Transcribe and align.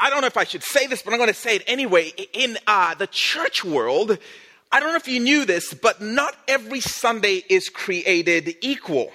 I 0.00 0.10
don't 0.10 0.20
know 0.20 0.26
if 0.26 0.36
I 0.36 0.44
should 0.44 0.62
say 0.62 0.86
this, 0.86 1.02
but 1.02 1.12
I'm 1.12 1.18
going 1.18 1.28
to 1.28 1.34
say 1.34 1.56
it 1.56 1.64
anyway. 1.66 2.12
In 2.32 2.58
uh, 2.66 2.94
the 2.94 3.06
church 3.06 3.64
world, 3.64 4.18
I 4.72 4.80
don't 4.80 4.90
know 4.90 4.96
if 4.96 5.08
you 5.08 5.20
knew 5.20 5.44
this, 5.44 5.74
but 5.74 6.00
not 6.00 6.36
every 6.48 6.80
Sunday 6.80 7.44
is 7.48 7.68
created 7.68 8.56
equal. 8.60 9.12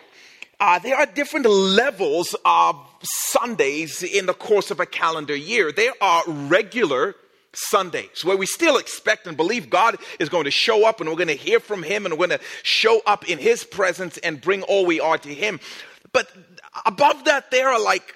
Uh, 0.59 0.79
there 0.79 0.97
are 0.97 1.05
different 1.05 1.45
levels 1.45 2.35
of 2.45 2.75
Sundays 3.01 4.03
in 4.03 4.25
the 4.25 4.33
course 4.33 4.71
of 4.71 4.79
a 4.79 4.85
calendar 4.85 5.35
year. 5.35 5.71
There 5.71 5.93
are 6.01 6.23
regular 6.27 7.15
Sundays 7.53 8.23
where 8.23 8.37
we 8.37 8.45
still 8.45 8.77
expect 8.77 9.25
and 9.25 9.35
believe 9.35 9.69
God 9.69 9.97
is 10.19 10.29
going 10.29 10.45
to 10.45 10.51
show 10.51 10.85
up 10.85 10.99
and 10.99 11.09
we're 11.09 11.15
going 11.15 11.27
to 11.27 11.33
hear 11.33 11.59
from 11.59 11.83
Him 11.83 12.05
and 12.05 12.13
we're 12.13 12.27
going 12.27 12.39
to 12.39 12.45
show 12.63 13.01
up 13.05 13.29
in 13.29 13.37
His 13.37 13.63
presence 13.63 14.17
and 14.19 14.41
bring 14.41 14.61
all 14.63 14.85
we 14.85 14.99
are 14.99 15.17
to 15.17 15.33
Him. 15.33 15.59
But 16.11 16.29
above 16.85 17.25
that, 17.25 17.51
there 17.51 17.69
are 17.69 17.79
like 17.79 18.15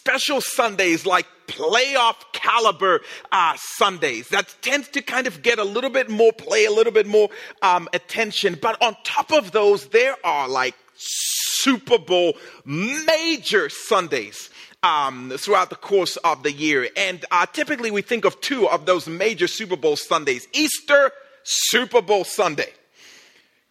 special 0.00 0.40
Sundays 0.40 1.04
like 1.04 1.26
playoff 1.46 2.16
caliber 2.32 3.00
uh, 3.32 3.54
Sundays 3.58 4.28
that 4.28 4.54
tends 4.62 4.88
to 4.88 5.02
kind 5.02 5.26
of 5.26 5.42
get 5.42 5.58
a 5.58 5.64
little 5.64 5.90
bit 5.90 6.08
more 6.08 6.32
play, 6.32 6.64
a 6.64 6.70
little 6.70 6.92
bit 6.92 7.06
more 7.06 7.28
um, 7.60 7.86
attention. 7.92 8.58
But 8.60 8.80
on 8.82 8.96
top 9.04 9.30
of 9.30 9.52
those, 9.52 9.88
there 9.88 10.16
are 10.24 10.48
like 10.48 10.74
Super 10.96 11.98
Bowl 11.98 12.34
major 12.64 13.68
Sundays. 13.68 14.48
Um, 14.82 15.30
throughout 15.36 15.68
the 15.68 15.76
course 15.76 16.16
of 16.24 16.42
the 16.42 16.50
year. 16.50 16.88
And 16.96 17.22
uh, 17.30 17.44
typically 17.44 17.90
we 17.90 18.00
think 18.00 18.24
of 18.24 18.40
two 18.40 18.66
of 18.66 18.86
those 18.86 19.06
major 19.06 19.46
Super 19.46 19.76
Bowl 19.76 19.94
Sundays 19.94 20.48
Easter, 20.54 21.12
Super 21.42 22.00
Bowl 22.00 22.24
Sunday, 22.24 22.72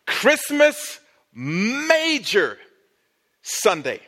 Christmas, 0.05 0.99
major 1.33 2.59
Sunday. 3.41 4.01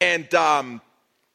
And 0.00 0.34
um, 0.34 0.80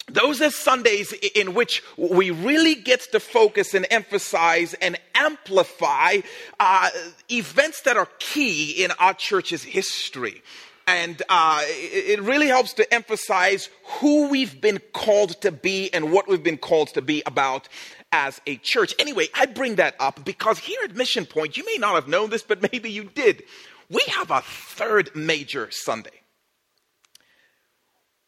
those 0.08 0.40
are 0.42 0.52
Sundays 0.52 1.14
in 1.34 1.56
which 1.56 1.82
we 1.98 2.30
really 2.30 2.76
get 2.76 3.02
to 3.12 3.20
focus 3.20 3.74
and 3.74 3.88
emphasize 3.90 4.76
and 4.76 4.98
amplify 5.16 6.18
uh, 6.60 6.90
events 7.32 7.82
that 7.82 7.98
are 7.98 8.08
key 8.20 8.84
in 8.84 8.92
our 9.00 9.16
church's 9.16 9.64
history. 9.64 10.44
And 10.88 11.20
uh, 11.30 11.62
it 11.64 12.22
really 12.22 12.48
helps 12.48 12.74
to 12.74 12.94
emphasize 12.94 13.70
who 14.00 14.30
we've 14.30 14.62
been 14.62 14.80
called 14.94 15.42
to 15.42 15.52
be 15.52 15.92
and 15.92 16.12
what 16.12 16.28
we've 16.28 16.44
been 16.44 16.60
called 16.60 16.90
to 16.90 17.02
be 17.02 17.24
about 17.26 17.68
as 18.12 18.40
a 18.46 18.58
church. 18.58 18.94
Anyway, 19.00 19.28
I 19.34 19.48
bring 19.48 19.76
that 19.76 19.96
up 20.00 20.24
because 20.24 20.60
here 20.60 20.80
at 20.84 20.96
Mission 20.96 21.26
Point, 21.26 21.58
you 21.58 21.66
may 21.66 21.78
not 21.80 21.96
have 21.96 22.08
known 22.08 22.30
this, 22.30 22.44
but 22.44 22.62
maybe 22.72 22.92
you 22.92 23.06
did. 23.06 23.42
We 23.90 24.04
have 24.08 24.30
a 24.30 24.42
third 24.42 25.16
major 25.16 25.70
Sunday 25.72 26.22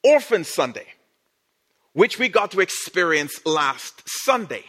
Orphan 0.03 0.43
Sunday 0.43 0.87
which 1.97 2.19
we 2.19 2.29
got 2.29 2.51
to 2.51 2.59
experience 2.59 3.43
last 3.43 4.03
Sunday. 4.05 4.63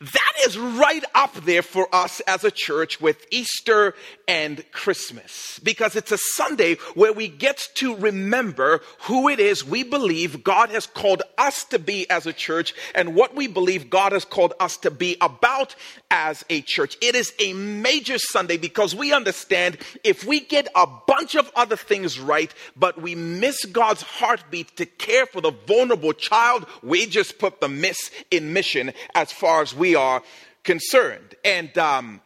That 0.00 0.32
is 0.46 0.56
right 0.56 1.02
up 1.12 1.34
there 1.34 1.62
for 1.62 1.92
us 1.92 2.20
as 2.20 2.44
a 2.44 2.52
church 2.52 3.00
with 3.00 3.26
Easter 3.32 3.96
and 4.28 4.62
Christmas 4.72 5.58
because 5.64 5.96
it's 5.96 6.12
a 6.12 6.18
Sunday 6.18 6.74
where 6.94 7.14
we 7.14 7.28
get 7.28 7.66
to 7.76 7.96
remember 7.96 8.82
who 9.00 9.28
it 9.28 9.40
is 9.40 9.64
we 9.64 9.82
believe 9.82 10.44
God 10.44 10.68
has 10.68 10.86
called 10.86 11.22
us 11.38 11.64
to 11.64 11.78
be 11.78 12.08
as 12.10 12.26
a 12.26 12.32
church 12.34 12.74
and 12.94 13.14
what 13.14 13.34
we 13.34 13.46
believe 13.46 13.88
God 13.88 14.12
has 14.12 14.26
called 14.26 14.52
us 14.60 14.76
to 14.78 14.90
be 14.90 15.16
about 15.22 15.74
as 16.10 16.44
a 16.50 16.60
church. 16.60 16.98
It 17.00 17.14
is 17.14 17.32
a 17.38 17.54
major 17.54 18.18
Sunday 18.18 18.58
because 18.58 18.94
we 18.94 19.14
understand 19.14 19.78
if 20.04 20.24
we 20.24 20.40
get 20.40 20.68
a 20.76 20.86
bunch 21.06 21.34
of 21.34 21.50
other 21.56 21.76
things 21.76 22.20
right, 22.20 22.52
but 22.76 23.00
we 23.00 23.14
miss 23.14 23.64
God's 23.64 24.02
heartbeat 24.02 24.76
to 24.76 24.84
care 24.84 25.24
for 25.24 25.40
the 25.40 25.52
vulnerable 25.66 26.12
child, 26.12 26.66
we 26.82 27.06
just 27.06 27.38
put 27.38 27.60
the 27.60 27.68
miss 27.68 28.10
in 28.30 28.52
mission 28.52 28.92
as 29.14 29.32
far 29.32 29.62
as 29.62 29.74
we 29.74 29.94
are 29.94 30.22
concerned. 30.64 31.34
And 31.44 31.76
um, 31.78 32.20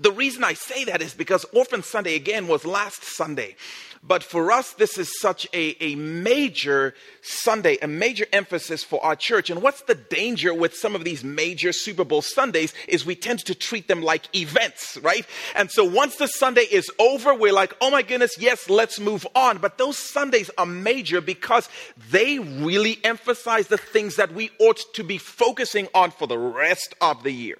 the 0.00 0.12
reason 0.12 0.44
I 0.44 0.54
say 0.54 0.84
that 0.84 1.02
is 1.02 1.14
because 1.14 1.44
Orphan 1.52 1.82
Sunday, 1.82 2.14
again, 2.14 2.48
was 2.48 2.64
last 2.64 3.02
Sunday. 3.02 3.56
But 4.02 4.22
for 4.22 4.52
us, 4.52 4.72
this 4.74 4.98
is 4.98 5.18
such 5.18 5.48
a, 5.52 5.82
a 5.82 5.96
major 5.96 6.94
Sunday, 7.22 7.76
a 7.82 7.88
major 7.88 8.26
emphasis 8.32 8.84
for 8.84 9.04
our 9.04 9.16
church. 9.16 9.50
And 9.50 9.62
what's 9.62 9.82
the 9.82 9.96
danger 9.96 10.54
with 10.54 10.76
some 10.76 10.94
of 10.94 11.02
these 11.02 11.24
major 11.24 11.72
Super 11.72 12.04
Bowl 12.04 12.22
Sundays 12.22 12.72
is 12.86 13.04
we 13.04 13.16
tend 13.16 13.40
to 13.46 13.54
treat 13.54 13.88
them 13.88 14.02
like 14.02 14.34
events, 14.36 14.96
right? 15.02 15.26
And 15.56 15.70
so 15.70 15.84
once 15.84 16.16
the 16.16 16.28
Sunday 16.28 16.66
is 16.70 16.88
over, 17.00 17.34
we're 17.34 17.52
like, 17.52 17.74
oh 17.80 17.90
my 17.90 18.02
goodness, 18.02 18.38
yes, 18.38 18.70
let's 18.70 19.00
move 19.00 19.26
on. 19.34 19.58
But 19.58 19.76
those 19.76 19.98
Sundays 19.98 20.50
are 20.56 20.66
major 20.66 21.20
because 21.20 21.68
they 22.10 22.38
really 22.38 22.98
emphasize 23.02 23.66
the 23.66 23.78
things 23.78 24.16
that 24.16 24.32
we 24.32 24.50
ought 24.60 24.80
to 24.94 25.02
be 25.02 25.18
focusing 25.18 25.88
on 25.94 26.12
for 26.12 26.28
the 26.28 26.38
rest 26.38 26.94
of 27.00 27.24
the 27.24 27.32
year. 27.32 27.58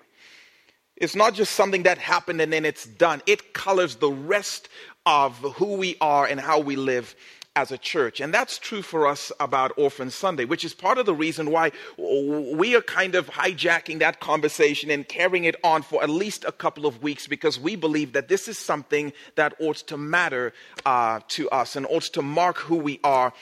It's 0.96 1.14
not 1.14 1.34
just 1.34 1.54
something 1.54 1.82
that 1.84 1.98
happened 1.98 2.40
and 2.40 2.52
then 2.52 2.64
it's 2.64 2.86
done. 2.86 3.22
It 3.26 3.52
colors 3.52 3.96
the 3.96 4.10
rest 4.10 4.68
of 5.04 5.36
who 5.36 5.76
we 5.76 5.96
are 6.00 6.26
and 6.26 6.40
how 6.40 6.60
we 6.60 6.76
live 6.76 7.14
as 7.56 7.72
a 7.72 7.78
church. 7.78 8.20
And 8.20 8.32
that's 8.32 8.58
true 8.58 8.82
for 8.82 9.06
us 9.06 9.32
about 9.40 9.72
Orphan 9.78 10.10
Sunday, 10.10 10.44
which 10.44 10.64
is 10.64 10.74
part 10.74 10.98
of 10.98 11.06
the 11.06 11.14
reason 11.14 11.50
why 11.50 11.72
we 11.96 12.76
are 12.76 12.82
kind 12.82 13.14
of 13.14 13.30
hijacking 13.30 13.98
that 14.00 14.20
conversation 14.20 14.90
and 14.90 15.08
carrying 15.08 15.44
it 15.44 15.56
on 15.64 15.82
for 15.82 16.02
at 16.02 16.10
least 16.10 16.44
a 16.44 16.52
couple 16.52 16.84
of 16.84 17.02
weeks 17.02 17.26
because 17.26 17.58
we 17.58 17.74
believe 17.74 18.12
that 18.12 18.28
this 18.28 18.46
is 18.46 18.58
something 18.58 19.12
that 19.36 19.54
ought 19.58 19.76
to 19.76 19.96
matter 19.96 20.52
uh, 20.84 21.20
to 21.28 21.48
us 21.48 21.74
and 21.76 21.86
ought 21.86 22.02
to 22.02 22.20
mark 22.20 22.58
who 22.58 22.76
we 22.76 23.00
are 23.02 23.32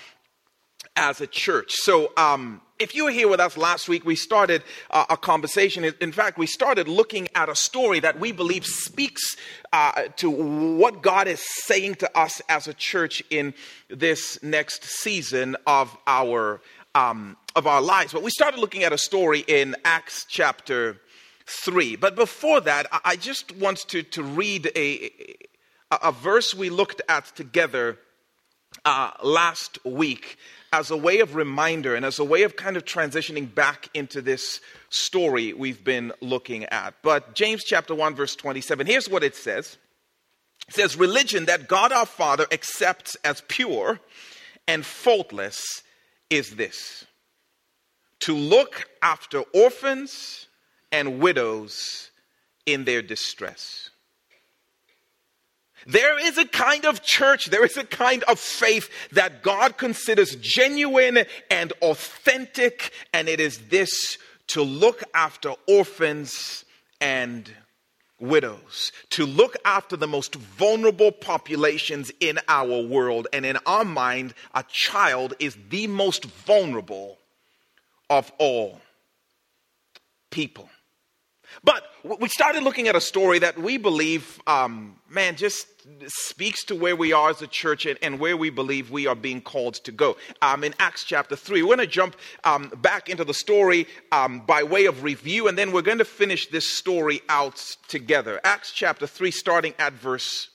as 0.96 1.20
a 1.20 1.26
church. 1.26 1.72
So, 1.72 2.12
um, 2.16 2.60
if 2.80 2.94
you 2.94 3.04
were 3.04 3.12
here 3.12 3.28
with 3.28 3.38
us 3.38 3.56
last 3.56 3.88
week, 3.88 4.04
we 4.04 4.16
started 4.16 4.62
uh, 4.90 5.04
a 5.08 5.16
conversation. 5.16 5.84
In 6.00 6.10
fact, 6.10 6.38
we 6.38 6.46
started 6.46 6.88
looking 6.88 7.28
at 7.34 7.48
a 7.48 7.54
story 7.54 8.00
that 8.00 8.18
we 8.18 8.32
believe 8.32 8.66
speaks 8.66 9.36
uh, 9.72 10.08
to 10.16 10.28
what 10.28 11.00
God 11.00 11.28
is 11.28 11.40
saying 11.62 11.96
to 11.96 12.18
us 12.18 12.42
as 12.48 12.66
a 12.66 12.74
church 12.74 13.22
in 13.30 13.54
this 13.88 14.42
next 14.42 14.84
season 14.84 15.56
of 15.66 15.96
our 16.06 16.60
um, 16.96 17.36
of 17.54 17.66
our 17.68 17.80
lives. 17.80 18.12
But 18.12 18.22
we 18.22 18.30
started 18.30 18.58
looking 18.58 18.82
at 18.82 18.92
a 18.92 18.98
story 18.98 19.44
in 19.46 19.76
Acts 19.84 20.26
chapter 20.28 21.00
three. 21.46 21.94
But 21.94 22.16
before 22.16 22.60
that, 22.62 22.86
I 23.04 23.14
just 23.14 23.56
want 23.56 23.78
to 23.88 24.02
to 24.02 24.22
read 24.22 24.72
a 24.74 25.10
a 25.90 26.10
verse 26.10 26.54
we 26.54 26.70
looked 26.70 27.02
at 27.08 27.26
together 27.36 27.98
uh, 28.84 29.12
last 29.22 29.78
week 29.84 30.38
as 30.74 30.90
a 30.90 30.96
way 30.96 31.20
of 31.20 31.36
reminder 31.36 31.94
and 31.94 32.04
as 32.04 32.18
a 32.18 32.24
way 32.24 32.42
of 32.42 32.56
kind 32.56 32.76
of 32.76 32.84
transitioning 32.84 33.54
back 33.54 33.88
into 33.94 34.20
this 34.20 34.60
story 34.88 35.52
we've 35.52 35.84
been 35.84 36.12
looking 36.20 36.64
at. 36.64 36.94
But 37.00 37.36
James 37.36 37.62
chapter 37.62 37.94
1 37.94 38.16
verse 38.16 38.34
27, 38.34 38.84
here's 38.84 39.08
what 39.08 39.22
it 39.22 39.36
says. 39.36 39.78
It 40.66 40.74
says 40.74 40.96
religion 40.96 41.44
that 41.44 41.68
God 41.68 41.92
our 41.92 42.06
Father 42.06 42.46
accepts 42.50 43.16
as 43.22 43.40
pure 43.46 44.00
and 44.66 44.84
faultless 44.84 45.62
is 46.28 46.56
this: 46.56 47.04
to 48.20 48.34
look 48.34 48.88
after 49.00 49.42
orphans 49.54 50.48
and 50.90 51.20
widows 51.20 52.10
in 52.66 52.84
their 52.84 53.02
distress 53.02 53.90
there 55.86 56.18
is 56.18 56.38
a 56.38 56.46
kind 56.46 56.84
of 56.84 57.02
church, 57.02 57.46
there 57.46 57.64
is 57.64 57.76
a 57.76 57.84
kind 57.84 58.22
of 58.24 58.38
faith 58.38 58.90
that 59.12 59.42
God 59.42 59.76
considers 59.76 60.36
genuine 60.36 61.24
and 61.50 61.72
authentic, 61.82 62.92
and 63.12 63.28
it 63.28 63.40
is 63.40 63.68
this 63.68 64.18
to 64.48 64.62
look 64.62 65.02
after 65.14 65.54
orphans 65.66 66.64
and 67.00 67.50
widows, 68.20 68.92
to 69.10 69.26
look 69.26 69.56
after 69.64 69.96
the 69.96 70.06
most 70.06 70.34
vulnerable 70.34 71.12
populations 71.12 72.10
in 72.20 72.38
our 72.48 72.80
world. 72.80 73.26
And 73.32 73.44
in 73.44 73.58
our 73.66 73.84
mind, 73.84 74.34
a 74.54 74.64
child 74.68 75.34
is 75.38 75.56
the 75.68 75.86
most 75.86 76.24
vulnerable 76.24 77.18
of 78.08 78.32
all 78.38 78.80
people. 80.30 80.68
But 81.62 81.84
we 82.20 82.28
started 82.28 82.62
looking 82.62 82.88
at 82.88 82.96
a 82.96 83.00
story 83.00 83.38
that 83.38 83.58
we 83.58 83.76
believe, 83.76 84.40
um, 84.46 84.96
man, 85.08 85.36
just 85.36 85.66
speaks 86.06 86.64
to 86.64 86.74
where 86.74 86.96
we 86.96 87.12
are 87.12 87.30
as 87.30 87.42
a 87.42 87.46
church 87.46 87.86
and, 87.86 87.98
and 88.02 88.18
where 88.18 88.36
we 88.36 88.50
believe 88.50 88.90
we 88.90 89.06
are 89.06 89.14
being 89.14 89.40
called 89.40 89.74
to 89.74 89.92
go. 89.92 90.16
Um, 90.42 90.64
in 90.64 90.74
Acts 90.78 91.04
chapter 91.04 91.36
3, 91.36 91.62
we're 91.62 91.76
going 91.76 91.78
to 91.78 91.86
jump 91.86 92.16
um, 92.44 92.72
back 92.78 93.08
into 93.08 93.24
the 93.24 93.34
story 93.34 93.86
um, 94.10 94.40
by 94.40 94.62
way 94.62 94.86
of 94.86 95.02
review, 95.02 95.48
and 95.48 95.56
then 95.56 95.72
we're 95.72 95.82
going 95.82 95.98
to 95.98 96.04
finish 96.04 96.48
this 96.48 96.68
story 96.68 97.20
out 97.28 97.76
together. 97.88 98.40
Acts 98.44 98.72
chapter 98.72 99.06
3, 99.06 99.30
starting 99.30 99.74
at 99.78 99.92
verse 99.92 100.48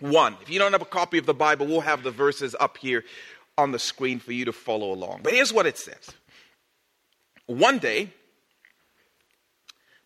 1. 0.00 0.36
If 0.42 0.50
you 0.50 0.58
don't 0.58 0.72
have 0.72 0.82
a 0.82 0.86
copy 0.86 1.18
of 1.18 1.26
the 1.26 1.34
Bible, 1.34 1.66
we'll 1.66 1.80
have 1.80 2.02
the 2.02 2.10
verses 2.10 2.56
up 2.58 2.76
here 2.78 3.04
on 3.56 3.72
the 3.72 3.78
screen 3.78 4.18
for 4.18 4.32
you 4.32 4.46
to 4.46 4.52
follow 4.52 4.92
along. 4.92 5.20
But 5.22 5.32
here's 5.32 5.52
what 5.52 5.66
it 5.66 5.78
says 5.78 6.10
One 7.46 7.78
day, 7.78 8.12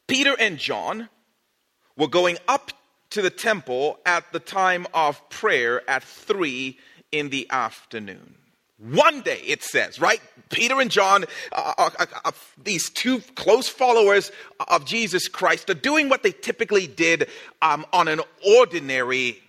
Peter 0.07 0.35
and 0.39 0.59
John 0.59 1.09
were 1.97 2.09
going 2.09 2.39
up 2.49 2.73
to 3.11 3.23
the 3.23 3.31
temple 3.31 3.99
at 4.05 4.33
the 4.33 4.41
time 4.41 4.87
of 4.93 5.29
prayer 5.31 5.89
at 5.89 6.03
three 6.03 6.79
in 7.13 7.31
the 7.31 7.47
afternoon. 7.51 8.35
One 8.79 9.23
day, 9.23 9.41
it 9.47 9.63
says, 9.63 10.01
right? 10.01 10.21
Peter 10.51 10.81
and 10.81 10.91
John, 10.91 11.25
uh, 11.53 11.75
uh, 11.79 12.07
uh, 12.25 12.33
these 12.63 12.91
two 12.91 13.21
close 13.37 13.69
followers 13.69 14.33
of 14.69 14.85
Jesus 14.85 15.29
Christ, 15.29 15.71
are 15.71 15.75
doing 15.75 16.09
what 16.09 16.25
they 16.25 16.33
typically 16.33 16.89
did 16.89 17.29
um, 17.63 17.87
on 17.93 18.09
an 18.09 18.21
ordinary 18.45 19.41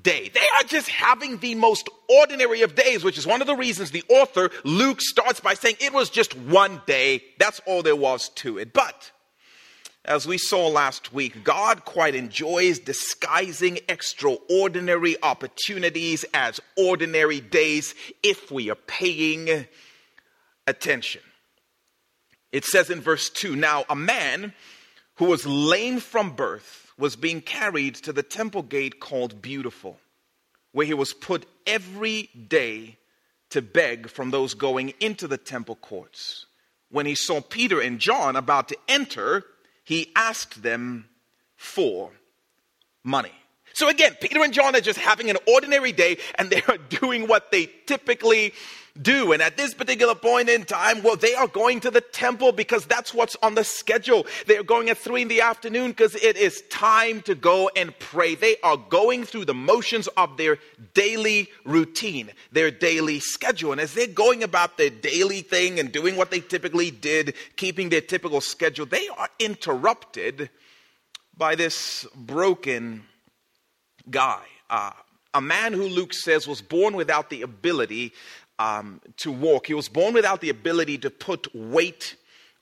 day. 0.00 0.30
They 0.32 0.46
are 0.58 0.62
just 0.64 0.88
having 0.88 1.38
the 1.38 1.56
most 1.56 1.88
ordinary 2.08 2.62
of 2.62 2.76
days, 2.76 3.02
which 3.02 3.18
is 3.18 3.26
one 3.26 3.40
of 3.40 3.48
the 3.48 3.56
reasons 3.56 3.90
the 3.90 4.04
author, 4.08 4.50
Luke, 4.64 5.00
starts 5.00 5.40
by 5.40 5.54
saying 5.54 5.76
it 5.80 5.92
was 5.92 6.08
just 6.08 6.36
one 6.36 6.80
day. 6.86 7.22
That's 7.38 7.60
all 7.66 7.82
there 7.82 7.96
was 7.96 8.28
to 8.36 8.58
it. 8.58 8.72
But 8.72 9.10
as 10.04 10.26
we 10.26 10.36
saw 10.36 10.66
last 10.66 11.12
week, 11.12 11.44
God 11.44 11.84
quite 11.84 12.16
enjoys 12.16 12.80
disguising 12.80 13.78
extraordinary 13.88 15.16
opportunities 15.22 16.24
as 16.34 16.60
ordinary 16.76 17.40
days 17.40 17.94
if 18.22 18.50
we 18.50 18.68
are 18.70 18.74
paying 18.74 19.66
attention. 20.66 21.22
It 22.50 22.64
says 22.64 22.90
in 22.90 23.00
verse 23.00 23.30
2 23.30 23.54
Now, 23.54 23.84
a 23.88 23.94
man 23.94 24.52
who 25.16 25.26
was 25.26 25.46
lame 25.46 26.00
from 26.00 26.34
birth 26.34 26.92
was 26.98 27.14
being 27.14 27.40
carried 27.40 27.94
to 27.96 28.12
the 28.12 28.22
temple 28.24 28.62
gate 28.62 28.98
called 28.98 29.40
Beautiful, 29.40 30.00
where 30.72 30.86
he 30.86 30.94
was 30.94 31.12
put 31.14 31.46
every 31.64 32.28
day 32.48 32.98
to 33.50 33.62
beg 33.62 34.08
from 34.08 34.30
those 34.30 34.54
going 34.54 34.94
into 34.98 35.28
the 35.28 35.38
temple 35.38 35.76
courts. 35.76 36.46
When 36.90 37.06
he 37.06 37.14
saw 37.14 37.40
Peter 37.40 37.80
and 37.80 37.98
John 37.98 38.34
about 38.36 38.68
to 38.68 38.76
enter, 38.88 39.44
he 39.84 40.12
asked 40.14 40.62
them 40.62 41.08
for 41.56 42.12
money. 43.02 43.32
So 43.74 43.88
again, 43.88 44.16
Peter 44.20 44.42
and 44.42 44.52
John 44.52 44.76
are 44.76 44.80
just 44.80 44.98
having 44.98 45.30
an 45.30 45.36
ordinary 45.46 45.92
day 45.92 46.18
and 46.36 46.50
they 46.50 46.62
are 46.68 46.78
doing 46.88 47.26
what 47.26 47.50
they 47.50 47.66
typically 47.86 48.52
do. 49.00 49.32
And 49.32 49.40
at 49.40 49.56
this 49.56 49.74
particular 49.74 50.14
point 50.14 50.48
in 50.48 50.64
time, 50.64 51.02
well, 51.02 51.16
they 51.16 51.34
are 51.34 51.46
going 51.46 51.80
to 51.80 51.90
the 51.90 52.00
temple 52.00 52.52
because 52.52 52.84
that's 52.86 53.14
what's 53.14 53.36
on 53.42 53.54
the 53.54 53.64
schedule. 53.64 54.26
They 54.46 54.58
are 54.58 54.62
going 54.62 54.90
at 54.90 54.98
three 54.98 55.22
in 55.22 55.28
the 55.28 55.40
afternoon 55.40 55.90
because 55.90 56.14
it 56.16 56.36
is 56.36 56.62
time 56.70 57.22
to 57.22 57.34
go 57.34 57.70
and 57.74 57.98
pray. 57.98 58.34
They 58.34 58.56
are 58.62 58.76
going 58.76 59.24
through 59.24 59.46
the 59.46 59.54
motions 59.54 60.08
of 60.08 60.36
their 60.36 60.58
daily 60.94 61.48
routine, 61.64 62.30
their 62.50 62.70
daily 62.70 63.20
schedule. 63.20 63.72
And 63.72 63.80
as 63.80 63.94
they're 63.94 64.06
going 64.06 64.42
about 64.42 64.76
their 64.76 64.90
daily 64.90 65.40
thing 65.40 65.78
and 65.78 65.90
doing 65.90 66.16
what 66.16 66.30
they 66.30 66.40
typically 66.40 66.90
did, 66.90 67.34
keeping 67.56 67.88
their 67.88 68.00
typical 68.00 68.40
schedule, 68.40 68.86
they 68.86 69.08
are 69.16 69.28
interrupted 69.38 70.50
by 71.36 71.54
this 71.54 72.06
broken 72.14 73.04
guy. 74.10 74.42
Uh, 74.70 74.92
a 75.34 75.40
man 75.40 75.72
who 75.72 75.88
Luke 75.88 76.12
says 76.14 76.46
was 76.46 76.60
born 76.60 76.94
without 76.94 77.30
the 77.30 77.42
ability 77.42 78.12
um, 78.58 79.00
to 79.18 79.32
walk. 79.32 79.66
He 79.66 79.74
was 79.74 79.88
born 79.88 80.14
without 80.14 80.40
the 80.40 80.50
ability 80.50 80.98
to 80.98 81.10
put 81.10 81.54
weight 81.54 82.16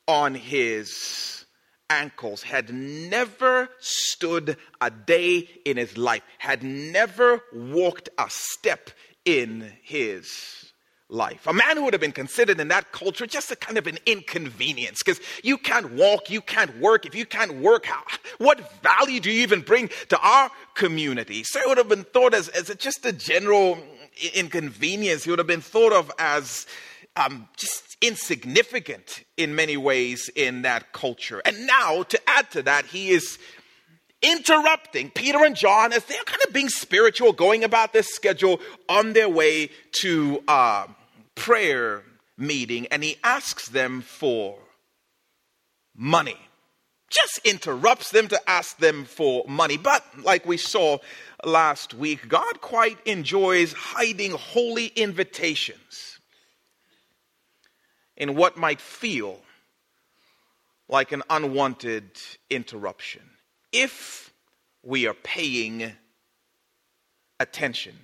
on 0.07 0.35
his 0.35 1.45
ankles, 1.89 2.43
had 2.43 2.73
never 2.73 3.69
stood 3.81 4.57
a 4.81 4.91
day 4.91 5.49
in 5.65 5.77
his 5.77 5.99
life, 5.99 6.23
had 6.39 6.63
never 6.63 7.43
walked 7.53 8.09
a 8.19 8.27
step 8.29 8.91
in 9.25 9.73
his 9.83 10.70
life. 11.11 11.47
A 11.47 11.53
man 11.53 11.77
who 11.77 11.85
would 11.85 11.93
have 11.93 12.01
been 12.01 12.13
considered 12.13 12.61
in 12.61 12.69
that 12.69 12.93
culture 12.93 13.27
just 13.27 13.51
a 13.51 13.57
kind 13.57 13.77
of 13.77 13.87
an 13.87 13.99
inconvenience 14.07 15.03
because 15.05 15.21
you 15.43 15.59
can't 15.59 15.93
walk, 15.93 16.31
you 16.31 16.41
can't 16.41 16.79
work. 16.79 17.05
If 17.05 17.15
you 17.15 17.27
can't 17.27 17.57
work, 17.57 17.87
how, 17.87 18.03
what 18.39 18.83
value 18.83 19.21
do 19.21 19.31
you 19.31 19.43
even 19.43 19.61
bring 19.61 19.91
to 20.09 20.19
our 20.19 20.51
community? 20.75 21.45
So 21.45 21.61
it 21.61 21.69
would 21.69 21.79
have 21.79 21.89
been 21.89 22.05
thought 22.05 22.35
as, 22.35 22.49
as 22.49 22.71
a, 22.71 22.75
just 22.75 23.05
a 23.05 23.13
general 23.13 23.79
inconvenience. 24.35 25.25
He 25.25 25.31
would 25.31 25.39
have 25.39 25.49
been 25.49 25.61
thought 25.61 25.93
of 25.93 26.11
as 26.19 26.67
um, 27.17 27.49
just 27.57 27.97
insignificant 28.01 29.25
in 29.37 29.55
many 29.55 29.77
ways 29.77 30.31
in 30.35 30.63
that 30.63 30.93
culture. 30.93 31.43
And 31.45 31.67
now, 31.67 32.05
to 32.05 32.21
add 32.29 32.51
to 32.53 32.63
that, 32.63 32.87
he 32.87 33.11
is 33.11 33.39
interrupting 34.23 35.11
Peter 35.11 35.45
and 35.45 35.57
John 35.57 35.93
as 35.93 36.05
they're 36.05 36.23
kind 36.25 36.43
of 36.47 36.53
being 36.53 36.69
spiritual, 36.69 37.33
going 37.33 37.65
about 37.65 37.93
this 37.93 38.09
schedule 38.09 38.61
on 38.89 39.13
their 39.13 39.29
way 39.29 39.71
to 39.93 40.43
uh, 40.47 40.87
prayer 41.41 42.03
meeting 42.37 42.87
and 42.89 43.03
he 43.03 43.17
asks 43.25 43.69
them 43.69 44.03
for 44.03 44.59
money. 45.97 46.37
Just 47.09 47.41
interrupts 47.45 48.11
them 48.11 48.29
to 48.29 48.41
ask 48.49 48.77
them 48.77 49.05
for 49.07 49.45
money. 49.49 49.79
But 49.79 50.05
like 50.23 50.45
we 50.45 50.59
saw 50.59 50.99
last 51.43 51.95
week, 51.95 52.29
God 52.29 52.61
quite 52.61 52.99
enjoys 53.07 53.73
hiding 53.73 54.33
holy 54.33 54.87
invitations 54.89 56.19
in 58.17 58.37
what 58.37 58.59
might 58.59 58.81
feel 58.81 59.41
like 60.89 61.11
an 61.11 61.23
unwanted 61.31 62.11
interruption 62.51 63.23
if 63.73 64.33
we 64.83 65.07
are 65.07 65.15
paying 65.15 65.93
attention. 67.41 67.97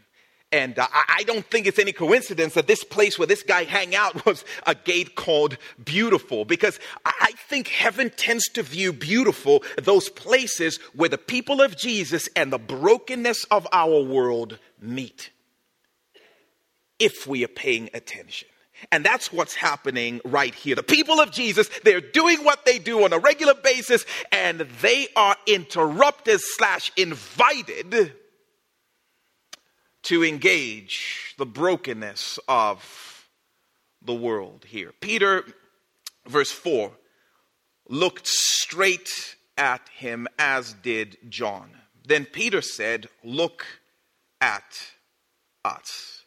And 0.56 0.78
uh, 0.78 0.86
I 0.90 1.22
don't 1.26 1.44
think 1.44 1.66
it's 1.66 1.78
any 1.78 1.92
coincidence 1.92 2.54
that 2.54 2.66
this 2.66 2.82
place 2.82 3.18
where 3.18 3.26
this 3.26 3.42
guy 3.42 3.64
hang 3.64 3.94
out 3.94 4.24
was 4.26 4.42
a 4.66 4.74
gate 4.74 5.14
called 5.14 5.58
Beautiful, 5.84 6.46
because 6.46 6.80
I 7.04 7.32
think 7.36 7.68
heaven 7.68 8.08
tends 8.08 8.48
to 8.54 8.62
view 8.62 8.94
beautiful 8.94 9.62
those 9.76 10.08
places 10.08 10.78
where 10.94 11.10
the 11.10 11.18
people 11.18 11.60
of 11.60 11.76
Jesus 11.76 12.30
and 12.34 12.50
the 12.50 12.58
brokenness 12.58 13.44
of 13.50 13.68
our 13.70 14.02
world 14.02 14.58
meet. 14.80 15.30
If 16.98 17.26
we 17.26 17.44
are 17.44 17.48
paying 17.48 17.90
attention. 17.92 18.48
And 18.90 19.04
that's 19.04 19.30
what's 19.30 19.54
happening 19.54 20.22
right 20.24 20.54
here. 20.54 20.74
The 20.74 20.82
people 20.82 21.20
of 21.20 21.32
Jesus, 21.32 21.68
they're 21.84 22.00
doing 22.00 22.44
what 22.44 22.64
they 22.64 22.78
do 22.78 23.04
on 23.04 23.12
a 23.12 23.18
regular 23.18 23.54
basis, 23.54 24.06
and 24.32 24.60
they 24.80 25.08
are 25.16 25.36
interrupted 25.46 26.40
slash 26.40 26.92
invited 26.96 28.14
to 30.06 30.24
engage 30.24 31.34
the 31.36 31.46
brokenness 31.46 32.38
of 32.48 33.28
the 34.02 34.14
world 34.14 34.64
here. 34.66 34.92
Peter, 35.00 35.44
verse 36.26 36.52
4, 36.52 36.92
looked 37.88 38.26
straight 38.26 39.36
at 39.58 39.88
him, 39.88 40.28
as 40.38 40.74
did 40.74 41.18
John. 41.28 41.70
Then 42.06 42.24
Peter 42.24 42.62
said, 42.62 43.08
Look 43.24 43.66
at 44.40 44.92
us. 45.64 46.22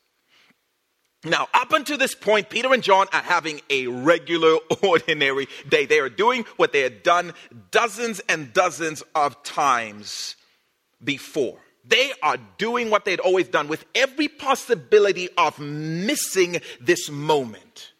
Now, 1.24 1.48
up 1.54 1.72
until 1.72 1.98
this 1.98 2.16
point, 2.16 2.50
Peter 2.50 2.74
and 2.74 2.84
John 2.84 3.08
are 3.14 3.22
having 3.22 3.62
a 3.70 3.88
regular, 3.88 4.58
ordinary 4.82 5.48
day. 5.70 5.86
They 5.86 6.00
are 6.00 6.10
doing 6.10 6.46
what 6.58 6.74
they 6.74 6.82
had 6.82 7.04
done 7.04 7.34
dozens 7.72 8.20
and 8.28 8.54
dozens 8.54 9.04
of 9.16 9.42
times 9.44 10.36
before. 11.04 11.60
They 11.90 12.12
are 12.22 12.38
doing 12.58 12.90
what 12.90 13.04
they'd 13.06 13.20
always 13.20 13.48
done 13.48 13.68
with 13.68 13.84
every 13.96 14.28
possibility 14.28 15.28
of 15.38 15.60
missing 15.60 16.62
this 16.80 17.10
moment. 17.10 17.92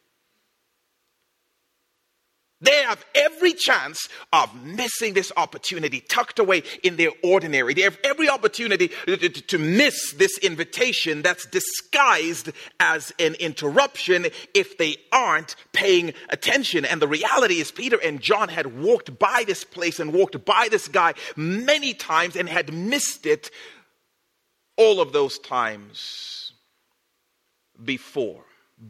They 2.62 2.84
have 2.84 3.04
every 3.16 3.54
chance 3.54 4.10
of 4.34 4.54
missing 4.66 5.14
this 5.14 5.32
opportunity 5.38 6.02
tucked 6.02 6.40
away 6.40 6.64
in 6.84 6.98
their 6.98 7.12
ordinary. 7.24 7.74
They 7.74 7.84
have 7.84 7.98
every 8.04 8.30
opportunity 8.30 8.92
to, 9.06 9.30
to, 9.30 9.58
miss 9.58 10.12
this 10.14 10.38
invitation 10.40 11.22
that's 11.22 11.46
disguised 11.46 12.52
as 12.82 13.14
an 13.18 13.36
interruption 13.36 14.28
if 14.54 14.78
they 14.78 14.98
aren't 15.14 15.56
paying 15.72 16.14
attention. 16.28 16.84
And 16.84 17.02
the 17.02 17.08
reality 17.08 17.62
is, 17.62 17.72
Peter 17.72 17.98
and 18.04 18.20
John 18.20 18.50
had 18.50 18.78
walked 18.78 19.18
by 19.18 19.46
this 19.48 19.64
place 19.64 20.02
and 20.02 20.14
walked 20.14 20.44
by 20.44 20.68
this 20.70 20.90
guy 20.90 21.14
many 21.38 21.94
times 21.94 22.36
and 22.36 22.50
had 22.50 22.74
missed 22.74 23.26
it 23.26 23.52
all 24.80 25.02
of 25.02 25.12
those 25.12 25.38
times 25.40 26.54
before. 27.84 28.46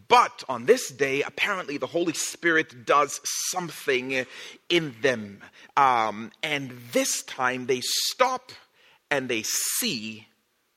But 0.08 0.44
on 0.48 0.68
this 0.68 0.90
day, 0.90 1.24
apparently 1.24 1.78
the 1.78 1.88
Holy 1.88 2.14
Spirit 2.14 2.86
does 2.86 3.20
something 3.50 4.28
in 4.70 4.96
them. 5.02 5.42
Um, 5.76 6.32
and 6.44 6.72
this 6.92 7.24
time 7.24 7.66
they 7.66 7.82
stop 7.82 8.52
and 9.10 9.28
they 9.28 9.42
see 9.42 10.28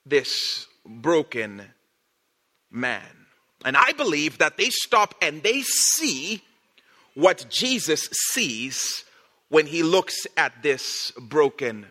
this 0.03 0.65
broken 0.83 1.61
man. 2.71 3.27
And 3.63 3.77
I 3.77 3.91
believe 3.91 4.39
that 4.39 4.57
they 4.57 4.71
stop 4.71 5.13
and 5.21 5.43
they 5.43 5.61
see 5.61 6.41
what 7.13 7.45
Jesus 7.49 8.09
sees 8.31 9.05
when 9.49 9.67
he 9.67 9.83
looks 9.83 10.25
at 10.35 10.63
this 10.63 11.11
broken 11.11 11.85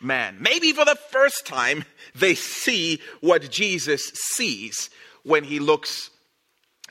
man. 0.00 0.36
Maybe 0.40 0.72
for 0.72 0.84
the 0.84 0.96
first 1.10 1.46
time, 1.46 1.84
they 2.14 2.34
see 2.34 3.00
what 3.20 3.50
Jesus 3.50 4.10
sees 4.14 4.90
when 5.22 5.44
he 5.44 5.58
looks 5.58 6.10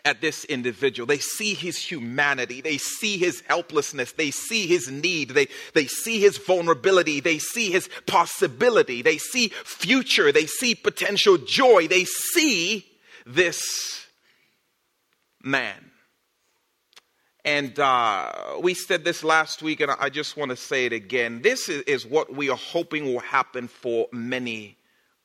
at 0.06 0.22
this 0.22 0.46
individual. 0.46 1.06
They 1.06 1.18
see 1.18 1.54
his 1.54 1.78
humanity. 1.78 2.62
They 2.62 2.78
see 2.78 3.18
his 3.18 3.42
helplessness. 3.48 4.14
They 4.14 4.32
see 4.32 4.66
his 4.66 4.90
need. 4.90 5.30
They, 5.32 5.48
they 5.74 5.88
see 5.88 6.20
his 6.20 6.38
vulnerability. 6.38 7.20
They 7.20 7.40
see 7.40 7.72
his 7.72 7.90
possibility. 8.06 9.02
They 9.02 9.18
see 9.18 9.50
future. 9.50 10.32
They 10.32 10.46
see 10.46 10.76
potential 10.76 11.38
joy. 11.38 11.88
They 11.88 12.06
see 12.06 12.86
this 13.26 14.06
man. 15.44 15.87
And 17.48 17.80
uh, 17.80 18.58
we 18.60 18.74
said 18.74 19.06
this 19.06 19.24
last 19.24 19.64
week, 19.64 19.80
and 19.80 19.90
I 19.90 20.10
just 20.10 20.36
want 20.36 20.52
to 20.52 20.58
say 20.58 20.86
it 20.86 20.92
again. 20.92 21.42
This 21.44 21.70
is, 21.70 21.82
is 21.84 22.06
what 22.06 22.34
we 22.34 22.50
are 22.50 22.58
hoping 22.58 23.06
will 23.06 23.22
happen 23.22 23.70
for 23.70 24.10
many 24.12 24.76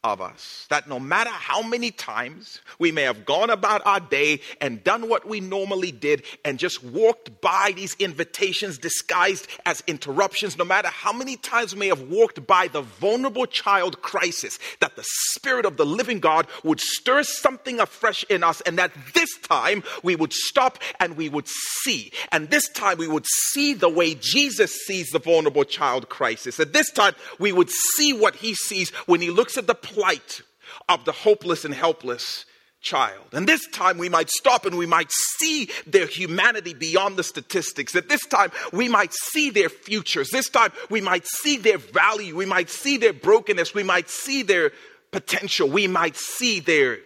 of 0.04 0.20
us. 0.20 0.66
That 0.68 0.88
no 0.88 0.98
matter 0.98 1.30
how 1.30 1.62
many 1.62 1.92
times 1.92 2.60
we 2.78 2.90
may 2.90 3.02
have 3.02 3.24
gone 3.24 3.50
about 3.50 3.86
our 3.86 4.00
day 4.00 4.40
and 4.60 4.82
done 4.82 5.08
what 5.08 5.28
we 5.28 5.40
normally 5.40 5.92
did 5.92 6.24
and 6.44 6.58
just 6.58 6.82
walked 6.82 7.40
by 7.40 7.72
these 7.76 7.94
invitations 8.00 8.78
disguised 8.78 9.46
as 9.64 9.82
interruptions, 9.86 10.58
no 10.58 10.64
matter 10.64 10.88
how 10.88 11.12
many 11.12 11.36
times 11.36 11.72
we 11.72 11.80
may 11.80 11.88
have 11.88 12.02
walked 12.08 12.44
by 12.46 12.66
the 12.66 12.82
vulnerable 12.82 13.46
child 13.46 14.02
crisis, 14.02 14.58
that 14.80 14.96
the 14.96 15.04
Spirit 15.34 15.64
of 15.64 15.76
the 15.76 15.86
living 15.86 16.18
God 16.18 16.48
would 16.64 16.80
stir 16.80 17.22
something 17.22 17.78
afresh 17.78 18.24
in 18.24 18.42
us 18.42 18.60
and 18.62 18.78
that 18.78 18.92
this 19.14 19.38
time 19.42 19.84
we 20.02 20.16
would 20.16 20.32
stop 20.32 20.78
and 20.98 21.16
we 21.16 21.28
would 21.28 21.46
see. 21.82 22.10
And 22.32 22.50
this 22.50 22.68
time 22.68 22.98
we 22.98 23.08
would 23.08 23.26
see 23.26 23.72
the 23.74 23.88
way 23.88 24.16
Jesus 24.16 24.74
sees 24.84 25.10
the 25.10 25.20
vulnerable 25.20 25.64
child 25.64 26.08
crisis. 26.08 26.58
At 26.58 26.72
this 26.72 26.90
time 26.90 27.14
we 27.38 27.52
would 27.52 27.70
see 27.70 28.12
what 28.12 28.34
he 28.34 28.54
sees 28.54 28.90
when 29.06 29.20
he 29.20 29.30
looks 29.30 29.56
at 29.56 29.68
the 29.68 29.74
plight 29.92 30.42
of 30.88 31.04
the 31.04 31.12
hopeless 31.12 31.64
and 31.64 31.74
helpless 31.74 32.44
child. 32.80 33.26
And 33.32 33.46
this 33.46 33.66
time 33.68 33.96
we 33.96 34.08
might 34.08 34.28
stop 34.28 34.66
and 34.66 34.76
we 34.76 34.86
might 34.86 35.10
see 35.10 35.70
their 35.86 36.06
humanity 36.06 36.74
beyond 36.74 37.16
the 37.16 37.22
statistics. 37.22 37.94
At 37.94 38.08
this 38.08 38.26
time 38.26 38.50
we 38.72 38.88
might 38.88 39.12
see 39.12 39.50
their 39.50 39.68
futures. 39.68 40.30
This 40.30 40.48
time 40.48 40.72
we 40.90 41.00
might 41.00 41.26
see 41.26 41.56
their 41.56 41.78
value. 41.78 42.36
We 42.36 42.46
might 42.46 42.68
see 42.68 42.96
their 42.96 43.12
brokenness. 43.12 43.74
We 43.74 43.84
might 43.84 44.10
see 44.10 44.42
their 44.42 44.72
potential. 45.12 45.68
We 45.68 45.86
might 45.86 46.16
see 46.16 46.60
their 46.60 46.98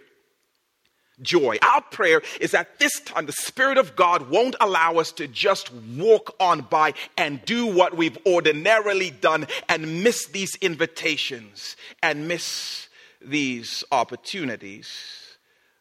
joy. 1.21 1.57
Our 1.61 1.81
prayer 1.81 2.21
is 2.39 2.51
that 2.51 2.79
this 2.79 2.99
time 3.01 3.25
the 3.25 3.31
Spirit 3.31 3.77
of 3.77 3.95
God 3.95 4.29
won't 4.29 4.55
allow 4.59 4.95
us 4.95 5.11
to 5.13 5.27
just 5.27 5.73
walk 5.73 6.35
on 6.39 6.61
by 6.61 6.93
and 7.17 7.43
do 7.45 7.65
what 7.65 7.95
we've 7.95 8.17
ordinarily 8.25 9.11
done 9.11 9.47
and 9.67 10.03
miss 10.03 10.27
these 10.27 10.55
invitations 10.55 11.75
and 12.03 12.27
miss 12.27 12.87
these 13.21 13.83
opportunities 13.91 15.37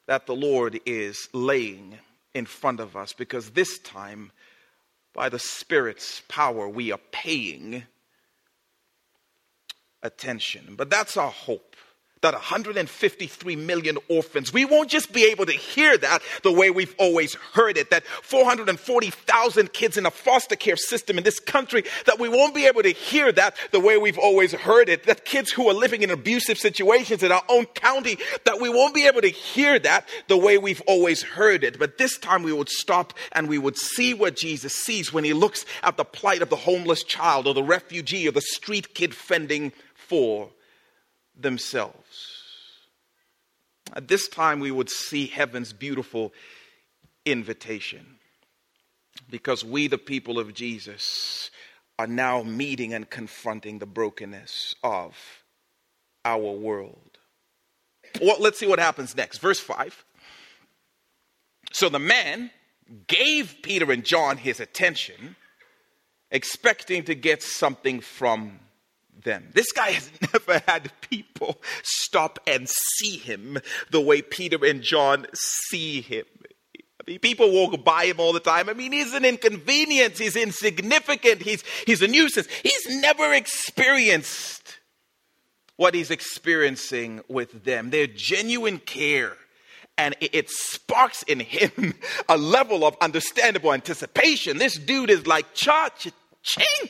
that 0.06 0.26
the 0.26 0.34
Lord 0.34 0.80
is 0.86 1.28
laying 1.32 1.98
in 2.34 2.46
front 2.46 2.80
of 2.80 2.96
us 2.96 3.12
because 3.12 3.50
this 3.50 3.78
time, 3.80 4.30
by 5.12 5.28
the 5.28 5.38
Spirit's 5.38 6.22
power, 6.28 6.68
we 6.68 6.92
are 6.92 7.00
paying 7.10 7.84
attention. 10.02 10.74
But 10.76 10.90
that's 10.90 11.16
our 11.16 11.30
hope 11.30 11.76
that 12.26 12.34
153 12.34 13.54
million 13.54 13.98
orphans, 14.08 14.52
we 14.52 14.64
won't 14.64 14.90
just 14.90 15.12
be 15.12 15.26
able 15.26 15.46
to 15.46 15.52
hear 15.52 15.96
that 15.96 16.22
the 16.42 16.50
way 16.50 16.70
we've 16.70 16.94
always 16.98 17.34
heard 17.34 17.78
it, 17.78 17.90
that 17.90 18.04
440,000 18.04 19.72
kids 19.72 19.96
in 19.96 20.06
a 20.06 20.10
foster 20.10 20.56
care 20.56 20.76
system 20.76 21.18
in 21.18 21.24
this 21.24 21.38
country, 21.38 21.84
that 22.06 22.18
we 22.18 22.28
won't 22.28 22.52
be 22.52 22.66
able 22.66 22.82
to 22.82 22.90
hear 22.90 23.30
that 23.30 23.56
the 23.70 23.78
way 23.78 23.96
we've 23.96 24.18
always 24.18 24.52
heard 24.52 24.88
it, 24.88 25.04
that 25.04 25.24
kids 25.24 25.52
who 25.52 25.68
are 25.68 25.72
living 25.72 26.02
in 26.02 26.10
abusive 26.10 26.58
situations 26.58 27.22
in 27.22 27.30
our 27.30 27.44
own 27.48 27.64
county, 27.66 28.18
that 28.44 28.60
we 28.60 28.68
won't 28.68 28.92
be 28.92 29.06
able 29.06 29.20
to 29.20 29.28
hear 29.28 29.78
that 29.78 30.08
the 30.26 30.36
way 30.36 30.58
we've 30.58 30.82
always 30.88 31.22
heard 31.22 31.62
it. 31.62 31.78
But 31.78 31.96
this 31.96 32.18
time 32.18 32.42
we 32.42 32.52
would 32.52 32.68
stop 32.68 33.12
and 33.32 33.48
we 33.48 33.58
would 33.58 33.76
see 33.76 34.14
what 34.14 34.34
Jesus 34.34 34.74
sees 34.74 35.12
when 35.12 35.22
he 35.22 35.32
looks 35.32 35.64
at 35.84 35.96
the 35.96 36.04
plight 36.04 36.42
of 36.42 36.50
the 36.50 36.56
homeless 36.56 37.04
child 37.04 37.46
or 37.46 37.54
the 37.54 37.62
refugee 37.62 38.26
or 38.26 38.32
the 38.32 38.40
street 38.40 38.94
kid 38.94 39.14
fending 39.14 39.72
for 39.94 40.50
themselves. 41.36 42.05
At 43.94 44.08
this 44.08 44.28
time, 44.28 44.60
we 44.60 44.70
would 44.70 44.90
see 44.90 45.26
heaven's 45.26 45.72
beautiful 45.72 46.32
invitation 47.24 48.18
because 49.30 49.64
we, 49.64 49.86
the 49.86 49.98
people 49.98 50.38
of 50.38 50.54
Jesus, 50.54 51.50
are 51.98 52.06
now 52.06 52.42
meeting 52.42 52.92
and 52.92 53.08
confronting 53.08 53.78
the 53.78 53.86
brokenness 53.86 54.74
of 54.82 55.16
our 56.24 56.52
world. 56.52 57.18
Well, 58.20 58.36
let's 58.40 58.58
see 58.58 58.66
what 58.66 58.78
happens 58.78 59.16
next. 59.16 59.38
Verse 59.38 59.60
5. 59.60 60.04
So 61.72 61.88
the 61.88 61.98
man 61.98 62.50
gave 63.06 63.56
Peter 63.62 63.90
and 63.90 64.04
John 64.04 64.36
his 64.36 64.60
attention, 64.60 65.36
expecting 66.30 67.04
to 67.04 67.14
get 67.14 67.42
something 67.42 68.00
from 68.00 68.60
them. 69.22 69.48
This 69.54 69.72
guy 69.72 69.90
has 69.90 70.10
never 70.32 70.62
had 70.66 70.90
people 71.02 71.60
stop 71.82 72.38
and 72.46 72.68
see 72.68 73.16
him 73.16 73.58
the 73.90 74.00
way 74.00 74.22
Peter 74.22 74.64
and 74.64 74.82
John 74.82 75.26
see 75.34 76.00
him. 76.00 76.24
I 76.74 77.10
mean, 77.10 77.18
people 77.20 77.52
walk 77.52 77.84
by 77.84 78.06
him 78.06 78.18
all 78.18 78.32
the 78.32 78.40
time. 78.40 78.68
I 78.68 78.72
mean, 78.72 78.92
he's 78.92 79.14
an 79.14 79.24
inconvenience. 79.24 80.18
He's 80.18 80.34
insignificant. 80.34 81.42
He's, 81.42 81.62
he's 81.86 82.02
a 82.02 82.08
nuisance. 82.08 82.48
He's 82.62 83.00
never 83.00 83.32
experienced 83.32 84.78
what 85.76 85.94
he's 85.94 86.10
experiencing 86.10 87.20
with 87.28 87.64
them. 87.64 87.90
Their 87.90 88.06
genuine 88.06 88.78
care. 88.78 89.36
And 89.98 90.14
it 90.20 90.50
sparks 90.50 91.22
in 91.22 91.40
him 91.40 91.94
a 92.28 92.36
level 92.36 92.84
of 92.84 92.96
understandable 93.00 93.72
anticipation. 93.72 94.58
This 94.58 94.76
dude 94.76 95.10
is 95.10 95.26
like, 95.26 95.54
cha, 95.54 95.88
cha, 95.96 96.10
ching. 96.42 96.66
I'm 96.82 96.88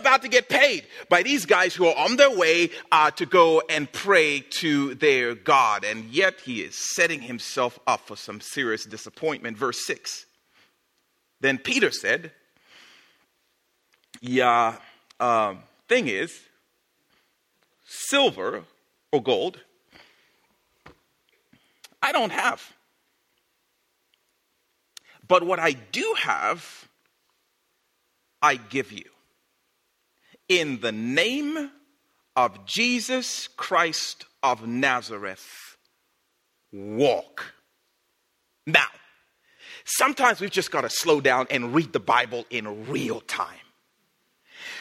about 0.00 0.22
to 0.22 0.28
get 0.28 0.48
paid 0.48 0.86
by 1.08 1.22
these 1.22 1.46
guys 1.46 1.74
who 1.74 1.86
are 1.86 1.96
on 1.96 2.16
their 2.16 2.36
way 2.36 2.70
uh, 2.90 3.10
to 3.12 3.26
go 3.26 3.62
and 3.68 3.90
pray 3.90 4.40
to 4.60 4.94
their 4.94 5.34
God. 5.34 5.84
And 5.84 6.04
yet 6.06 6.40
he 6.40 6.62
is 6.62 6.74
setting 6.94 7.20
himself 7.20 7.78
up 7.86 8.00
for 8.06 8.16
some 8.16 8.40
serious 8.40 8.84
disappointment. 8.84 9.56
Verse 9.56 9.86
6. 9.86 10.26
Then 11.40 11.58
Peter 11.58 11.90
said, 11.90 12.32
Yeah, 14.20 14.76
um, 15.18 15.60
thing 15.88 16.08
is, 16.08 16.38
silver 17.86 18.64
or 19.12 19.22
gold, 19.22 19.60
I 22.02 22.12
don't 22.12 22.32
have. 22.32 22.74
But 25.26 25.44
what 25.44 25.58
I 25.58 25.72
do 25.72 26.14
have, 26.18 26.88
I 28.42 28.56
give 28.56 28.90
you 28.90 29.04
in 30.50 30.80
the 30.80 30.92
name 30.92 31.70
of 32.34 32.66
Jesus 32.66 33.48
Christ 33.56 34.26
of 34.42 34.66
Nazareth, 34.66 35.76
walk. 36.72 37.54
Now, 38.66 38.88
sometimes 39.84 40.40
we've 40.40 40.50
just 40.50 40.72
got 40.72 40.80
to 40.80 40.90
slow 40.90 41.20
down 41.20 41.46
and 41.50 41.72
read 41.72 41.92
the 41.92 42.00
Bible 42.00 42.46
in 42.50 42.88
real 42.88 43.20
time. 43.20 43.54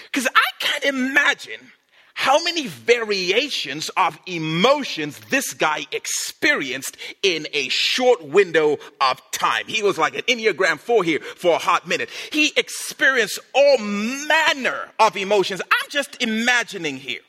Because 0.06 0.28
I 0.28 0.50
can't 0.60 0.86
imagine 0.86 1.72
how 2.20 2.44
many 2.44 2.68
variations 2.68 3.88
of 3.96 4.20
emotions 4.26 5.18
this 5.30 5.54
guy 5.54 5.86
experienced 5.94 6.98
in 7.24 7.48
a 7.54 7.70
short 7.70 8.22
window 8.22 8.78
of 9.00 9.22
time. 9.32 9.64
He 9.68 9.82
was 9.82 9.98
like 9.98 10.16
an 10.16 10.24
Enneagram 10.24 10.80
4 10.80 11.06
here 11.06 11.22
for 11.22 11.56
a 11.56 11.58
hot 11.58 11.88
minute. 11.88 12.10
He 12.34 12.52
experienced 12.58 13.40
all 13.56 13.78
manner 13.78 14.90
of 15.00 15.16
emotions. 15.16 15.62
I'm 15.62 15.90
just 15.90 16.22
imagining 16.22 16.98
here. 16.98 17.22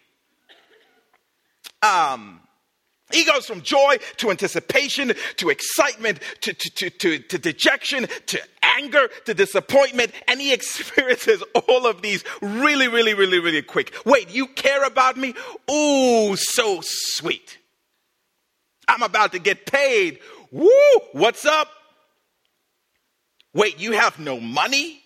Um, 1.85 2.41
he 3.13 3.25
goes 3.25 3.47
from 3.47 3.63
joy 3.63 3.99
to 4.19 4.31
anticipation 4.31 5.13
to 5.37 5.51
excitement 5.51 6.21
to, 6.43 6.53
to, 6.53 6.71
to, 6.71 6.91
to, 6.91 7.19
to 7.19 7.39
dejection 7.39 8.07
to 8.27 8.41
anger 8.63 9.09
to 9.25 9.35
disappointment, 9.35 10.13
and 10.29 10.41
he 10.41 10.53
experiences 10.61 11.43
all 11.67 11.87
of 11.87 12.03
these 12.03 12.25
really, 12.41 12.89
really, 12.89 13.15
really, 13.15 13.39
really 13.39 13.63
quick. 13.63 13.95
Wait, 14.05 14.31
you 14.31 14.47
care 14.47 14.85
about 14.85 15.17
me? 15.17 15.35
Ooh, 15.71 16.37
so 16.37 16.81
sweet. 16.83 17.59
I'm 18.89 19.03
about 19.03 19.33
to 19.33 19.39
get 19.39 19.67
paid. 19.67 20.19
Woo, 20.51 20.71
what's 21.13 21.45
up? 21.45 21.69
Wait, 23.55 23.79
you 23.79 23.93
have 23.93 24.19
no 24.19 24.41
money? 24.41 25.01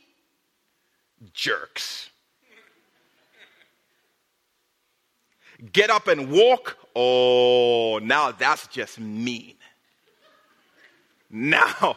Jerks. 1.33 2.11
Get 5.73 5.91
up 5.91 6.09
and 6.09 6.31
walk? 6.31 6.77
Oh, 6.95 7.99
now 8.03 8.33
that's 8.33 8.67
just 8.69 8.99
mean. 9.01 9.55
Now, 11.31 11.97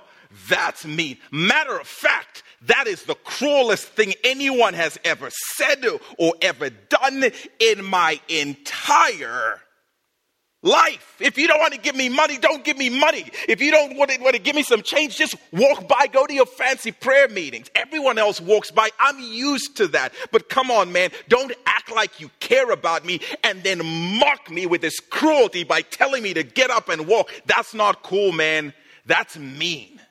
that's 0.50 0.86
mean. 0.86 1.18
Matter 1.32 1.78
of 1.78 1.88
fact, 1.88 2.44
that 2.64 2.88
is 2.88 3.04
the 3.04 3.16
cruelest 3.16 3.88
thing 3.88 4.14
anyone 4.24 4.74
has 4.74 4.98
ever 5.04 5.30
said 5.30 5.86
or 6.18 6.34
ever 6.42 6.70
done 6.70 7.32
in 7.60 7.86
my 7.86 8.20
entire 8.28 9.62
life. 10.68 11.16
If 11.20 11.38
you 11.38 11.48
don't 11.48 11.60
want 11.60 11.74
to 11.74 11.80
give 11.80 11.96
me 11.96 12.10
money, 12.10 12.38
don't 12.38 12.64
give 12.64 12.78
me 12.78 12.90
money. 12.90 13.30
If 13.48 13.62
you 13.62 13.72
don't 13.72 13.98
want 13.98 14.12
to, 14.12 14.22
want 14.22 14.36
to 14.36 14.42
give 14.42 14.56
me 14.56 14.64
some 14.64 14.82
change, 14.82 15.18
just 15.18 15.36
walk 15.52 15.88
by, 15.88 16.08
go 16.12 16.26
to 16.26 16.34
your 16.34 16.46
fancy 16.46 16.92
prayer 16.92 17.28
meetings. 17.28 17.70
Everyone 17.76 18.18
else 18.18 18.40
walks 18.40 18.72
by. 18.72 18.90
I'm 19.00 19.20
used 19.20 19.78
to 19.78 19.88
that. 19.90 20.14
But 20.32 20.50
come 20.50 20.70
on, 20.70 20.92
man, 20.92 21.12
don't 21.28 21.54
act 21.66 21.92
like 21.92 22.20
you 22.20 22.30
care 22.40 22.72
about 22.72 23.06
me 23.06 23.22
and 23.44 23.64
then 23.64 23.82
mock 24.20 24.52
me 24.52 24.66
with 24.66 24.82
this 24.82 25.00
cruelty 25.00 25.64
by 25.64 25.82
telling 25.82 26.24
me 26.24 26.34
to 26.34 26.44
get 26.44 26.70
up 26.70 26.90
and 26.90 27.08
walk. 27.08 27.32
That's 27.46 27.74
not 27.74 28.04
cool, 28.04 28.32
man. 28.32 28.74
That's 29.06 29.38
mean. 29.38 30.02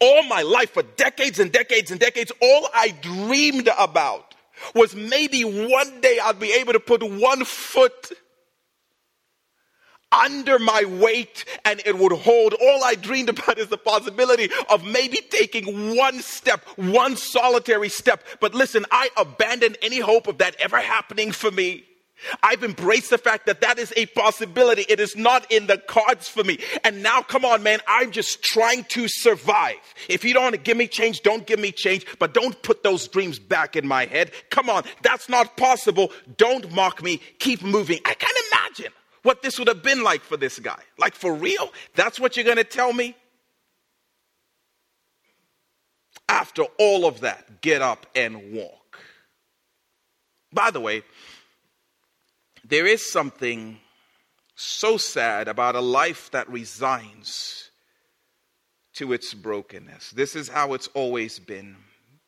All 0.00 0.22
my 0.24 0.42
life, 0.42 0.70
for 0.70 0.82
decades 0.82 1.38
and 1.38 1.52
decades 1.52 1.90
and 1.90 2.00
decades, 2.00 2.32
all 2.40 2.68
I 2.74 2.94
dreamed 3.02 3.68
about 3.78 4.34
was 4.74 4.94
maybe 4.94 5.42
one 5.42 6.00
day 6.00 6.18
I'd 6.22 6.40
be 6.40 6.52
able 6.52 6.72
to 6.72 6.80
put 6.80 7.02
one 7.02 7.44
foot 7.44 8.12
under 10.12 10.58
my 10.58 10.84
weight 10.84 11.44
and 11.64 11.82
it 11.84 11.98
would 11.98 12.12
hold. 12.12 12.54
All 12.54 12.84
I 12.84 12.94
dreamed 12.94 13.28
about 13.28 13.58
is 13.58 13.68
the 13.68 13.78
possibility 13.78 14.50
of 14.70 14.84
maybe 14.84 15.18
taking 15.30 15.96
one 15.96 16.20
step, 16.20 16.64
one 16.76 17.16
solitary 17.16 17.88
step. 17.88 18.24
But 18.40 18.54
listen, 18.54 18.84
I 18.90 19.10
abandoned 19.16 19.78
any 19.82 20.00
hope 20.00 20.26
of 20.26 20.38
that 20.38 20.56
ever 20.60 20.80
happening 20.80 21.32
for 21.32 21.50
me. 21.50 21.84
I've 22.42 22.64
embraced 22.64 23.10
the 23.10 23.18
fact 23.18 23.46
that 23.46 23.60
that 23.60 23.78
is 23.78 23.92
a 23.96 24.06
possibility. 24.06 24.84
It 24.88 25.00
is 25.00 25.16
not 25.16 25.50
in 25.52 25.66
the 25.66 25.78
cards 25.78 26.28
for 26.28 26.42
me. 26.42 26.58
And 26.84 27.02
now, 27.02 27.22
come 27.22 27.44
on, 27.44 27.62
man, 27.62 27.80
I'm 27.86 28.10
just 28.10 28.42
trying 28.42 28.84
to 28.84 29.06
survive. 29.06 29.76
If 30.08 30.24
you 30.24 30.34
don't 30.34 30.42
want 30.42 30.54
to 30.54 30.60
give 30.60 30.76
me 30.76 30.88
change, 30.88 31.22
don't 31.22 31.46
give 31.46 31.60
me 31.60 31.70
change, 31.70 32.06
but 32.18 32.34
don't 32.34 32.60
put 32.62 32.82
those 32.82 33.06
dreams 33.06 33.38
back 33.38 33.76
in 33.76 33.86
my 33.86 34.06
head. 34.06 34.32
Come 34.50 34.68
on, 34.68 34.82
that's 35.02 35.28
not 35.28 35.56
possible. 35.56 36.10
Don't 36.36 36.72
mock 36.72 37.02
me. 37.02 37.20
Keep 37.38 37.62
moving. 37.62 38.00
I 38.04 38.14
can't 38.14 38.36
imagine 38.48 38.57
what 39.22 39.42
this 39.42 39.58
would 39.58 39.68
have 39.68 39.82
been 39.82 40.02
like 40.02 40.22
for 40.22 40.36
this 40.36 40.58
guy. 40.58 40.80
Like, 40.98 41.14
for 41.14 41.32
real? 41.32 41.72
That's 41.94 42.18
what 42.20 42.36
you're 42.36 42.44
going 42.44 42.56
to 42.56 42.64
tell 42.64 42.92
me? 42.92 43.16
After 46.28 46.64
all 46.78 47.06
of 47.06 47.20
that, 47.20 47.60
get 47.60 47.82
up 47.82 48.06
and 48.14 48.52
walk. 48.52 48.98
By 50.52 50.70
the 50.70 50.80
way, 50.80 51.02
there 52.64 52.86
is 52.86 53.10
something 53.10 53.78
so 54.54 54.96
sad 54.96 55.48
about 55.48 55.74
a 55.74 55.80
life 55.80 56.30
that 56.32 56.48
resigns 56.50 57.70
to 58.94 59.12
its 59.12 59.32
brokenness. 59.32 60.10
This 60.10 60.34
is 60.34 60.48
how 60.48 60.74
it's 60.74 60.88
always 60.88 61.38
been. 61.38 61.76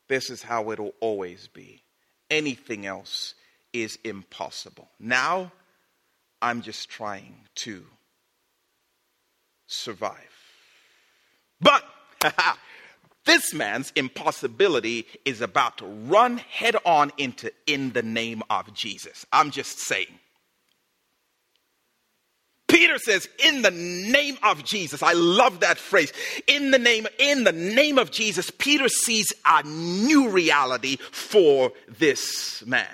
This 0.08 0.30
is 0.30 0.42
how 0.42 0.70
it'll 0.70 0.94
always 1.00 1.48
be. 1.48 1.82
Anything 2.30 2.86
else 2.86 3.34
is 3.72 3.98
impossible. 4.04 4.88
Now, 4.98 5.52
I'm 6.42 6.62
just 6.62 6.88
trying 6.88 7.34
to 7.56 7.84
survive. 9.66 10.16
But 11.60 11.84
this 13.24 13.52
man's 13.54 13.92
impossibility 13.94 15.06
is 15.24 15.40
about 15.40 15.78
to 15.78 15.86
run 15.86 16.38
head 16.38 16.76
on 16.84 17.12
into 17.18 17.52
in 17.66 17.92
the 17.92 18.02
name 18.02 18.42
of 18.50 18.72
Jesus. 18.74 19.26
I'm 19.32 19.50
just 19.50 19.78
saying. 19.78 20.18
Peter 22.70 22.98
says, 22.98 23.28
in 23.44 23.62
the 23.62 23.72
name 23.72 24.38
of 24.44 24.64
Jesus. 24.64 25.02
I 25.02 25.12
love 25.12 25.60
that 25.60 25.76
phrase. 25.76 26.12
In 26.46 26.70
the 26.70 26.78
name, 26.78 27.06
in 27.18 27.42
the 27.42 27.52
name 27.52 27.98
of 27.98 28.12
Jesus, 28.12 28.50
Peter 28.50 28.88
sees 28.88 29.32
a 29.44 29.64
new 29.64 30.28
reality 30.28 30.96
for 30.96 31.72
this 31.88 32.64
man. 32.64 32.86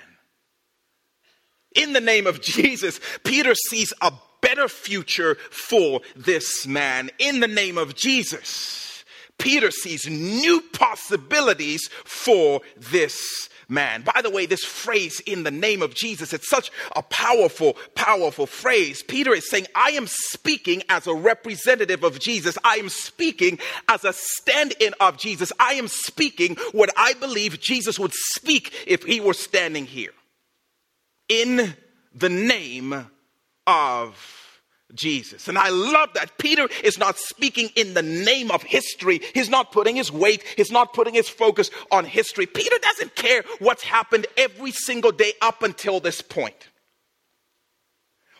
In 1.77 1.93
the 1.93 2.01
name 2.01 2.25
of 2.25 2.41
Jesus, 2.41 2.99
Peter 3.23 3.53
sees 3.53 3.93
a 4.01 4.11
better 4.41 4.67
future 4.67 5.35
for 5.51 6.01
this 6.15 6.65
man. 6.65 7.11
In 7.19 7.39
the 7.39 7.47
name 7.47 7.77
of 7.77 7.95
Jesus, 7.95 9.05
Peter 9.37 9.69
sees 9.69 10.07
new 10.07 10.61
possibilities 10.73 11.87
for 12.03 12.61
this 12.75 13.49
man. 13.69 14.01
By 14.01 14.21
the 14.23 14.31
way, 14.31 14.47
this 14.47 14.63
phrase 14.63 15.19
in 15.21 15.43
the 15.43 15.51
name 15.51 15.83
of 15.83 15.93
Jesus, 15.93 16.33
it's 16.33 16.49
such 16.49 16.71
a 16.95 17.03
powerful, 17.03 17.77
powerful 17.93 18.47
phrase. 18.47 19.03
Peter 19.03 19.33
is 19.33 19.47
saying, 19.47 19.67
I 19.75 19.91
am 19.91 20.07
speaking 20.07 20.81
as 20.89 21.05
a 21.05 21.13
representative 21.13 22.03
of 22.03 22.19
Jesus. 22.19 22.57
I 22.63 22.77
am 22.77 22.89
speaking 22.89 23.59
as 23.87 24.03
a 24.03 24.13
stand 24.13 24.73
in 24.79 24.95
of 24.99 25.17
Jesus. 25.17 25.51
I 25.59 25.73
am 25.73 25.87
speaking 25.87 26.55
what 26.71 26.89
I 26.97 27.13
believe 27.13 27.59
Jesus 27.59 27.99
would 27.99 28.13
speak 28.13 28.73
if 28.87 29.03
he 29.03 29.19
were 29.19 29.33
standing 29.33 29.85
here. 29.85 30.11
In 31.29 31.75
the 32.13 32.29
name 32.29 33.09
of 33.65 34.37
Jesus. 34.95 35.47
And 35.47 35.57
I 35.57 35.69
love 35.69 36.09
that 36.13 36.37
Peter 36.37 36.67
is 36.83 36.97
not 36.97 37.17
speaking 37.17 37.69
in 37.75 37.93
the 37.93 38.01
name 38.01 38.51
of 38.51 38.63
history. 38.63 39.21
He's 39.33 39.49
not 39.49 39.71
putting 39.71 39.95
his 39.95 40.11
weight, 40.11 40.43
he's 40.55 40.71
not 40.71 40.93
putting 40.93 41.13
his 41.13 41.29
focus 41.29 41.69
on 41.91 42.05
history. 42.05 42.45
Peter 42.45 42.77
doesn't 42.81 43.15
care 43.15 43.43
what's 43.59 43.83
happened 43.83 44.27
every 44.37 44.71
single 44.71 45.11
day 45.11 45.33
up 45.41 45.63
until 45.63 45.99
this 45.99 46.21
point. 46.21 46.69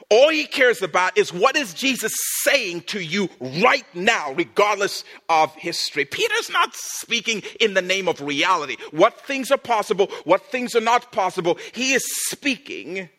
All 0.10 0.30
he 0.30 0.46
cares 0.46 0.82
about 0.82 1.18
is 1.18 1.34
what 1.34 1.58
is 1.58 1.74
Jesus 1.74 2.14
saying 2.44 2.82
to 2.84 3.00
you 3.00 3.30
right 3.62 3.86
now, 3.94 4.32
regardless 4.32 5.04
of 5.28 5.54
history. 5.56 6.06
Peter's 6.06 6.50
not 6.50 6.74
speaking 6.74 7.44
in 7.60 7.74
the 7.74 7.82
name 7.82 8.08
of 8.08 8.22
reality. 8.22 8.78
What 8.92 9.20
things 9.20 9.52
are 9.52 9.58
possible, 9.58 10.08
what 10.24 10.46
things 10.46 10.76
are 10.76 10.82
not 10.82 11.12
possible. 11.12 11.58
He 11.74 11.92
is 11.92 12.06
speaking 12.30 13.10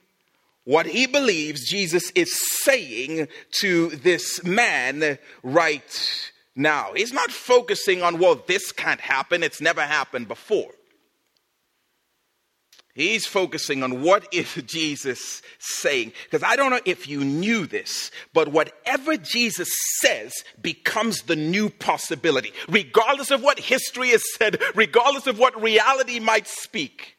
what 0.64 0.87
he 0.87 1.07
believes 1.07 1.68
Jesus 1.68 2.11
is 2.14 2.31
saying 2.62 3.29
to 3.53 3.88
this 3.88 4.42
man 4.44 5.18
right 5.42 6.31
now. 6.55 6.92
He's 6.94 7.12
not 7.12 7.31
focusing 7.31 8.03
on, 8.03 8.18
well, 8.18 8.42
this 8.46 8.72
can't 8.72 9.01
happen, 9.01 9.42
it's 9.42 9.61
never 9.61 9.83
happened 9.83 10.29
before. 10.29 10.70
He's 12.98 13.26
focusing 13.26 13.84
on 13.84 14.02
what 14.02 14.26
is 14.34 14.52
Jesus 14.66 15.40
saying. 15.61 16.12
Because 16.24 16.42
I 16.42 16.56
don't 16.56 16.72
know 16.72 16.80
if 16.84 17.06
you 17.06 17.24
knew 17.24 17.64
this, 17.64 18.11
but 18.34 18.48
whatever 18.48 19.16
Jesus 19.16 19.68
says 20.00 20.34
becomes 20.61 21.22
the 21.22 21.37
new 21.37 21.70
possibility. 21.70 22.52
Regardless 22.68 23.30
of 23.30 23.40
what 23.40 23.61
history 23.61 24.08
has 24.08 24.24
said, 24.34 24.61
regardless 24.74 25.28
of 25.28 25.38
what 25.38 25.62
reality 25.62 26.18
might 26.18 26.48
speak. 26.48 27.16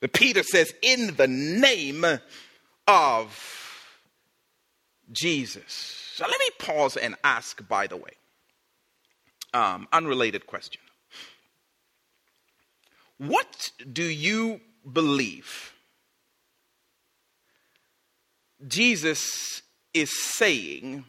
But 0.00 0.12
Peter 0.12 0.42
says, 0.42 0.74
in 0.82 1.14
the 1.16 1.28
name 1.28 2.04
of 2.86 3.82
Jesus. 5.12 6.12
So 6.14 6.26
let 6.26 6.38
me 6.38 6.50
pause 6.58 6.98
and 6.98 7.14
ask, 7.24 7.66
by 7.66 7.86
the 7.86 7.96
way, 7.96 8.12
um, 9.54 9.88
unrelated 9.94 10.46
question. 10.46 10.82
What 13.22 13.70
do 13.92 14.02
you 14.02 14.60
believe 14.90 15.72
Jesus 18.66 19.62
is 19.94 20.10
saying 20.12 21.04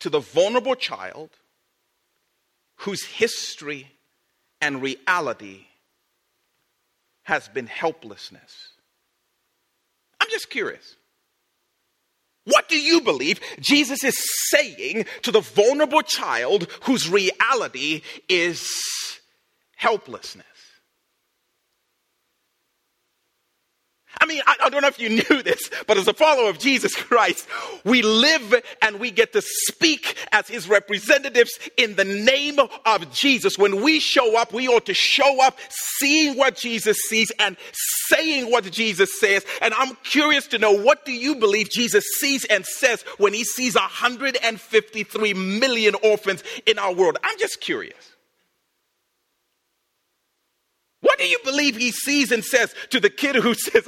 to 0.00 0.10
the 0.10 0.18
vulnerable 0.18 0.74
child 0.74 1.30
whose 2.78 3.04
history 3.04 3.88
and 4.60 4.82
reality 4.82 5.66
has 7.22 7.48
been 7.48 7.68
helplessness. 7.68 8.70
I'm 10.20 10.28
just 10.28 10.50
curious. 10.50 10.96
What 12.44 12.68
do 12.68 12.78
you 12.78 13.00
believe 13.00 13.40
Jesus 13.60 14.02
is 14.02 14.16
saying 14.50 15.06
to 15.22 15.30
the 15.30 15.40
vulnerable 15.40 16.02
child 16.02 16.66
whose 16.82 17.08
reality 17.08 18.02
is 18.28 18.68
helplessness? 19.76 20.46
I 24.20 24.26
mean, 24.26 24.42
I, 24.46 24.56
I, 24.64 24.68
don't 24.68 24.82
know 24.82 24.88
if 24.88 24.98
you 24.98 25.08
knew 25.30 25.42
this, 25.42 25.70
but 25.86 25.96
as 25.96 26.06
a 26.08 26.12
follower 26.12 26.48
of 26.48 26.58
Jesus 26.58 26.94
Christ, 26.94 27.46
we 27.84 28.02
live 28.02 28.54
and 28.80 29.00
we 29.00 29.10
get 29.10 29.32
to 29.32 29.42
speak 29.42 30.16
as 30.32 30.48
his 30.48 30.68
representatives 30.68 31.58
in 31.76 31.96
the 31.96 32.04
name 32.04 32.58
of 32.58 33.12
Jesus. 33.12 33.58
When 33.58 33.82
we 33.82 34.00
show 34.00 34.38
up, 34.38 34.52
we 34.52 34.68
ought 34.68 34.86
to 34.86 34.94
show 34.94 35.42
up 35.42 35.58
seeing 35.70 36.36
what 36.36 36.56
Jesus 36.56 36.98
sees 37.08 37.32
and 37.38 37.56
saying 38.08 38.50
what 38.50 38.70
Jesus 38.70 39.18
says. 39.18 39.44
And 39.60 39.74
I'm 39.74 39.96
curious 40.04 40.46
to 40.48 40.58
know 40.58 40.72
what 40.72 41.04
do 41.04 41.12
you 41.12 41.36
believe 41.36 41.70
Jesus 41.70 42.04
sees 42.18 42.44
and 42.44 42.64
says 42.64 43.02
when 43.18 43.32
he 43.32 43.44
sees 43.44 43.74
153 43.74 45.34
million 45.34 45.94
orphans 46.02 46.42
in 46.66 46.78
our 46.78 46.92
world? 46.92 47.16
I'm 47.24 47.38
just 47.38 47.60
curious. 47.60 48.11
What 51.12 51.18
do 51.18 51.26
you 51.26 51.38
believe 51.44 51.76
he 51.76 51.92
sees 51.92 52.32
and 52.32 52.42
says 52.42 52.74
to 52.88 52.98
the 52.98 53.10
kid 53.10 53.36
who 53.36 53.52
says, 53.54 53.86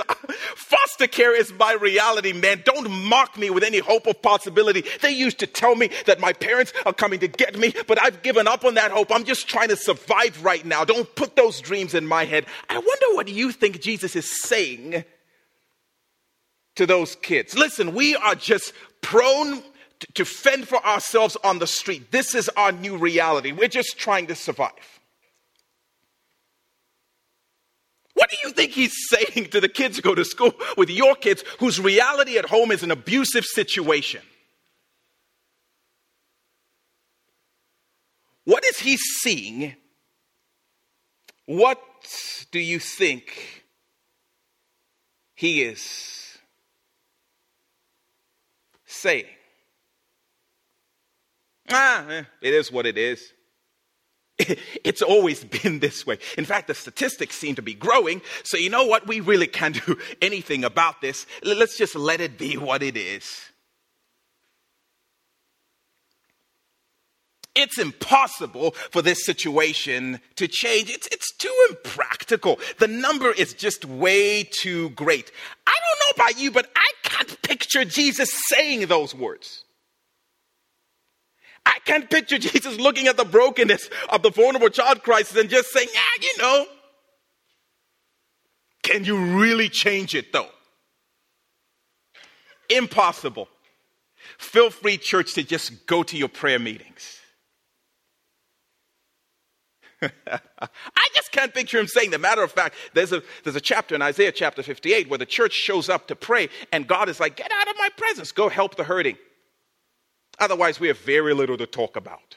Foster 0.57 1.07
care 1.07 1.35
is 1.35 1.55
my 1.55 1.73
reality, 1.73 2.35
man. 2.35 2.61
Don't 2.67 2.91
mock 2.91 3.39
me 3.39 3.49
with 3.49 3.65
any 3.65 3.79
hope 3.79 4.07
of 4.07 4.21
possibility. 4.21 4.85
They 5.01 5.13
used 5.13 5.39
to 5.39 5.47
tell 5.47 5.75
me 5.75 5.89
that 6.05 6.21
my 6.21 6.35
parents 6.35 6.75
are 6.85 6.93
coming 6.93 7.21
to 7.21 7.29
get 7.29 7.59
me, 7.59 7.73
but 7.87 7.99
I've 7.99 8.21
given 8.21 8.47
up 8.47 8.67
on 8.67 8.75
that 8.75 8.91
hope. 8.91 9.11
I'm 9.11 9.25
just 9.25 9.49
trying 9.49 9.71
to 9.71 9.77
survive 9.77 10.45
right 10.45 10.67
now. 10.67 10.85
Don't 10.85 11.15
put 11.15 11.35
those 11.35 11.63
dreams 11.63 11.95
in 11.95 12.07
my 12.07 12.27
head. 12.27 12.45
I 12.69 12.77
wonder 12.77 13.17
what 13.17 13.29
you 13.29 13.53
think 13.53 13.81
Jesus 13.81 14.15
is 14.17 14.43
saying 14.43 15.03
to 16.77 16.85
those 16.85 17.17
kids. 17.17 17.57
Listen, 17.57 17.95
we 17.95 18.17
are 18.17 18.35
just 18.35 18.75
prone 19.01 19.63
to 20.13 20.27
fend 20.27 20.69
for 20.69 20.85
ourselves 20.85 21.39
on 21.43 21.59
the 21.59 21.67
street. 21.67 22.11
This 22.11 22.35
is 22.35 22.51
our 22.51 22.71
new 22.71 22.99
reality. 22.99 23.53
We're 23.53 23.69
just 23.69 23.99
trying 23.99 24.27
to 24.27 24.35
survive. 24.35 24.94
What 28.25 28.31
do 28.31 28.39
you 28.43 28.55
think 28.55 28.73
he's 28.73 28.95
saying 29.11 29.51
to 29.51 29.61
the 29.61 29.69
kids 29.69 29.97
who 29.97 30.03
go 30.03 30.15
to 30.15 30.25
school 30.25 30.55
with 30.79 30.89
your 30.89 31.15
kids 31.15 31.45
whose 31.59 31.79
reality 31.79 32.39
at 32.39 32.47
home 32.47 32.71
is 32.71 32.83
an 32.83 32.91
abusive 32.91 33.45
situation? 33.45 34.23
What 38.45 38.65
is 38.65 38.79
he 38.79 38.97
seeing? 38.97 39.77
What 41.45 41.79
do 42.51 42.61
you 42.61 42.79
think 42.79 43.67
he 45.35 45.61
is 45.61 46.39
saying? 48.87 49.27
Ah, 51.69 52.09
eh, 52.09 52.23
it 52.41 52.55
is 52.55 52.73
what 52.73 52.87
it 52.87 52.97
is. 52.97 53.35
It's 54.85 55.03
always 55.03 55.43
been 55.45 55.81
this 55.81 56.07
way. 56.07 56.19
In 56.37 56.45
fact, 56.45 56.67
the 56.69 56.75
statistics 56.75 57.37
seem 57.37 57.55
to 57.55 57.63
be 57.63 57.75
growing. 57.75 58.21
So, 58.43 58.57
you 58.57 58.69
know 58.71 58.85
what? 58.85 59.07
We 59.07 59.21
really 59.21 59.47
can't 59.47 59.85
do 59.87 59.99
anything 60.23 60.65
about 60.65 61.01
this. 61.01 61.27
Let's 61.43 61.79
just 61.79 61.95
let 61.95 62.21
it 62.21 62.39
be 62.39 62.57
what 62.57 62.83
it 62.83 62.97
is. 62.97 63.41
It's 67.55 67.79
impossible 67.79 68.73
for 68.91 69.01
this 69.01 69.25
situation 69.25 70.21
to 70.37 70.49
change. 70.49 70.91
It's, 70.91 71.07
it's 71.13 71.33
too 71.37 71.55
impractical. 71.71 72.59
The 72.79 72.89
number 72.89 73.31
is 73.31 73.55
just 73.55 73.85
way 73.85 74.43
too 74.43 74.91
great. 74.91 75.31
I 75.67 75.73
don't 75.73 76.19
know 76.19 76.25
about 76.25 76.41
you, 76.41 76.51
but 76.51 76.69
I 76.75 76.91
can't 77.05 77.41
picture 77.43 77.85
Jesus 77.85 78.31
saying 78.49 78.87
those 78.87 79.15
words. 79.15 79.64
I 81.67 81.79
can't 81.85 82.09
picture 82.09 82.39
Jesus 82.39 82.79
looking 82.79 83.07
at 83.07 83.17
the 83.17 83.25
brokenness 83.25 83.89
of 84.09 84.23
the 84.23 84.31
vulnerable 84.31 84.69
child 84.69 85.03
crisis 85.03 85.37
and 85.37 85.49
just 85.49 85.73
saying, 85.73 85.89
yeah, 85.93 86.01
you 86.23 86.39
know. 86.39 86.67
Can 88.83 89.05
you 89.05 89.17
really 89.39 89.69
change 89.69 90.15
it 90.15 90.33
though? 90.33 90.49
Impossible. 92.69 93.49
Feel 94.39 94.71
free, 94.71 94.97
church, 94.97 95.35
to 95.35 95.43
just 95.43 95.87
go 95.87 96.03
to 96.03 96.17
your 96.17 96.29
prayer 96.29 96.59
meetings. 96.59 97.21
I 100.03 101.09
just 101.15 101.33
can't 101.33 101.55
picture 101.55 101.79
him 101.79 101.87
saying 101.87 102.11
that. 102.11 102.21
Matter 102.21 102.43
of 102.43 102.53
fact, 102.53 102.75
there's 102.95 103.13
a, 103.13 103.23
there's 103.43 103.57
a 103.57 103.61
chapter 103.61 103.95
in 103.95 104.03
Isaiah 104.03 104.33
chapter 104.33 104.63
58 104.63 105.09
where 105.09 105.19
the 105.19 105.27
church 105.27 105.53
shows 105.53 105.89
up 105.89 106.09
to 106.09 106.17
pray, 106.17 106.49
and 106.73 106.87
God 106.87 107.09
is 107.09 107.21
like, 107.21 107.37
Get 107.37 107.51
out 107.53 107.69
of 107.69 107.77
my 107.79 107.89
presence, 107.97 108.33
go 108.33 108.49
help 108.49 108.77
the 108.77 108.85
hurting. 108.85 109.17
Otherwise, 110.39 110.81
we 110.81 110.89
have 110.89 110.99
very 110.99 111.35
little 111.35 111.57
to 111.57 111.67
talk 111.67 111.97
about. 111.97 112.37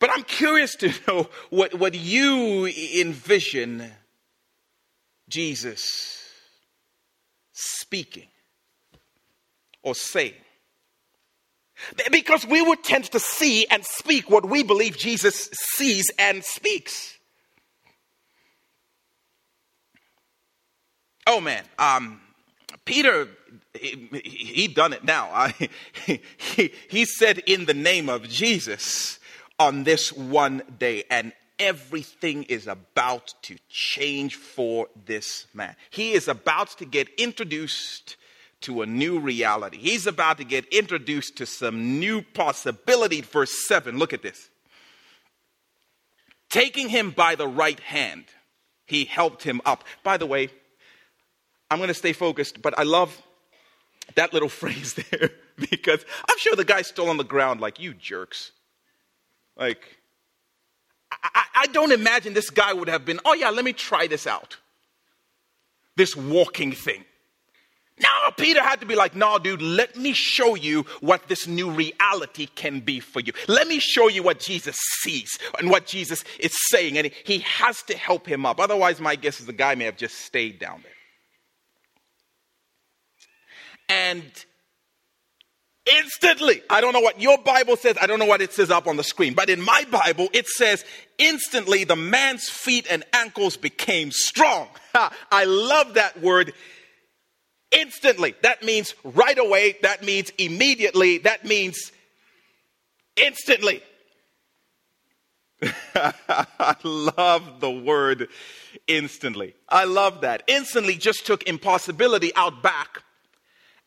But 0.00 0.10
I'm 0.12 0.24
curious 0.24 0.74
to 0.76 0.92
know 1.08 1.28
what, 1.50 1.74
what 1.74 1.94
you 1.94 2.66
envision 2.66 3.90
Jesus 5.28 6.30
speaking 7.52 8.28
or 9.82 9.94
saying. 9.94 10.34
Because 12.10 12.46
we 12.46 12.62
would 12.62 12.84
tend 12.84 13.04
to 13.12 13.20
see 13.20 13.66
and 13.66 13.84
speak 13.84 14.30
what 14.30 14.48
we 14.48 14.62
believe 14.62 14.96
Jesus 14.96 15.50
sees 15.52 16.10
and 16.18 16.44
speaks. 16.44 17.18
Oh 21.26 21.40
man, 21.40 21.64
um, 21.78 22.20
Peter 22.84 23.28
he, 23.74 24.08
he 24.22 24.68
done 24.68 24.92
it 24.92 25.04
now. 25.04 25.30
I, 25.32 25.54
he, 26.36 26.72
he 26.88 27.04
said 27.04 27.38
in 27.38 27.66
the 27.66 27.74
name 27.74 28.08
of 28.08 28.28
Jesus 28.28 29.18
on 29.58 29.84
this 29.84 30.12
one 30.12 30.62
day, 30.78 31.04
and 31.10 31.32
everything 31.58 32.44
is 32.44 32.66
about 32.66 33.34
to 33.42 33.56
change 33.68 34.36
for 34.36 34.88
this 35.06 35.46
man. 35.54 35.76
He 35.90 36.12
is 36.12 36.28
about 36.28 36.68
to 36.78 36.84
get 36.84 37.08
introduced 37.18 38.16
to 38.62 38.82
a 38.82 38.86
new 38.86 39.18
reality. 39.20 39.78
He's 39.78 40.06
about 40.06 40.38
to 40.38 40.44
get 40.44 40.66
introduced 40.72 41.36
to 41.36 41.46
some 41.46 41.98
new 42.00 42.22
possibility. 42.22 43.20
Verse 43.20 43.66
7, 43.68 43.98
look 43.98 44.12
at 44.12 44.22
this. 44.22 44.48
Taking 46.48 46.88
him 46.88 47.10
by 47.10 47.34
the 47.34 47.48
right 47.48 47.80
hand, 47.80 48.24
he 48.86 49.04
helped 49.04 49.42
him 49.42 49.60
up. 49.64 49.84
By 50.02 50.16
the 50.16 50.26
way, 50.26 50.48
I'm 51.70 51.78
going 51.78 51.88
to 51.88 51.94
stay 51.94 52.12
focused, 52.12 52.62
but 52.62 52.78
I 52.78 52.84
love 52.84 53.20
that 54.14 54.32
little 54.32 54.48
phrase 54.60 54.94
there 54.94 55.30
because 55.56 56.04
I'm 56.28 56.38
sure 56.38 56.56
the 56.56 56.64
guy's 56.64 56.86
still 56.86 57.08
on 57.08 57.16
the 57.16 57.24
ground 57.24 57.60
like, 57.60 57.80
you 57.80 57.94
jerks. 57.94 58.52
Like, 59.56 59.98
I, 61.10 61.44
I, 61.54 61.66
don't 61.68 61.92
imagine 61.92 62.34
this 62.34 62.50
guy 62.50 62.72
would 62.72 62.88
have 62.88 63.04
been, 63.04 63.20
oh 63.24 63.34
yeah, 63.34 63.50
let 63.50 63.64
me 63.64 63.72
try 63.72 64.08
this 64.08 64.26
out. 64.26 64.56
This 65.96 66.16
walking 66.16 66.72
thing. 66.72 67.04
No, 68.00 68.08
Peter 68.36 68.60
had 68.60 68.80
to 68.80 68.86
be 68.86 68.96
like, 68.96 69.14
no, 69.14 69.38
dude, 69.38 69.62
let 69.62 69.96
me 69.96 70.12
show 70.12 70.56
you 70.56 70.84
what 71.00 71.28
this 71.28 71.46
new 71.46 71.70
reality 71.70 72.46
can 72.56 72.80
be 72.80 72.98
for 72.98 73.20
you. 73.20 73.32
Let 73.46 73.68
me 73.68 73.78
show 73.78 74.08
you 74.08 74.24
what 74.24 74.40
Jesus 74.40 74.76
sees 75.02 75.38
and 75.60 75.70
what 75.70 75.86
Jesus 75.86 76.24
is 76.40 76.52
saying. 76.70 76.98
And 76.98 77.12
he 77.22 77.38
has 77.40 77.82
to 77.84 77.96
help 77.96 78.26
him 78.26 78.44
up. 78.44 78.58
Otherwise, 78.58 79.00
my 79.00 79.14
guess 79.14 79.38
is 79.38 79.46
the 79.46 79.52
guy 79.52 79.76
may 79.76 79.84
have 79.84 79.96
just 79.96 80.16
stayed 80.16 80.58
down 80.58 80.80
there. 80.82 80.93
And 83.88 84.24
instantly, 85.86 86.62
I 86.70 86.80
don't 86.80 86.92
know 86.92 87.00
what 87.00 87.20
your 87.20 87.38
Bible 87.38 87.76
says, 87.76 87.96
I 88.00 88.06
don't 88.06 88.18
know 88.18 88.26
what 88.26 88.40
it 88.40 88.52
says 88.52 88.70
up 88.70 88.86
on 88.86 88.96
the 88.96 89.04
screen, 89.04 89.34
but 89.34 89.50
in 89.50 89.60
my 89.60 89.84
Bible, 89.90 90.28
it 90.32 90.46
says, 90.46 90.84
instantly 91.18 91.84
the 91.84 91.96
man's 91.96 92.48
feet 92.48 92.86
and 92.90 93.04
ankles 93.12 93.56
became 93.56 94.10
strong. 94.10 94.68
I 94.94 95.44
love 95.44 95.94
that 95.94 96.20
word. 96.20 96.52
Instantly. 97.72 98.34
That 98.42 98.62
means 98.62 98.94
right 99.02 99.38
away. 99.38 99.76
That 99.82 100.04
means 100.04 100.30
immediately. 100.38 101.18
That 101.18 101.44
means 101.44 101.92
instantly. 103.16 103.82
I 105.94 106.76
love 106.82 107.60
the 107.60 107.70
word 107.70 108.28
instantly. 108.86 109.54
I 109.68 109.84
love 109.84 110.20
that. 110.22 110.42
Instantly 110.46 110.96
just 110.96 111.26
took 111.26 111.42
impossibility 111.44 112.32
out 112.36 112.62
back 112.62 113.03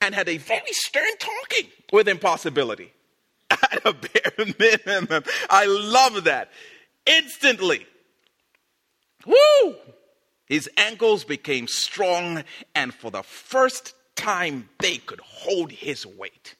and 0.02 0.14
had 0.14 0.30
a 0.30 0.38
very 0.38 0.72
stern 0.72 1.18
talking 1.20 1.70
with 1.92 2.08
impossibility 2.08 2.94
at 3.50 3.86
a 3.86 3.94
bare 3.94 4.54
minimum. 4.60 5.24
I 5.50 5.66
love 5.66 6.24
that. 6.26 6.52
Instantly. 7.06 7.86
Woo! 9.26 9.76
His 10.46 10.70
ankles 10.78 11.24
became 11.26 11.68
strong, 11.68 12.44
and 12.74 12.94
for 12.94 13.12
the 13.12 13.24
first 13.24 13.94
time, 14.16 14.70
they 14.80 14.98
could 14.98 15.20
hold 15.20 15.72
his 15.72 16.06
weight. 16.06 16.56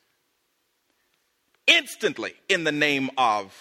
Instantly, 1.66 2.34
in 2.50 2.64
the 2.64 2.72
name 2.72 3.10
of 3.18 3.54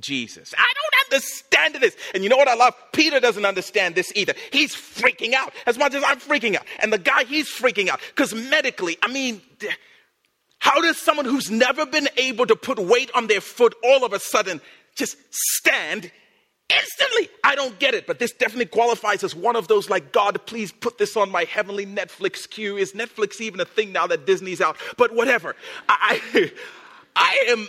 Jesus. 0.00 0.54
I 0.56 0.72
don't 0.74 0.87
understand 1.12 1.74
this. 1.76 1.96
And 2.14 2.22
you 2.22 2.30
know 2.30 2.36
what 2.36 2.48
I 2.48 2.54
love? 2.54 2.74
Peter 2.92 3.20
doesn't 3.20 3.44
understand 3.44 3.94
this 3.94 4.12
either. 4.14 4.34
He's 4.52 4.74
freaking 4.74 5.34
out 5.34 5.52
as 5.66 5.78
much 5.78 5.94
as 5.94 6.02
I'm 6.06 6.18
freaking 6.18 6.56
out. 6.56 6.66
And 6.80 6.92
the 6.92 6.98
guy, 6.98 7.24
he's 7.24 7.48
freaking 7.48 7.88
out 7.88 8.00
because 8.14 8.34
medically, 8.34 8.98
I 9.02 9.12
mean, 9.12 9.40
how 10.58 10.80
does 10.80 10.98
someone 10.98 11.24
who's 11.24 11.50
never 11.50 11.86
been 11.86 12.08
able 12.16 12.46
to 12.46 12.56
put 12.56 12.78
weight 12.78 13.10
on 13.14 13.26
their 13.26 13.40
foot 13.40 13.74
all 13.84 14.04
of 14.04 14.12
a 14.12 14.18
sudden 14.18 14.60
just 14.96 15.16
stand 15.30 16.10
instantly? 16.68 17.28
I 17.44 17.54
don't 17.54 17.78
get 17.78 17.94
it, 17.94 18.06
but 18.06 18.18
this 18.18 18.32
definitely 18.32 18.66
qualifies 18.66 19.22
as 19.22 19.34
one 19.34 19.56
of 19.56 19.68
those 19.68 19.88
like, 19.88 20.12
God, 20.12 20.44
please 20.46 20.72
put 20.72 20.98
this 20.98 21.16
on 21.16 21.30
my 21.30 21.44
heavenly 21.44 21.86
Netflix 21.86 22.48
queue. 22.48 22.76
Is 22.76 22.92
Netflix 22.92 23.40
even 23.40 23.60
a 23.60 23.64
thing 23.64 23.92
now 23.92 24.06
that 24.08 24.26
Disney's 24.26 24.60
out? 24.60 24.76
But 24.96 25.14
whatever. 25.14 25.54
I, 25.88 26.20
I, 26.34 26.52
I 27.16 27.46
am, 27.48 27.68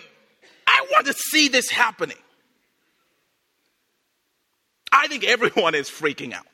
I 0.67 0.85
want 0.91 1.07
to 1.07 1.13
see 1.13 1.47
this 1.47 1.69
happening. 1.69 2.17
I 4.91 5.07
think 5.07 5.23
everyone 5.23 5.75
is 5.75 5.89
freaking 5.89 6.33
out. 6.33 6.47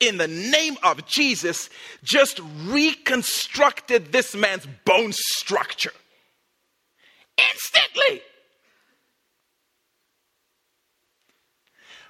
In 0.00 0.18
the 0.18 0.28
name 0.28 0.76
of 0.82 1.06
Jesus, 1.06 1.70
just 2.02 2.40
reconstructed 2.66 4.12
this 4.12 4.34
man's 4.34 4.66
bone 4.84 5.12
structure 5.12 5.92
instantly. 7.38 8.22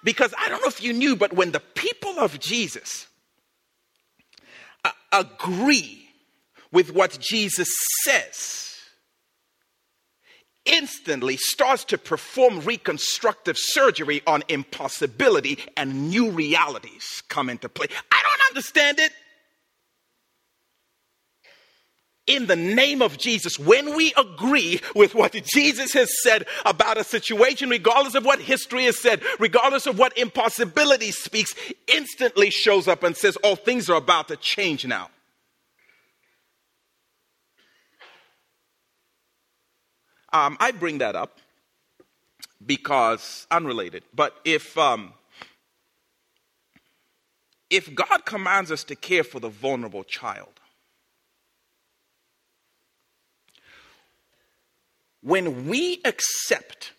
Because 0.02 0.34
I 0.38 0.48
don't 0.48 0.60
know 0.60 0.68
if 0.68 0.82
you 0.82 0.92
knew, 0.92 1.16
but 1.16 1.32
when 1.32 1.52
the 1.52 1.60
people 1.60 2.18
of 2.18 2.38
Jesus 2.38 3.06
uh, 4.84 4.90
agree 5.12 6.08
with 6.70 6.92
what 6.92 7.18
Jesus 7.20 7.68
says, 8.02 8.73
instantly 10.66 11.37
starts 11.37 11.85
to 11.87 11.98
perform 11.98 12.61
reconstructive 12.61 13.57
surgery 13.59 14.22
on 14.27 14.42
impossibility 14.48 15.59
and 15.77 16.11
new 16.11 16.31
realities 16.31 17.22
come 17.29 17.50
into 17.50 17.68
play. 17.68 17.87
I 18.11 18.22
don't 18.22 18.50
understand 18.50 18.98
it. 18.98 19.12
In 22.27 22.46
the 22.46 22.57
name 22.57 23.03
of 23.03 23.18
Jesus, 23.18 23.59
when 23.59 23.94
we 23.94 24.14
agree 24.16 24.81
with 24.94 25.14
what 25.14 25.33
Jesus 25.44 25.92
has 25.92 26.11
said 26.22 26.46
about 26.64 26.96
a 26.96 27.05
situation, 27.05 27.68
regardless 27.68 28.14
of 28.14 28.24
what 28.24 28.40
history 28.40 28.85
has 28.85 28.98
said, 28.98 29.20
regardless 29.38 29.87
of 29.87 29.98
what 29.98 30.16
impossibility 30.16 31.11
speaks, 31.11 31.55
instantly 31.87 32.48
shows 32.48 32.88
up 32.88 33.03
and 33.03 33.14
says, 33.14 33.37
Oh, 33.44 33.57
things 33.57 33.90
are 33.90 33.98
about 33.98 34.29
to 34.29 34.37
change 34.37 34.87
now. 34.87 35.11
Um, 40.35 40.57
I 40.59 40.73
bring 40.73 40.99
that 40.99 41.14
up 41.14 41.38
because 42.66 43.47
unrelated. 43.53 44.03
But 44.12 44.37
if 44.44 44.77
um, 44.77 45.12
if 47.70 47.94
God 47.94 48.25
commands 48.25 48.73
us 48.73 48.83
to 48.85 48.97
care 48.97 49.23
for 49.23 49.38
the 49.38 49.49
vulnerable 49.49 50.03
child, 50.03 50.61
when 55.23 55.68
we 55.68 56.01
accept 56.05 56.92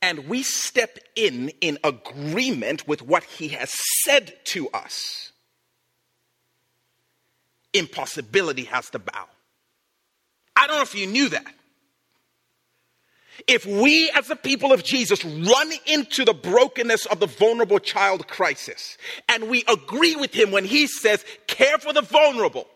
and 0.00 0.28
we 0.28 0.44
step 0.44 0.96
in 1.16 1.48
in 1.60 1.76
agreement 1.82 2.86
with 2.86 3.02
what 3.02 3.24
he 3.24 3.48
has 3.48 3.74
said 4.04 4.32
to 4.44 4.68
us, 4.68 5.32
impossibility 7.72 8.62
has 8.62 8.88
to 8.90 9.00
bow. 9.00 9.26
I 10.56 10.66
don't 10.66 10.76
know 10.76 10.82
if 10.82 10.94
you 10.94 11.06
knew 11.06 11.28
that. 11.28 11.46
If 13.46 13.66
we, 13.66 14.10
as 14.10 14.28
the 14.28 14.36
people 14.36 14.72
of 14.72 14.82
Jesus, 14.82 15.24
run 15.24 15.70
into 15.86 16.24
the 16.24 16.32
brokenness 16.32 17.06
of 17.06 17.20
the 17.20 17.26
vulnerable 17.26 17.78
child 17.78 18.26
crisis 18.26 18.96
and 19.28 19.48
we 19.48 19.62
agree 19.68 20.16
with 20.16 20.32
him 20.32 20.50
when 20.50 20.64
he 20.64 20.86
says, 20.86 21.24
care 21.46 21.78
for 21.78 21.92
the 21.92 22.02
vulnerable, 22.02 22.66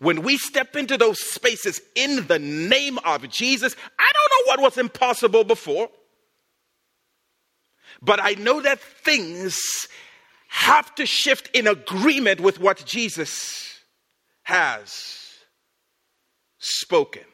when 0.00 0.22
we 0.22 0.36
step 0.36 0.74
into 0.74 0.98
those 0.98 1.20
spaces 1.20 1.80
in 1.94 2.26
the 2.26 2.38
name 2.38 2.98
of 3.04 3.28
Jesus, 3.30 3.76
I 3.98 4.10
don't 4.12 4.46
know 4.46 4.50
what 4.50 4.60
was 4.60 4.78
impossible 4.78 5.44
before, 5.44 5.88
but 8.00 8.18
I 8.20 8.32
know 8.34 8.60
that 8.60 8.80
things 8.80 9.86
have 10.48 10.94
to 10.96 11.06
shift 11.06 11.48
in 11.54 11.66
agreement 11.66 12.40
with 12.40 12.58
what 12.58 12.84
Jesus 12.84 13.78
has 14.42 15.21
spoken. 16.62 17.24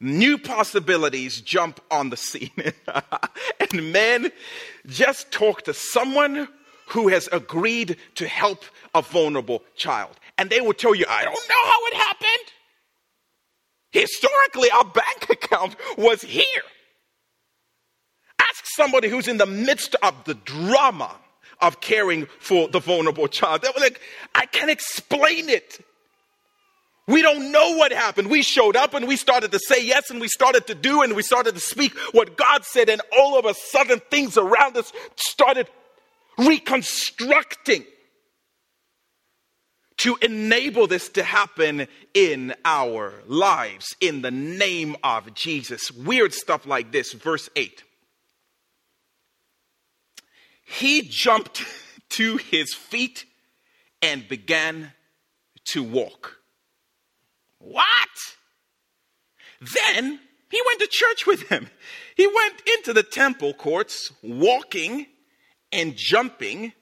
New 0.00 0.36
possibilities 0.36 1.40
jump 1.40 1.80
on 1.90 2.10
the 2.10 2.16
scene. 2.16 2.50
and 3.60 3.92
men, 3.92 4.32
just 4.86 5.30
talk 5.30 5.62
to 5.62 5.72
someone 5.72 6.48
who 6.88 7.08
has 7.08 7.28
agreed 7.30 7.96
to 8.16 8.26
help 8.26 8.64
a 8.94 9.02
vulnerable 9.02 9.62
child. 9.76 10.18
And 10.36 10.50
they 10.50 10.60
will 10.60 10.74
tell 10.74 10.94
you, 10.94 11.04
I 11.08 11.22
don't 11.22 11.48
know 11.48 11.64
how 11.64 11.86
it 11.86 11.94
happened. 11.94 12.52
Historically, 13.92 14.70
our 14.70 14.84
bank 14.84 15.26
account 15.30 15.76
was 15.96 16.22
here. 16.22 16.44
Ask 18.40 18.64
somebody 18.74 19.08
who's 19.08 19.28
in 19.28 19.38
the 19.38 19.46
midst 19.46 19.94
of 20.02 20.24
the 20.24 20.34
drama 20.34 21.14
of 21.60 21.80
caring 21.80 22.26
for 22.40 22.68
the 22.68 22.80
vulnerable 22.80 23.28
child. 23.28 23.62
They 23.62 23.68
were 23.68 23.80
like, 23.80 24.00
I 24.34 24.46
can't 24.46 24.70
explain 24.70 25.48
it. 25.48 25.78
We 27.12 27.20
don't 27.20 27.52
know 27.52 27.76
what 27.76 27.92
happened. 27.92 28.30
We 28.30 28.40
showed 28.40 28.74
up 28.74 28.94
and 28.94 29.06
we 29.06 29.16
started 29.16 29.52
to 29.52 29.58
say 29.58 29.84
yes 29.84 30.08
and 30.08 30.18
we 30.18 30.28
started 30.28 30.66
to 30.68 30.74
do 30.74 31.02
and 31.02 31.12
we 31.12 31.22
started 31.22 31.54
to 31.54 31.60
speak 31.60 31.92
what 32.12 32.38
God 32.38 32.64
said, 32.64 32.88
and 32.88 33.02
all 33.18 33.38
of 33.38 33.44
a 33.44 33.52
sudden 33.52 34.00
things 34.10 34.38
around 34.38 34.78
us 34.78 34.90
started 35.16 35.68
reconstructing 36.38 37.84
to 39.98 40.16
enable 40.22 40.86
this 40.86 41.10
to 41.10 41.22
happen 41.22 41.86
in 42.14 42.54
our 42.64 43.12
lives 43.26 43.94
in 44.00 44.22
the 44.22 44.30
name 44.30 44.96
of 45.04 45.34
Jesus. 45.34 45.92
Weird 45.92 46.32
stuff 46.32 46.64
like 46.64 46.92
this, 46.92 47.12
verse 47.12 47.50
8. 47.54 47.84
He 50.64 51.02
jumped 51.02 51.62
to 52.08 52.38
his 52.38 52.72
feet 52.72 53.26
and 54.00 54.26
began 54.26 54.92
to 55.66 55.82
walk. 55.82 56.38
What? 57.62 58.08
Then 59.60 60.20
he 60.50 60.62
went 60.66 60.80
to 60.80 60.88
church 60.90 61.26
with 61.26 61.48
him. 61.48 61.68
He 62.16 62.26
went 62.26 62.62
into 62.76 62.92
the 62.92 63.02
temple 63.02 63.54
courts 63.54 64.12
walking 64.22 65.06
and 65.70 65.96
jumping 65.96 66.72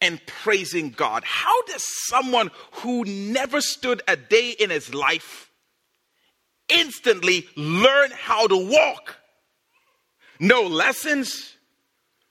and 0.00 0.24
praising 0.26 0.90
God. 0.90 1.22
How 1.24 1.62
does 1.62 1.84
someone 2.06 2.50
who 2.72 3.04
never 3.04 3.60
stood 3.60 4.02
a 4.08 4.16
day 4.16 4.50
in 4.50 4.70
his 4.70 4.94
life 4.94 5.50
instantly 6.68 7.46
learn 7.56 8.10
how 8.10 8.46
to 8.46 8.56
walk? 8.56 9.16
No 10.40 10.62
lessons, 10.62 11.54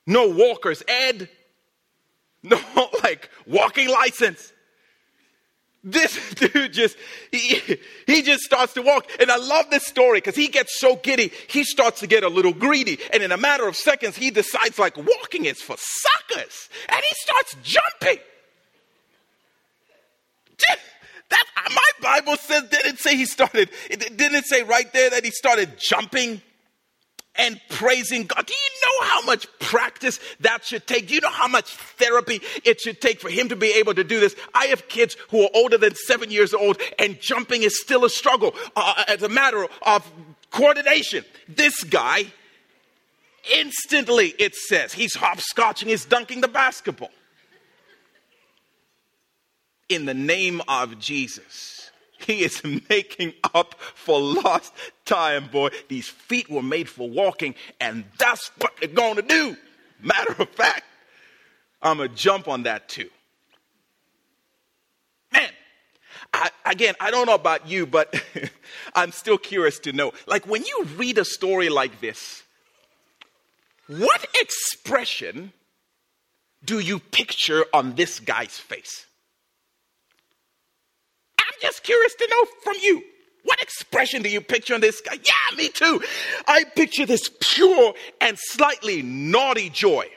no 0.05 0.27
walker's 0.29 0.83
ed, 0.87 1.29
no 2.43 2.59
like 3.03 3.29
walking 3.47 3.89
license. 3.89 4.51
This 5.87 6.33
dude 6.33 6.73
just, 6.73 6.97
he, 7.31 7.77
he 8.07 8.23
just 8.23 8.41
starts 8.43 8.73
to 8.73 8.81
walk. 8.81 9.07
And 9.19 9.31
I 9.31 9.37
love 9.37 9.69
this 9.69 9.85
story 9.85 10.17
because 10.17 10.35
he 10.35 10.47
gets 10.47 10.79
so 10.79 10.95
giddy, 10.95 11.31
he 11.47 11.63
starts 11.63 11.99
to 11.99 12.07
get 12.07 12.23
a 12.23 12.27
little 12.27 12.53
greedy. 12.53 12.99
And 13.13 13.21
in 13.21 13.31
a 13.31 13.37
matter 13.37 13.67
of 13.67 13.75
seconds, 13.75 14.17
he 14.17 14.31
decides 14.31 14.79
like 14.79 14.97
walking 14.97 15.45
is 15.45 15.61
for 15.61 15.75
suckers. 15.77 16.69
And 16.89 17.01
he 17.07 17.15
starts 17.15 17.55
jumping. 17.61 18.23
That, 21.29 21.45
my 21.71 21.89
Bible 22.01 22.37
says, 22.37 22.63
didn't 22.69 22.99
say 22.99 23.15
he 23.15 23.25
started, 23.25 23.69
it 23.89 24.15
didn't 24.15 24.43
say 24.43 24.63
right 24.63 24.91
there 24.93 25.09
that 25.09 25.25
he 25.25 25.31
started 25.31 25.77
jumping 25.77 26.41
and 27.37 27.59
praising 27.69 28.25
God. 28.25 28.45
Do 28.45 28.53
you 28.53 28.81
know 28.85 29.07
how 29.07 29.21
much 29.23 29.47
practice 29.59 30.19
that 30.41 30.65
should 30.65 30.87
take? 30.87 31.07
Do 31.07 31.15
you 31.15 31.21
know 31.21 31.29
how 31.29 31.47
much 31.47 31.75
therapy 31.75 32.41
it 32.63 32.81
should 32.81 33.01
take 33.01 33.19
for 33.19 33.29
him 33.29 33.49
to 33.49 33.55
be 33.55 33.71
able 33.73 33.93
to 33.93 34.03
do 34.03 34.19
this? 34.19 34.35
I 34.53 34.65
have 34.67 34.87
kids 34.87 35.17
who 35.29 35.43
are 35.43 35.49
older 35.53 35.77
than 35.77 35.95
seven 35.95 36.31
years 36.31 36.53
old, 36.53 36.79
and 36.99 37.19
jumping 37.19 37.63
is 37.63 37.81
still 37.81 38.05
a 38.05 38.09
struggle 38.09 38.55
uh, 38.75 39.03
as 39.07 39.23
a 39.23 39.29
matter 39.29 39.67
of 39.81 40.09
coordination. 40.51 41.25
This 41.47 41.83
guy, 41.83 42.25
instantly, 43.53 44.33
it 44.39 44.55
says, 44.55 44.93
he's 44.93 45.15
hopscotching, 45.15 45.87
he's 45.87 46.05
dunking 46.05 46.41
the 46.41 46.47
basketball. 46.47 47.11
In 49.89 50.05
the 50.05 50.15
name 50.15 50.61
of 50.67 50.97
Jesus. 50.97 51.74
He 52.19 52.43
is 52.43 52.61
making 52.89 53.33
up 53.53 53.75
for 53.79 54.19
lost 54.19 54.73
time, 55.05 55.47
boy. 55.47 55.69
These 55.87 56.07
feet 56.07 56.49
were 56.49 56.63
made 56.63 56.89
for 56.89 57.09
walking, 57.09 57.55
and 57.79 58.05
that's 58.17 58.51
what 58.59 58.73
they're 58.79 58.89
going 58.89 59.15
to 59.15 59.21
do. 59.21 59.57
Matter 60.01 60.41
of 60.41 60.49
fact, 60.49 60.83
I'm 61.81 61.97
going 61.97 62.09
to 62.09 62.15
jump 62.15 62.47
on 62.47 62.63
that 62.63 62.89
too. 62.89 63.09
Man, 65.31 65.49
I, 66.33 66.49
again, 66.65 66.95
I 66.99 67.11
don't 67.11 67.27
know 67.27 67.35
about 67.35 67.67
you, 67.67 67.85
but 67.85 68.13
I'm 68.95 69.11
still 69.11 69.37
curious 69.37 69.79
to 69.79 69.93
know. 69.93 70.13
Like, 70.27 70.47
when 70.47 70.63
you 70.63 70.87
read 70.95 71.17
a 71.17 71.25
story 71.25 71.69
like 71.69 72.01
this, 72.01 72.43
what 73.87 74.25
expression 74.41 75.53
do 76.63 76.79
you 76.79 76.99
picture 76.99 77.65
on 77.73 77.95
this 77.95 78.19
guy's 78.19 78.57
face? 78.57 79.05
Just 81.61 81.83
curious 81.83 82.15
to 82.15 82.27
know 82.29 82.45
from 82.63 82.75
you. 82.81 83.03
What 83.43 83.61
expression 83.61 84.23
do 84.23 84.29
you 84.29 84.41
picture 84.41 84.73
on 84.73 84.81
this 84.81 85.01
guy? 85.01 85.19
Yeah, 85.23 85.55
me 85.55 85.69
too. 85.69 86.01
I 86.47 86.63
picture 86.63 87.05
this 87.05 87.29
pure 87.39 87.93
and 88.19 88.37
slightly 88.39 89.03
naughty 89.03 89.69
joy 89.69 90.09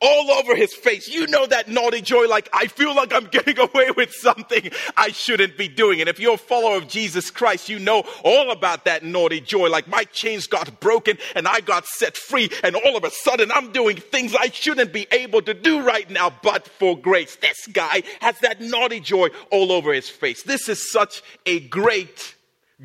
all 0.00 0.30
over 0.30 0.56
his 0.56 0.72
face. 0.74 1.08
You 1.08 1.26
know 1.26 1.46
that 1.46 1.68
naughty 1.68 2.00
joy, 2.00 2.26
like, 2.26 2.48
I 2.52 2.66
feel 2.66 2.94
like 2.94 3.12
I'm 3.12 3.26
getting 3.30 3.58
away 3.58 3.90
with 3.96 4.12
something 4.12 4.70
I 4.96 5.08
shouldn't 5.08 5.56
be 5.56 5.68
doing. 5.68 6.00
And 6.00 6.08
if 6.08 6.18
you're 6.18 6.34
a 6.34 6.38
follower 6.38 6.76
of 6.76 6.88
Jesus 6.88 7.30
Christ, 7.30 7.68
you 7.68 7.78
know 7.78 8.04
all 8.24 8.50
about 8.50 8.84
that 8.86 9.04
naughty 9.04 9.40
joy. 9.40 9.68
Like, 9.68 9.88
my 9.88 10.04
chains 10.04 10.46
got 10.46 10.80
broken 10.80 11.18
and 11.34 11.46
I 11.46 11.60
got 11.60 11.86
set 11.86 12.16
free, 12.16 12.50
and 12.62 12.76
all 12.76 12.96
of 12.96 13.04
a 13.04 13.10
sudden 13.10 13.50
I'm 13.52 13.72
doing 13.72 13.96
things 13.96 14.34
I 14.34 14.48
shouldn't 14.48 14.92
be 14.92 15.06
able 15.12 15.42
to 15.42 15.54
do 15.54 15.82
right 15.82 16.08
now, 16.08 16.32
but 16.42 16.66
for 16.66 16.96
grace. 16.96 17.36
This 17.36 17.66
guy 17.66 18.02
has 18.20 18.38
that 18.40 18.60
naughty 18.60 19.00
joy 19.00 19.28
all 19.50 19.72
over 19.72 19.92
his 19.92 20.08
face. 20.08 20.42
This 20.42 20.68
is 20.68 20.90
such 20.90 21.22
a 21.46 21.60
great, 21.60 22.34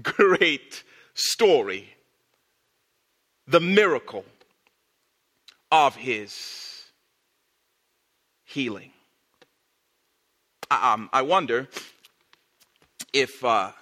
great 0.02 0.84
story. 1.14 1.90
The 3.48 3.60
miracle 3.60 4.26
of 5.72 5.96
his 5.96 6.65
healing. 8.56 8.92
Um, 10.72 11.10
I 11.12 11.24
wonder 11.24 11.68
if 13.12 13.44
uh, 13.44 13.74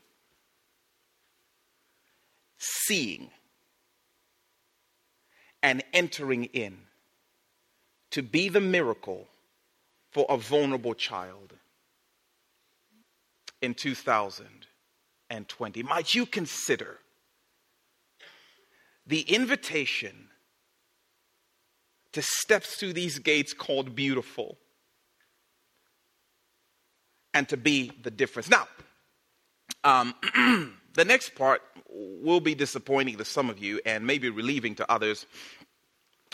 seeing, 2.58 3.30
and 5.62 5.84
entering 5.92 6.44
in 6.44 6.78
to 8.10 8.22
be 8.22 8.48
the 8.48 8.60
miracle 8.60 9.26
for 10.16 10.26
a 10.30 10.38
vulnerable 10.38 10.94
child 10.94 11.52
in 13.60 13.74
2020? 13.74 15.82
Might 15.82 16.14
you 16.14 16.24
consider 16.24 16.96
the 19.06 19.20
invitation 19.20 20.30
to 22.12 22.22
step 22.22 22.62
through 22.62 22.94
these 22.94 23.18
gates 23.18 23.52
called 23.52 23.94
beautiful 23.94 24.56
and 27.34 27.46
to 27.50 27.58
be 27.58 27.92
the 28.02 28.10
difference? 28.10 28.48
Now, 28.48 28.66
um, 29.84 30.14
the 30.94 31.04
next 31.04 31.34
part 31.34 31.60
will 31.90 32.40
be 32.40 32.54
disappointing 32.54 33.18
to 33.18 33.24
some 33.26 33.50
of 33.50 33.58
you 33.58 33.82
and 33.84 34.06
maybe 34.06 34.30
relieving 34.30 34.76
to 34.76 34.90
others, 34.90 35.26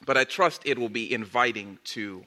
but 0.06 0.16
I 0.16 0.22
trust 0.22 0.62
it 0.66 0.78
will 0.78 0.88
be 0.88 1.12
inviting 1.12 1.80
to 1.86 2.22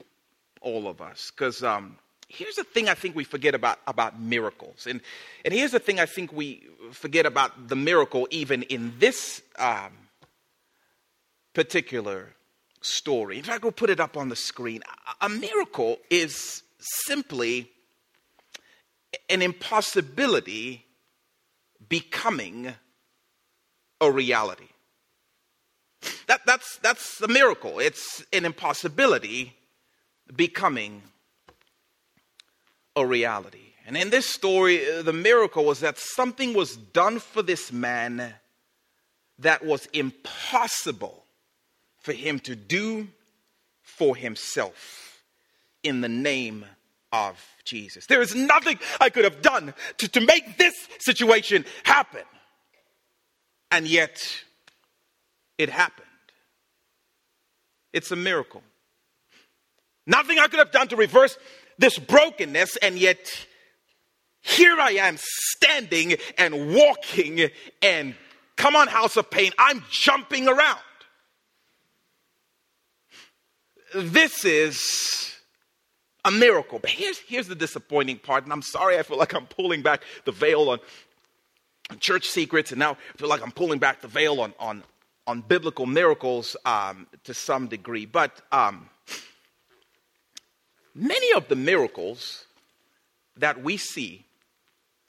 all 0.65 0.89
of 0.89 1.01
us. 1.01 1.31
Because 1.31 1.63
um, 1.63 1.97
here's 2.27 2.55
the 2.55 2.65
thing 2.65 2.89
I 2.89 2.95
think 2.95 3.15
we 3.15 3.23
forget 3.23 3.55
about, 3.55 3.79
about 3.87 4.19
miracles. 4.19 4.87
And, 4.89 4.99
and 5.45 5.53
here's 5.53 5.71
the 5.71 5.79
thing 5.79 5.99
I 5.99 6.05
think 6.05 6.33
we 6.33 6.67
forget 6.91 7.25
about 7.25 7.69
the 7.69 7.75
miracle, 7.77 8.27
even 8.31 8.63
in 8.63 8.93
this 8.99 9.41
um, 9.57 9.93
particular 11.53 12.33
story. 12.81 13.37
In 13.37 13.43
fact, 13.43 13.63
we'll 13.63 13.71
put 13.71 13.89
it 13.89 13.99
up 13.99 14.17
on 14.17 14.27
the 14.27 14.35
screen. 14.35 14.81
A, 15.21 15.27
a 15.27 15.29
miracle 15.29 15.97
is 16.09 16.63
simply 16.79 17.69
an 19.29 19.41
impossibility 19.41 20.85
becoming 21.87 22.73
a 24.01 24.11
reality. 24.11 24.67
That, 26.27 26.41
that's, 26.45 26.77
that's 26.79 27.21
a 27.21 27.27
miracle. 27.27 27.79
It's 27.79 28.23
an 28.33 28.45
impossibility 28.45 29.55
becoming 30.33 31.01
a 32.95 33.05
reality. 33.05 33.73
And 33.85 33.95
in 33.95 34.09
this 34.09 34.27
story, 34.27 34.89
uh, 34.89 35.01
the 35.01 35.13
miracle 35.13 35.65
was 35.65 35.81
that 35.81 35.97
something 35.97 36.53
was 36.53 36.75
done 36.75 37.19
for 37.19 37.43
this 37.43 37.71
man 37.71 38.33
that 39.39 39.63
was 39.63 39.85
impossible 39.87 41.23
for 41.99 42.13
him 42.13 42.39
to 42.39 42.55
do 42.55 43.07
for 43.81 44.15
himself 44.15 45.21
in 45.83 46.01
the 46.01 46.09
name 46.09 46.65
of 47.11 47.39
Jesus. 47.63 48.07
There 48.07 48.21
is 48.21 48.33
nothing 48.33 48.79
I 48.99 49.09
could 49.09 49.23
have 49.23 49.41
done 49.41 49.73
to, 49.97 50.07
to 50.09 50.21
make 50.21 50.57
this 50.57 50.73
situation 50.99 51.65
happen. 51.83 52.23
And 53.71 53.87
yet, 53.87 54.43
it 55.57 55.69
happened. 55.69 56.05
It's 57.93 58.11
a 58.11 58.15
miracle. 58.15 58.63
Nothing 60.07 60.39
I 60.39 60.47
could 60.47 60.59
have 60.59 60.71
done 60.71 60.87
to 60.89 60.95
reverse 60.95 61.37
this 61.77 61.97
brokenness, 61.97 62.77
and 62.77 62.97
yet 62.97 63.47
here 64.41 64.77
I 64.79 64.91
am 64.91 65.17
standing 65.17 66.15
and 66.37 66.73
walking, 66.75 67.49
and 67.81 68.15
come 68.55 68.75
on, 68.75 68.87
House 68.87 69.17
of 69.17 69.29
Pain, 69.29 69.51
I'm 69.57 69.83
jumping 69.89 70.47
around. 70.47 70.79
This 73.95 74.45
is 74.45 75.35
a 76.25 76.31
miracle. 76.31 76.79
But 76.79 76.89
here's, 76.89 77.19
here's 77.19 77.47
the 77.47 77.55
disappointing 77.55 78.17
part, 78.19 78.43
and 78.43 78.51
I'm 78.53 78.61
sorry 78.61 78.97
I 78.99 79.03
feel 79.03 79.17
like 79.17 79.33
I'm 79.33 79.47
pulling 79.47 79.81
back 79.81 80.03
the 80.25 80.31
veil 80.31 80.69
on 80.69 80.79
church 81.99 82.27
secrets, 82.27 82.71
and 82.71 82.79
now 82.79 82.91
I 82.91 83.17
feel 83.17 83.29
like 83.29 83.41
I'm 83.41 83.51
pulling 83.51 83.79
back 83.79 84.01
the 84.01 84.07
veil 84.07 84.41
on, 84.41 84.53
on, 84.59 84.83
on 85.27 85.41
biblical 85.41 85.85
miracles 85.85 86.55
um, 86.65 87.07
to 87.23 87.33
some 87.33 87.67
degree. 87.67 88.05
But 88.05 88.41
um, 88.51 88.89
Many 90.95 91.33
of 91.33 91.49
the 91.49 91.57
miracles 91.57 92.45
that 93.35 93.61
we 93.61 93.75
see 93.75 94.25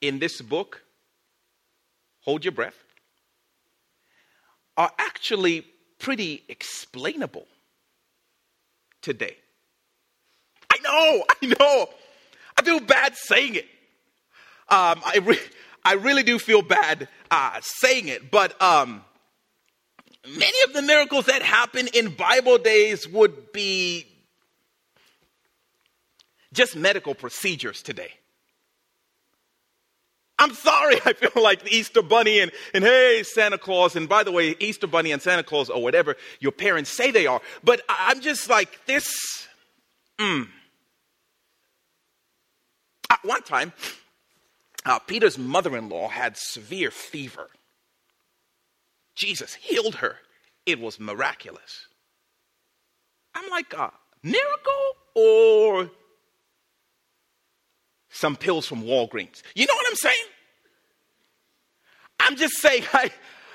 in 0.00 0.18
this 0.18 0.42
book, 0.42 0.82
hold 2.22 2.44
your 2.44 2.50
breath, 2.50 2.74
are 4.76 4.90
actually 4.98 5.64
pretty 6.00 6.42
explainable 6.48 7.46
today. 9.00 9.36
I 10.68 10.78
know, 10.82 11.24
I 11.42 11.46
know. 11.46 11.88
I 12.58 12.62
feel 12.62 12.80
bad 12.80 13.14
saying 13.14 13.54
it. 13.54 13.66
Um, 14.68 15.00
I, 15.04 15.20
re- 15.22 15.38
I 15.84 15.92
really 15.92 16.24
do 16.24 16.40
feel 16.40 16.62
bad 16.62 17.06
uh, 17.30 17.60
saying 17.60 18.08
it, 18.08 18.32
but 18.32 18.60
um, 18.60 19.04
many 20.26 20.62
of 20.64 20.72
the 20.72 20.82
miracles 20.82 21.26
that 21.26 21.42
happen 21.42 21.86
in 21.94 22.14
Bible 22.16 22.58
days 22.58 23.08
would 23.08 23.52
be 23.52 24.06
just 26.56 26.74
medical 26.74 27.14
procedures 27.14 27.82
today. 27.82 28.10
I'm 30.38 30.52
sorry, 30.54 30.96
I 31.04 31.12
feel 31.12 31.42
like 31.42 31.62
the 31.62 31.74
Easter 31.74 32.02
Bunny 32.02 32.40
and, 32.40 32.50
and 32.74 32.82
hey, 32.82 33.22
Santa 33.22 33.58
Claus. 33.58 33.94
And 33.94 34.08
by 34.08 34.24
the 34.24 34.32
way, 34.32 34.56
Easter 34.58 34.86
Bunny 34.86 35.12
and 35.12 35.22
Santa 35.22 35.42
Claus 35.42 35.70
or 35.70 35.82
whatever 35.82 36.16
your 36.40 36.52
parents 36.52 36.90
say 36.90 37.10
they 37.10 37.26
are. 37.26 37.40
But 37.62 37.82
I'm 37.88 38.20
just 38.20 38.48
like, 38.48 38.84
this. 38.86 39.46
Mm. 40.18 40.48
At 43.10 43.24
one 43.24 43.42
time, 43.42 43.72
uh, 44.84 44.98
Peter's 44.98 45.38
mother 45.38 45.76
in 45.76 45.88
law 45.88 46.08
had 46.08 46.36
severe 46.36 46.90
fever. 46.90 47.48
Jesus 49.14 49.54
healed 49.54 49.96
her. 49.96 50.16
It 50.64 50.80
was 50.80 50.98
miraculous. 50.98 51.86
I'm 53.34 53.48
like, 53.50 53.72
a 53.74 53.92
miracle 54.22 54.92
or 55.14 55.90
some 58.16 58.34
pills 58.34 58.66
from 58.66 58.82
Walgreens. 58.82 59.42
You 59.54 59.66
know 59.66 59.74
what 59.74 59.86
I'm 59.88 59.96
saying? 59.96 60.24
I'm 62.18 62.36
just 62.36 62.54
saying, 62.54 62.84
I, 62.92 63.10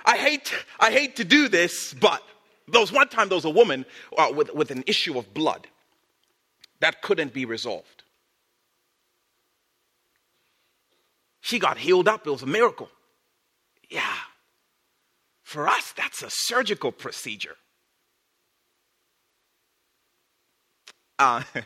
I, 0.05 0.17
hate, 0.17 0.53
I 0.79 0.91
hate 0.91 1.15
to 1.17 1.23
do 1.23 1.47
this, 1.47 1.93
but 1.95 2.21
there 2.67 2.79
was 2.79 2.91
one 2.91 3.09
time 3.09 3.27
there 3.29 3.35
was 3.35 3.45
a 3.45 3.49
woman 3.49 3.85
uh, 4.17 4.31
with, 4.33 4.53
with 4.53 4.71
an 4.71 4.83
issue 4.85 5.17
of 5.17 5.33
blood 5.33 5.67
that 6.79 7.01
couldn't 7.01 7.33
be 7.33 7.45
resolved. 7.45 8.03
She 11.41 11.57
got 11.57 11.77
healed 11.79 12.07
up. 12.07 12.27
It 12.27 12.29
was 12.29 12.43
a 12.43 12.47
miracle. 12.47 12.89
Yeah. 13.89 14.15
For 15.43 15.67
us, 15.67 15.91
that's 15.97 16.21
a 16.21 16.29
surgical 16.29 16.91
procedure. 16.91 17.55
Uh, 21.17 21.43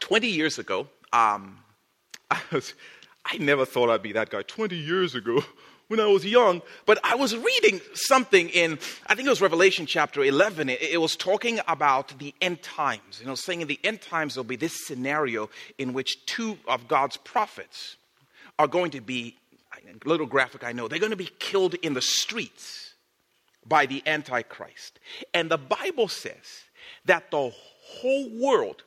20 0.00 0.26
years 0.28 0.58
ago, 0.58 0.88
um, 1.12 1.58
I, 2.30 2.40
was, 2.52 2.74
I 3.24 3.36
never 3.38 3.64
thought 3.64 3.90
I'd 3.90 4.02
be 4.02 4.12
that 4.12 4.30
guy 4.30 4.42
20 4.42 4.76
years 4.76 5.14
ago 5.14 5.42
when 5.88 6.00
I 6.00 6.06
was 6.06 6.24
young. 6.24 6.62
But 6.86 6.98
I 7.04 7.14
was 7.14 7.36
reading 7.36 7.80
something 7.94 8.48
in, 8.48 8.78
I 9.06 9.14
think 9.14 9.26
it 9.26 9.30
was 9.30 9.40
Revelation 9.40 9.86
chapter 9.86 10.24
11. 10.24 10.68
It, 10.68 10.82
it 10.82 11.00
was 11.00 11.16
talking 11.16 11.60
about 11.68 12.18
the 12.18 12.34
end 12.40 12.62
times. 12.62 13.20
You 13.20 13.26
know, 13.26 13.34
saying 13.34 13.60
in 13.60 13.68
the 13.68 13.80
end 13.84 14.00
times 14.00 14.34
there'll 14.34 14.44
be 14.44 14.56
this 14.56 14.86
scenario 14.86 15.50
in 15.78 15.92
which 15.92 16.24
two 16.26 16.58
of 16.66 16.88
God's 16.88 17.16
prophets 17.18 17.96
are 18.58 18.68
going 18.68 18.90
to 18.92 19.00
be, 19.00 19.36
a 19.74 20.08
little 20.08 20.26
graphic 20.26 20.64
I 20.64 20.72
know, 20.72 20.88
they're 20.88 20.98
going 20.98 21.10
to 21.10 21.16
be 21.16 21.30
killed 21.38 21.74
in 21.74 21.94
the 21.94 22.02
streets 22.02 22.94
by 23.66 23.86
the 23.86 24.02
Antichrist. 24.06 24.98
And 25.32 25.50
the 25.50 25.58
Bible 25.58 26.08
says 26.08 26.64
that 27.04 27.30
the 27.30 27.52
whole 27.84 28.30
world 28.30 28.82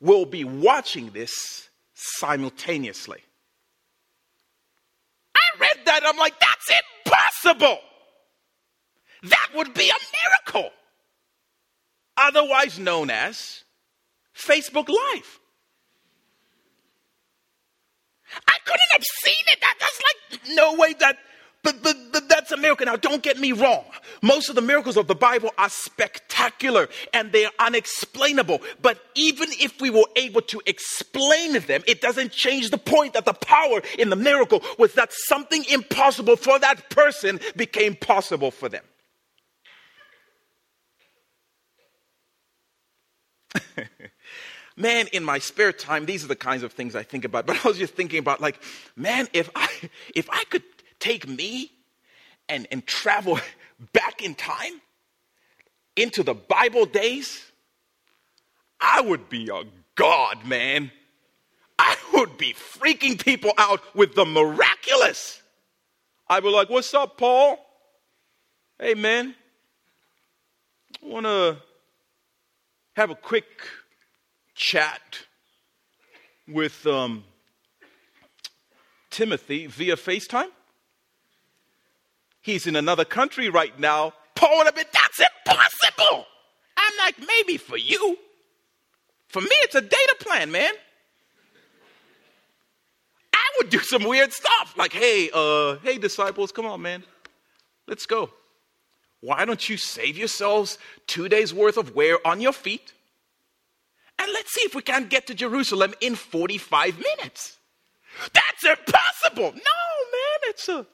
will 0.00 0.26
be 0.26 0.44
watching 0.44 1.10
this 1.10 1.68
simultaneously. 1.94 3.20
I 5.34 5.60
read 5.60 5.86
that, 5.86 6.02
I'm 6.04 6.16
like, 6.16 6.34
that's 6.38 6.70
impossible. 7.04 7.78
That 9.22 9.48
would 9.54 9.74
be 9.74 9.88
a 9.88 10.54
miracle. 10.54 10.70
Otherwise 12.16 12.78
known 12.78 13.10
as 13.10 13.64
Facebook 14.36 14.88
Live. 14.88 15.40
I 18.46 18.58
couldn't 18.64 18.92
have 18.92 19.04
seen 19.22 19.44
it. 19.52 19.60
That, 19.60 19.74
that's 19.78 20.02
like 20.02 20.56
no 20.56 20.74
way 20.74 20.94
that 21.00 21.16
but, 21.66 21.82
but, 21.82 21.96
but, 22.12 22.28
that's 22.28 22.52
a 22.52 22.56
miracle. 22.56 22.86
Now, 22.86 22.94
don't 22.94 23.24
get 23.24 23.40
me 23.40 23.50
wrong. 23.50 23.84
Most 24.22 24.48
of 24.48 24.54
the 24.54 24.62
miracles 24.62 24.96
of 24.96 25.08
the 25.08 25.16
Bible 25.16 25.50
are 25.58 25.68
spectacular 25.68 26.88
and 27.12 27.32
they're 27.32 27.50
unexplainable. 27.58 28.60
But 28.80 29.00
even 29.16 29.48
if 29.50 29.80
we 29.80 29.90
were 29.90 30.06
able 30.14 30.42
to 30.42 30.62
explain 30.64 31.54
them, 31.54 31.82
it 31.88 32.00
doesn't 32.00 32.30
change 32.30 32.70
the 32.70 32.78
point 32.78 33.14
that 33.14 33.24
the 33.24 33.32
power 33.32 33.82
in 33.98 34.10
the 34.10 34.16
miracle 34.16 34.62
was 34.78 34.94
that 34.94 35.12
something 35.12 35.64
impossible 35.68 36.36
for 36.36 36.56
that 36.60 36.88
person 36.88 37.40
became 37.56 37.96
possible 37.96 38.52
for 38.52 38.68
them. 38.68 38.84
man, 44.76 45.08
in 45.12 45.24
my 45.24 45.40
spare 45.40 45.72
time, 45.72 46.06
these 46.06 46.24
are 46.24 46.28
the 46.28 46.36
kinds 46.36 46.62
of 46.62 46.72
things 46.72 46.94
I 46.94 47.02
think 47.02 47.24
about. 47.24 47.44
But 47.44 47.64
I 47.64 47.68
was 47.68 47.76
just 47.76 47.94
thinking 47.94 48.20
about, 48.20 48.40
like, 48.40 48.62
man, 48.94 49.26
if 49.32 49.50
I 49.56 49.68
if 50.14 50.30
I 50.30 50.44
could 50.44 50.62
take 50.98 51.28
me 51.28 51.72
and, 52.48 52.66
and 52.70 52.86
travel 52.86 53.38
back 53.92 54.22
in 54.22 54.34
time 54.34 54.80
into 55.96 56.22
the 56.22 56.34
Bible 56.34 56.86
days, 56.86 57.42
I 58.80 59.00
would 59.00 59.28
be 59.28 59.48
a 59.48 59.64
god, 59.94 60.44
man. 60.44 60.92
I 61.78 61.96
would 62.14 62.38
be 62.38 62.52
freaking 62.54 63.22
people 63.22 63.52
out 63.58 63.82
with 63.94 64.14
the 64.14 64.24
miraculous. 64.24 65.42
I'd 66.28 66.42
be 66.42 66.50
like, 66.50 66.70
What's 66.70 66.92
up, 66.94 67.18
Paul? 67.18 67.58
Hey, 68.78 68.94
man. 68.94 69.34
I 71.02 71.06
want 71.06 71.26
to 71.26 71.58
have 72.94 73.10
a 73.10 73.14
quick 73.14 73.46
chat 74.54 75.20
with 76.48 76.86
um, 76.86 77.24
Timothy 79.10 79.66
via 79.66 79.96
FaceTime. 79.96 80.48
He's 82.46 82.68
in 82.68 82.76
another 82.76 83.04
country 83.04 83.48
right 83.48 83.76
now. 83.76 84.12
Paul 84.36 84.58
would 84.58 84.66
have 84.66 84.76
been, 84.76 84.84
that's 84.92 85.18
impossible. 85.18 86.26
I'm 86.76 86.92
like, 86.96 87.16
maybe 87.18 87.56
for 87.56 87.76
you. 87.76 88.16
For 89.26 89.42
me, 89.42 89.48
it's 89.50 89.74
a 89.74 89.80
data 89.80 90.16
plan, 90.20 90.52
man. 90.52 90.70
I 93.32 93.38
would 93.58 93.68
do 93.68 93.80
some 93.80 94.04
weird 94.04 94.32
stuff 94.32 94.74
like, 94.78 94.92
hey, 94.92 95.28
uh, 95.34 95.78
hey, 95.82 95.98
disciples, 95.98 96.52
come 96.52 96.66
on, 96.66 96.80
man. 96.82 97.02
Let's 97.88 98.06
go. 98.06 98.30
Why 99.20 99.44
don't 99.44 99.68
you 99.68 99.76
save 99.76 100.16
yourselves 100.16 100.78
two 101.08 101.28
days 101.28 101.52
worth 101.52 101.76
of 101.76 101.96
wear 101.96 102.24
on 102.24 102.40
your 102.40 102.52
feet? 102.52 102.92
And 104.20 104.32
let's 104.32 104.52
see 104.52 104.60
if 104.60 104.72
we 104.72 104.82
can't 104.82 105.10
get 105.10 105.26
to 105.26 105.34
Jerusalem 105.34 105.94
in 106.00 106.14
45 106.14 106.96
minutes. 107.00 107.56
That's 108.32 108.64
impossible. 108.64 109.50
No, 109.50 109.50
man, 109.50 110.40
it's 110.44 110.68
a 110.68 110.86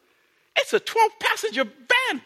it's 0.56 0.72
a 0.72 0.80
12 0.80 1.10
passenger 1.18 1.64
van. 1.64 2.22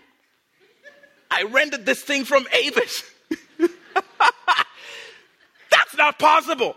I 1.31 1.45
rented 1.45 1.85
this 1.87 2.03
thing 2.03 2.25
from 2.25 2.47
Avis. 2.53 3.03
That's 5.71 5.97
not 5.97 6.19
possible. 6.19 6.77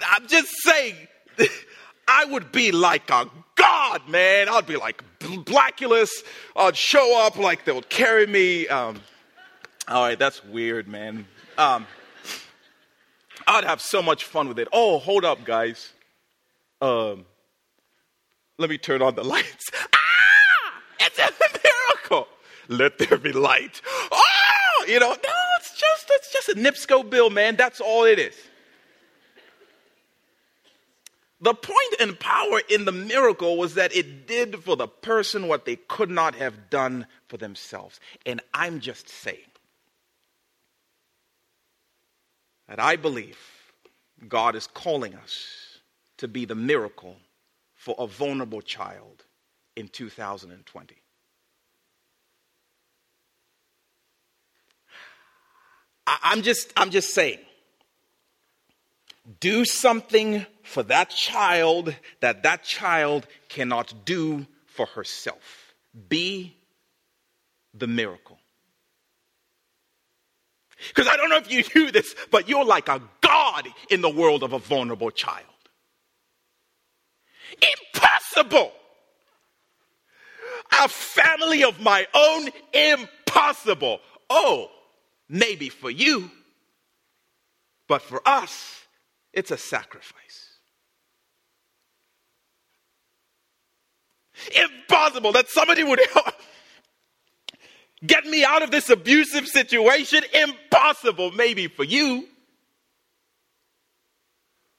I'm 0.00 0.26
just 0.26 0.48
saying, 0.62 0.94
I 2.08 2.24
would 2.26 2.52
be 2.52 2.72
like 2.72 3.10
a 3.10 3.28
god, 3.56 4.08
man. 4.08 4.48
I'd 4.48 4.66
be 4.66 4.76
like 4.76 5.02
Blackulus. 5.20 6.10
I'd 6.54 6.76
show 6.76 7.18
up 7.24 7.36
like 7.36 7.64
they 7.64 7.72
would 7.72 7.88
carry 7.88 8.26
me. 8.26 8.68
Um, 8.68 9.00
all 9.88 10.02
right, 10.02 10.18
that's 10.18 10.44
weird, 10.44 10.88
man. 10.88 11.26
Um, 11.58 11.86
I'd 13.46 13.64
have 13.64 13.80
so 13.80 14.02
much 14.02 14.24
fun 14.24 14.48
with 14.48 14.58
it. 14.58 14.68
Oh, 14.72 14.98
hold 14.98 15.24
up, 15.24 15.44
guys. 15.44 15.92
Um, 16.80 17.24
let 18.58 18.70
me 18.70 18.78
turn 18.78 19.02
on 19.02 19.14
the 19.14 19.24
lights. 19.34 19.70
It's 21.06 21.18
a 21.18 21.30
miracle. 21.64 22.28
Let 22.68 22.98
there 22.98 23.18
be 23.18 23.32
light. 23.32 23.80
Oh, 24.10 24.84
you 24.88 24.98
know, 25.00 25.10
no, 25.10 25.34
it's 25.58 25.78
just 25.78 26.06
it's 26.10 26.32
just 26.32 26.48
a 26.50 26.54
NIPSCO 26.54 27.08
bill, 27.08 27.30
man. 27.30 27.56
That's 27.56 27.80
all 27.80 28.04
it 28.04 28.18
is. 28.18 28.34
The 31.40 31.54
point 31.54 31.94
and 32.00 32.18
power 32.18 32.60
in 32.70 32.86
the 32.86 32.92
miracle 32.92 33.56
was 33.58 33.74
that 33.74 33.94
it 33.94 34.26
did 34.26 34.64
for 34.64 34.74
the 34.74 34.88
person 34.88 35.48
what 35.48 35.66
they 35.66 35.76
could 35.76 36.10
not 36.10 36.34
have 36.34 36.70
done 36.70 37.06
for 37.28 37.36
themselves. 37.36 38.00
And 38.24 38.40
I'm 38.54 38.80
just 38.80 39.08
saying 39.08 39.38
that 42.68 42.80
I 42.80 42.96
believe 42.96 43.38
God 44.28 44.56
is 44.56 44.66
calling 44.66 45.14
us 45.14 45.78
to 46.16 46.26
be 46.26 46.46
the 46.46 46.54
miracle 46.54 47.16
for 47.74 47.94
a 47.98 48.06
vulnerable 48.06 48.62
child 48.62 49.24
in 49.76 49.88
2020. 49.88 50.96
I'm 56.06 56.42
just, 56.42 56.72
I'm 56.76 56.90
just 56.90 57.14
saying, 57.14 57.38
do 59.40 59.64
something 59.64 60.46
for 60.62 60.82
that 60.84 61.10
child 61.10 61.94
that 62.20 62.44
that 62.44 62.62
child 62.62 63.26
cannot 63.48 63.92
do 64.04 64.46
for 64.66 64.86
herself. 64.86 65.74
Be 66.08 66.56
the 67.74 67.86
miracle. 67.86 68.38
Because 70.88 71.08
I 71.08 71.16
don't 71.16 71.30
know 71.30 71.38
if 71.38 71.50
you 71.50 71.62
do 71.62 71.90
this, 71.90 72.14
but 72.30 72.48
you're 72.48 72.64
like 72.64 72.88
a 72.88 73.00
God 73.20 73.68
in 73.90 74.00
the 74.00 74.10
world 74.10 74.42
of 74.42 74.52
a 74.52 74.58
vulnerable 74.58 75.10
child. 75.10 75.46
Impossible 77.94 78.72
a 80.82 80.88
family 80.88 81.64
of 81.64 81.80
my 81.80 82.06
own? 82.14 82.48
Impossible. 82.72 84.00
Oh, 84.28 84.70
maybe 85.28 85.68
for 85.68 85.90
you, 85.90 86.30
but 87.88 88.02
for 88.02 88.20
us, 88.26 88.84
it's 89.32 89.50
a 89.50 89.58
sacrifice. 89.58 90.56
Impossible 94.54 95.32
that 95.32 95.48
somebody 95.48 95.82
would 95.82 96.00
help 96.12 96.34
get 98.04 98.26
me 98.26 98.44
out 98.44 98.62
of 98.62 98.70
this 98.70 98.90
abusive 98.90 99.46
situation. 99.46 100.22
Impossible, 100.34 101.30
maybe 101.32 101.68
for 101.68 101.84
you, 101.84 102.26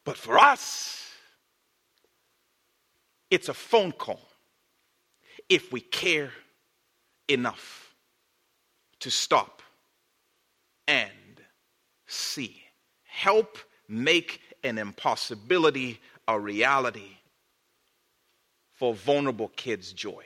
but 0.03 0.17
for 0.17 0.37
us, 0.37 1.09
it's 3.29 3.49
a 3.49 3.53
phone 3.53 3.91
call 3.91 4.26
if 5.49 5.71
we 5.71 5.81
care 5.81 6.31
enough 7.27 7.93
to 8.99 9.09
stop 9.09 9.61
and 10.87 11.11
see. 12.05 12.61
Help 13.03 13.57
make 13.87 14.41
an 14.63 14.77
impossibility 14.77 15.99
a 16.27 16.39
reality 16.39 17.17
for 18.73 18.93
vulnerable 18.93 19.49
kids' 19.55 19.93
joy 19.93 20.23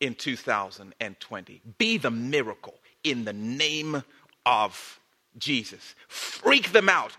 in 0.00 0.14
2020. 0.14 1.60
Be 1.78 1.98
the 1.98 2.10
miracle 2.10 2.74
in 3.04 3.24
the 3.24 3.32
name 3.32 4.02
of 4.44 5.00
Jesus. 5.38 5.94
Freak 6.08 6.72
them 6.72 6.88
out. 6.88 7.12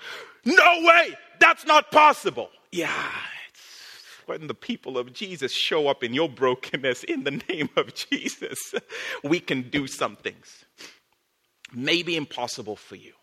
No 0.45 0.81
way, 0.81 1.17
that's 1.39 1.65
not 1.65 1.91
possible. 1.91 2.49
Yeah, 2.71 3.11
when 4.27 4.47
the 4.47 4.53
people 4.53 4.97
of 4.97 5.13
Jesus 5.13 5.51
show 5.51 5.87
up 5.87 6.03
in 6.03 6.13
your 6.13 6.29
brokenness 6.29 7.03
in 7.03 7.23
the 7.23 7.31
name 7.49 7.69
of 7.75 7.93
Jesus, 7.95 8.73
we 9.23 9.39
can 9.39 9.63
do 9.63 9.87
some 9.87 10.15
things. 10.15 10.65
Maybe 11.73 12.15
impossible 12.15 12.75
for 12.75 12.95
you, 12.95 13.13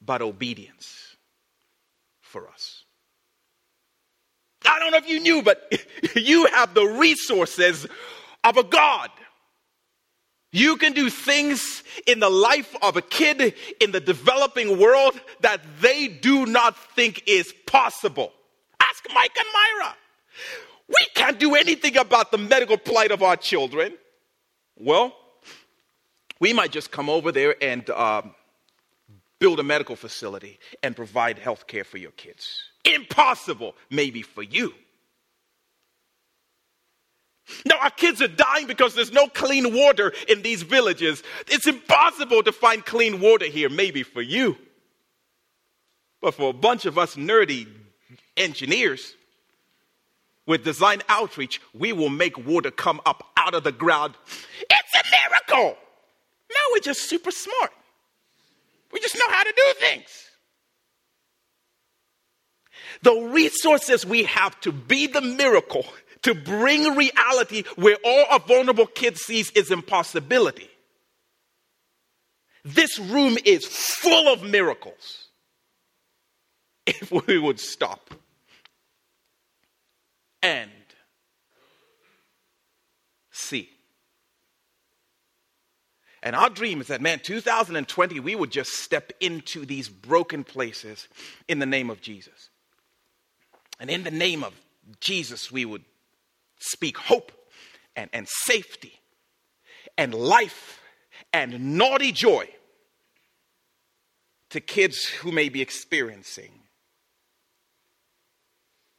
but 0.00 0.22
obedience 0.22 1.16
for 2.20 2.48
us. 2.48 2.84
I 4.64 4.78
don't 4.78 4.92
know 4.92 4.98
if 4.98 5.08
you 5.08 5.20
knew, 5.20 5.42
but 5.42 5.72
you 6.16 6.46
have 6.46 6.74
the 6.74 6.84
resources 6.84 7.86
of 8.44 8.56
a 8.56 8.64
God. 8.64 9.10
You 10.50 10.76
can 10.76 10.94
do 10.94 11.10
things 11.10 11.82
in 12.06 12.20
the 12.20 12.30
life 12.30 12.74
of 12.80 12.96
a 12.96 13.02
kid 13.02 13.54
in 13.80 13.92
the 13.92 14.00
developing 14.00 14.78
world 14.78 15.20
that 15.40 15.60
they 15.80 16.08
do 16.08 16.46
not 16.46 16.76
think 16.94 17.22
is 17.26 17.52
possible. 17.66 18.32
Ask 18.98 19.14
Mike 19.14 19.36
and 19.38 19.46
Myra. 19.52 19.94
We 20.88 21.06
can't 21.14 21.38
do 21.38 21.54
anything 21.54 21.96
about 21.98 22.30
the 22.30 22.38
medical 22.38 22.76
plight 22.76 23.10
of 23.10 23.22
our 23.22 23.36
children. 23.36 23.94
Well, 24.76 25.14
we 26.40 26.52
might 26.52 26.72
just 26.72 26.90
come 26.90 27.10
over 27.10 27.30
there 27.30 27.54
and 27.62 27.88
um, 27.90 28.34
build 29.38 29.60
a 29.60 29.62
medical 29.62 29.96
facility 29.96 30.58
and 30.82 30.96
provide 30.96 31.38
health 31.38 31.66
care 31.66 31.84
for 31.84 31.98
your 31.98 32.12
kids. 32.12 32.62
Impossible, 32.84 33.74
maybe 33.90 34.22
for 34.22 34.42
you. 34.42 34.72
No, 37.64 37.76
our 37.76 37.90
kids 37.90 38.20
are 38.20 38.28
dying 38.28 38.66
because 38.66 38.94
there's 38.94 39.12
no 39.12 39.26
clean 39.28 39.74
water 39.74 40.12
in 40.28 40.42
these 40.42 40.62
villages. 40.62 41.22
It's 41.48 41.66
impossible 41.66 42.42
to 42.42 42.52
find 42.52 42.84
clean 42.84 43.20
water 43.20 43.46
here, 43.46 43.68
maybe 43.68 44.02
for 44.02 44.22
you. 44.22 44.56
But 46.20 46.34
for 46.34 46.50
a 46.50 46.54
bunch 46.54 46.84
of 46.84 46.98
us 46.98 47.14
nerdy 47.14 47.68
engineers 48.38 49.14
with 50.46 50.64
design 50.64 51.02
outreach, 51.10 51.60
we 51.74 51.92
will 51.92 52.08
make 52.08 52.38
water 52.38 52.70
come 52.70 53.00
up 53.04 53.32
out 53.36 53.54
of 53.54 53.64
the 53.64 53.70
ground. 53.70 54.14
It's 54.60 54.94
a 54.94 55.02
miracle. 55.28 55.76
No, 56.50 56.56
we're 56.72 56.80
just 56.80 57.08
super 57.08 57.30
smart. 57.30 57.70
We 58.90 59.00
just 59.00 59.14
know 59.14 59.28
how 59.28 59.44
to 59.44 59.52
do 59.54 59.74
things. 59.78 60.24
The 63.02 63.28
resources 63.30 64.06
we 64.06 64.24
have 64.24 64.58
to 64.60 64.72
be 64.72 65.06
the 65.06 65.20
miracle, 65.20 65.84
to 66.22 66.34
bring 66.34 66.96
reality 66.96 67.64
where 67.76 67.96
all 68.02 68.24
a 68.30 68.38
vulnerable 68.38 68.86
kid 68.86 69.18
sees 69.18 69.50
is 69.50 69.70
impossibility. 69.70 70.70
This 72.64 72.98
room 72.98 73.36
is 73.44 73.66
full 73.66 74.32
of 74.32 74.42
miracles 74.42 75.28
if 76.86 77.12
we 77.12 77.38
would 77.38 77.60
stop 77.60 78.14
and 80.42 80.70
see. 83.30 83.70
And 86.22 86.34
our 86.34 86.50
dream 86.50 86.80
is 86.80 86.88
that, 86.88 87.00
man, 87.00 87.20
2020, 87.20 88.20
we 88.20 88.34
would 88.34 88.50
just 88.50 88.70
step 88.70 89.12
into 89.20 89.64
these 89.64 89.88
broken 89.88 90.44
places 90.44 91.06
in 91.46 91.58
the 91.58 91.66
name 91.66 91.90
of 91.90 92.00
Jesus. 92.00 92.50
And 93.78 93.88
in 93.88 94.02
the 94.02 94.10
name 94.10 94.42
of 94.42 94.52
Jesus, 95.00 95.52
we 95.52 95.64
would 95.64 95.84
speak 96.58 96.96
hope 96.96 97.30
and, 97.94 98.10
and 98.12 98.26
safety 98.28 98.98
and 99.96 100.12
life 100.12 100.80
and 101.32 101.78
naughty 101.78 102.10
joy 102.10 102.48
to 104.50 104.60
kids 104.60 105.04
who 105.04 105.30
may 105.30 105.48
be 105.48 105.60
experiencing 105.60 106.50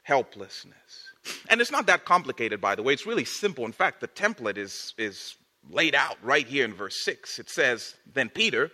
helplessness. 0.03 1.08
And 1.49 1.61
it's 1.61 1.71
not 1.71 1.87
that 1.87 2.05
complicated, 2.05 2.61
by 2.61 2.75
the 2.75 2.83
way. 2.83 2.93
It's 2.93 3.05
really 3.05 3.25
simple. 3.25 3.65
In 3.65 3.71
fact, 3.71 4.01
the 4.01 4.07
template 4.07 4.57
is, 4.57 4.93
is 4.97 5.35
laid 5.69 5.95
out 5.95 6.17
right 6.21 6.47
here 6.47 6.65
in 6.65 6.73
verse 6.73 7.03
6. 7.03 7.39
It 7.39 7.49
says, 7.49 7.95
Then 8.11 8.29
Peter, 8.29 8.71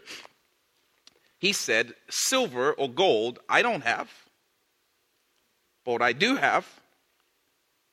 he 1.37 1.53
said, 1.53 1.93
Silver 2.09 2.73
or 2.73 2.89
gold 2.89 3.39
I 3.49 3.61
don't 3.61 3.83
have, 3.83 4.09
but 5.83 5.93
what 5.93 6.01
I 6.01 6.13
do 6.13 6.35
have, 6.35 6.67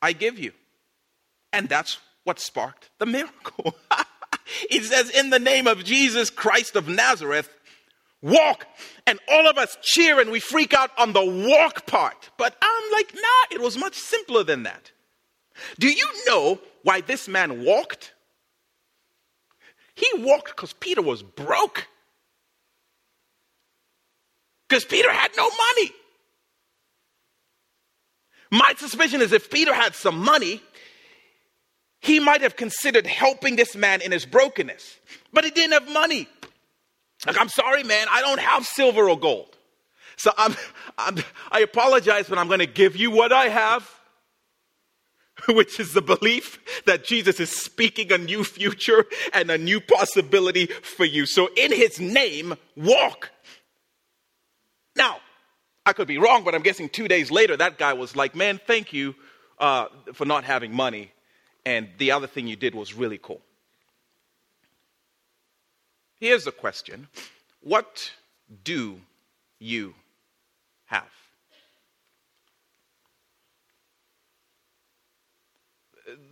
I 0.00 0.12
give 0.12 0.38
you. 0.38 0.52
And 1.52 1.68
that's 1.68 1.98
what 2.24 2.40
sparked 2.40 2.90
the 2.98 3.06
miracle. 3.06 3.74
It 4.70 4.84
says, 4.84 5.10
In 5.10 5.30
the 5.30 5.38
name 5.38 5.66
of 5.66 5.84
Jesus 5.84 6.30
Christ 6.30 6.76
of 6.76 6.88
Nazareth, 6.88 7.48
walk. 8.22 8.66
And 9.06 9.18
all 9.28 9.48
of 9.48 9.58
us 9.58 9.76
cheer 9.82 10.20
and 10.20 10.30
we 10.30 10.40
freak 10.40 10.72
out 10.72 10.90
on 10.96 11.12
the 11.12 11.24
walk 11.24 11.86
part. 11.86 12.30
But 12.38 12.56
I'm 12.62 12.92
like, 12.92 13.12
nah, 13.14 13.56
it 13.56 13.60
was 13.60 13.76
much 13.76 13.94
simpler 13.94 14.44
than 14.44 14.62
that. 14.62 14.92
Do 15.78 15.88
you 15.88 16.06
know 16.26 16.58
why 16.82 17.02
this 17.02 17.28
man 17.28 17.64
walked? 17.64 18.14
He 19.94 20.08
walked 20.18 20.48
because 20.48 20.72
Peter 20.72 21.02
was 21.02 21.22
broke. 21.22 21.86
Because 24.68 24.84
Peter 24.84 25.12
had 25.12 25.30
no 25.36 25.44
money. 25.44 25.90
My 28.50 28.74
suspicion 28.76 29.20
is 29.20 29.32
if 29.32 29.50
Peter 29.50 29.74
had 29.74 29.94
some 29.94 30.18
money, 30.18 30.62
he 32.00 32.20
might 32.20 32.42
have 32.42 32.56
considered 32.56 33.06
helping 33.06 33.56
this 33.56 33.76
man 33.76 34.00
in 34.00 34.12
his 34.12 34.26
brokenness. 34.26 34.98
But 35.32 35.44
he 35.44 35.50
didn't 35.50 35.72
have 35.72 35.92
money. 35.92 36.28
Like, 37.26 37.38
I'm 37.38 37.48
sorry, 37.48 37.84
man, 37.84 38.06
I 38.10 38.20
don't 38.20 38.40
have 38.40 38.66
silver 38.66 39.08
or 39.08 39.18
gold. 39.18 39.56
So 40.16 40.30
I'm, 40.36 40.54
I'm 40.98 41.16
i 41.50 41.60
apologize, 41.60 42.28
but 42.28 42.38
I'm 42.38 42.48
going 42.48 42.60
to 42.60 42.66
give 42.66 42.96
you 42.96 43.10
what 43.10 43.32
I 43.32 43.48
have. 43.48 43.88
which 45.48 45.80
is 45.80 45.92
the 45.92 46.02
belief 46.02 46.82
that 46.84 47.04
Jesus 47.04 47.40
is 47.40 47.50
speaking 47.50 48.12
a 48.12 48.18
new 48.18 48.44
future 48.44 49.06
and 49.32 49.50
a 49.50 49.58
new 49.58 49.80
possibility 49.80 50.66
for 50.66 51.04
you. 51.04 51.26
So, 51.26 51.48
in 51.56 51.72
his 51.72 51.98
name, 51.98 52.54
walk. 52.76 53.30
Now, 54.94 55.18
I 55.86 55.92
could 55.92 56.06
be 56.06 56.18
wrong, 56.18 56.44
but 56.44 56.54
I'm 56.54 56.62
guessing 56.62 56.88
two 56.88 57.08
days 57.08 57.30
later, 57.30 57.56
that 57.56 57.78
guy 57.78 57.94
was 57.94 58.14
like, 58.14 58.34
Man, 58.34 58.60
thank 58.66 58.92
you 58.92 59.14
uh, 59.58 59.86
for 60.12 60.24
not 60.24 60.44
having 60.44 60.74
money. 60.74 61.10
And 61.64 61.88
the 61.98 62.10
other 62.10 62.26
thing 62.26 62.46
you 62.46 62.56
did 62.56 62.74
was 62.74 62.94
really 62.94 63.18
cool. 63.18 63.40
Here's 66.22 66.44
the 66.44 66.52
question 66.52 67.08
What 67.62 68.12
do 68.62 69.00
you 69.58 69.96
have? 70.84 71.10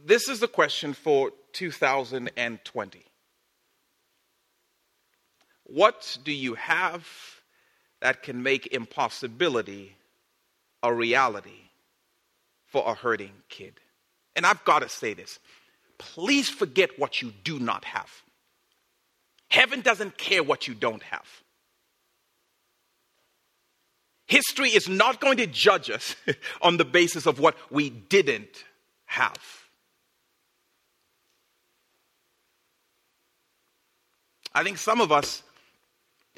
this 0.05 0.28
is 0.28 0.38
the 0.38 0.47
question 0.47 0.93
for 0.93 1.32
2020. 1.55 3.05
What 5.64 6.18
do 6.22 6.32
you 6.32 6.55
have 6.55 7.09
that 8.01 8.22
can 8.22 8.45
make 8.45 8.68
impossibility 8.72 9.97
a 10.84 10.95
reality 10.95 11.70
for 12.66 12.84
a 12.86 12.95
hurting 12.95 13.43
kid? 13.49 13.80
And 14.36 14.47
I've 14.47 14.64
got 14.64 14.82
to 14.82 14.88
say 14.88 15.14
this 15.14 15.41
please 15.99 16.49
forget 16.49 16.97
what 16.97 17.20
you 17.20 17.32
do 17.43 17.59
not 17.59 17.84
have. 17.84 18.22
Heaven 19.51 19.80
doesn't 19.80 20.16
care 20.16 20.42
what 20.42 20.68
you 20.68 20.74
don't 20.74 21.03
have. 21.03 21.26
History 24.26 24.68
is 24.68 24.88
not 24.88 25.20
going 25.20 25.38
to 25.38 25.46
judge 25.46 25.90
us 25.90 26.14
on 26.62 26.76
the 26.76 26.84
basis 26.84 27.26
of 27.26 27.40
what 27.40 27.57
we 27.70 27.90
didn't 27.90 28.64
have. 29.07 29.61
I 34.55 34.62
think 34.62 34.78
some 34.78 35.01
of 35.01 35.11
us, 35.11 35.42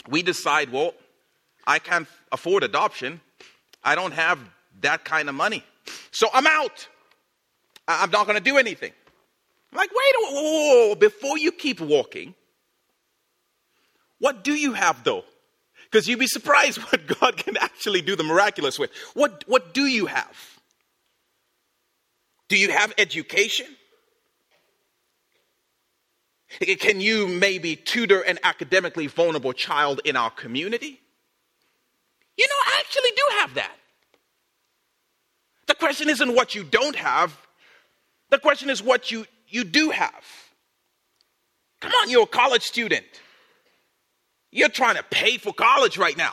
we 0.09 0.23
decide, 0.23 0.73
well, 0.73 0.95
I 1.67 1.79
can't 1.79 2.09
afford 2.31 2.63
adoption. 2.63 3.21
I 3.85 3.95
don't 3.95 4.13
have 4.13 4.39
that 4.81 5.05
kind 5.05 5.29
of 5.29 5.35
money. 5.35 5.63
So 6.11 6.29
I'm 6.33 6.47
out. 6.47 6.89
I'm 7.87 8.11
not 8.11 8.27
going 8.27 8.39
to 8.39 8.45
do 8.45 8.57
anything. 8.57 8.93
I'm 9.71 9.77
like, 9.77 9.91
wait, 9.91 10.15
whoa, 10.19 10.33
whoa, 10.33 10.89
whoa, 10.89 10.95
before 10.95 11.39
you 11.39 11.53
keep 11.53 11.81
walking, 11.81 12.35
what 14.23 14.45
do 14.45 14.55
you 14.55 14.73
have 14.75 15.03
though? 15.03 15.25
Because 15.91 16.07
you'd 16.07 16.21
be 16.21 16.29
surprised 16.29 16.79
what 16.91 17.19
God 17.19 17.37
can 17.37 17.57
actually 17.57 18.03
do 18.03 18.15
the 18.15 18.23
miraculous 18.23 18.79
with. 18.79 18.93
What, 19.15 19.43
what 19.49 19.75
do 19.75 19.85
you 19.85 20.07
have? 20.07 20.61
Do 22.49 22.57
you 22.57 22.71
have 22.71 22.95
education? 22.99 23.67
Can 26.79 27.01
you 27.01 27.27
maybe 27.27 27.75
tutor 27.75 28.21
an 28.21 28.39
academically 28.45 29.09
vulnerable 29.09 29.53
child 29.53 30.01
in 30.05 30.17
our 30.17 30.31
community? 30.31 31.01
You 32.37 32.47
know, 32.47 32.55
I 32.65 32.77
actually 32.79 33.11
do 33.11 33.23
have 33.41 33.55
that. 33.55 33.77
The 35.67 35.75
question 35.75 36.09
isn't 36.09 36.33
what 36.33 36.55
you 36.55 36.63
don't 36.63 36.95
have, 36.95 37.37
the 38.31 38.39
question 38.39 38.71
is 38.71 38.81
what 38.81 39.11
you, 39.11 39.27
you 39.49 39.65
do 39.65 39.91
have. 39.91 40.25
Come 41.81 41.91
on, 41.91 42.09
you're 42.09 42.23
a 42.23 42.27
college 42.27 42.63
student. 42.63 43.05
You're 44.53 44.69
trying 44.69 44.97
to 44.97 45.03
pay 45.03 45.39
for 45.39 45.53
college 45.53 45.97
right 45.97 46.17
now. 46.17 46.33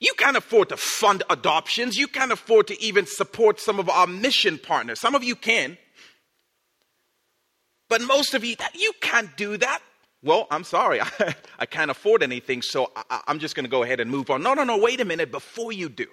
You 0.00 0.14
can't 0.18 0.36
afford 0.36 0.70
to 0.70 0.76
fund 0.76 1.22
adoptions. 1.30 1.96
You 1.96 2.08
can't 2.08 2.32
afford 2.32 2.66
to 2.68 2.82
even 2.82 3.06
support 3.06 3.60
some 3.60 3.78
of 3.78 3.88
our 3.88 4.06
mission 4.06 4.58
partners. 4.58 5.00
Some 5.00 5.14
of 5.14 5.22
you 5.22 5.36
can. 5.36 5.78
But 7.88 8.00
most 8.02 8.34
of 8.34 8.44
you, 8.44 8.56
you 8.74 8.92
can't 9.00 9.34
do 9.36 9.56
that. 9.58 9.80
well, 10.22 10.48
I'm 10.50 10.64
sorry, 10.64 11.00
I, 11.58 11.66
can't 11.66 11.90
afford 11.90 12.22
anything, 12.22 12.62
so 12.62 12.90
I'm 13.26 13.38
just 13.38 13.54
going 13.54 13.64
to 13.64 13.70
go 13.70 13.84
ahead 13.84 14.00
and 14.00 14.10
move 14.10 14.28
on. 14.28 14.42
No, 14.42 14.54
no, 14.54 14.64
no, 14.64 14.76
wait 14.76 15.00
a 15.00 15.04
minute. 15.04 15.30
Before 15.30 15.72
you 15.72 15.88
do, 15.88 16.06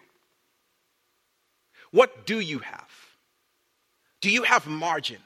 what 1.92 2.26
do 2.26 2.40
you 2.40 2.60
have? 2.60 2.90
Do 4.22 4.30
you 4.30 4.44
have 4.44 4.68
margin 4.68 5.20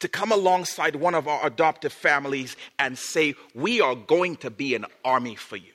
to 0.00 0.08
come 0.08 0.32
alongside 0.32 0.96
one 0.96 1.14
of 1.14 1.28
our 1.28 1.46
adoptive 1.46 1.92
families 1.92 2.56
and 2.78 2.98
say, 2.98 3.34
We 3.54 3.80
are 3.80 3.94
going 3.94 4.36
to 4.36 4.50
be 4.50 4.74
an 4.74 4.86
army 5.04 5.34
for 5.34 5.56
you? 5.56 5.72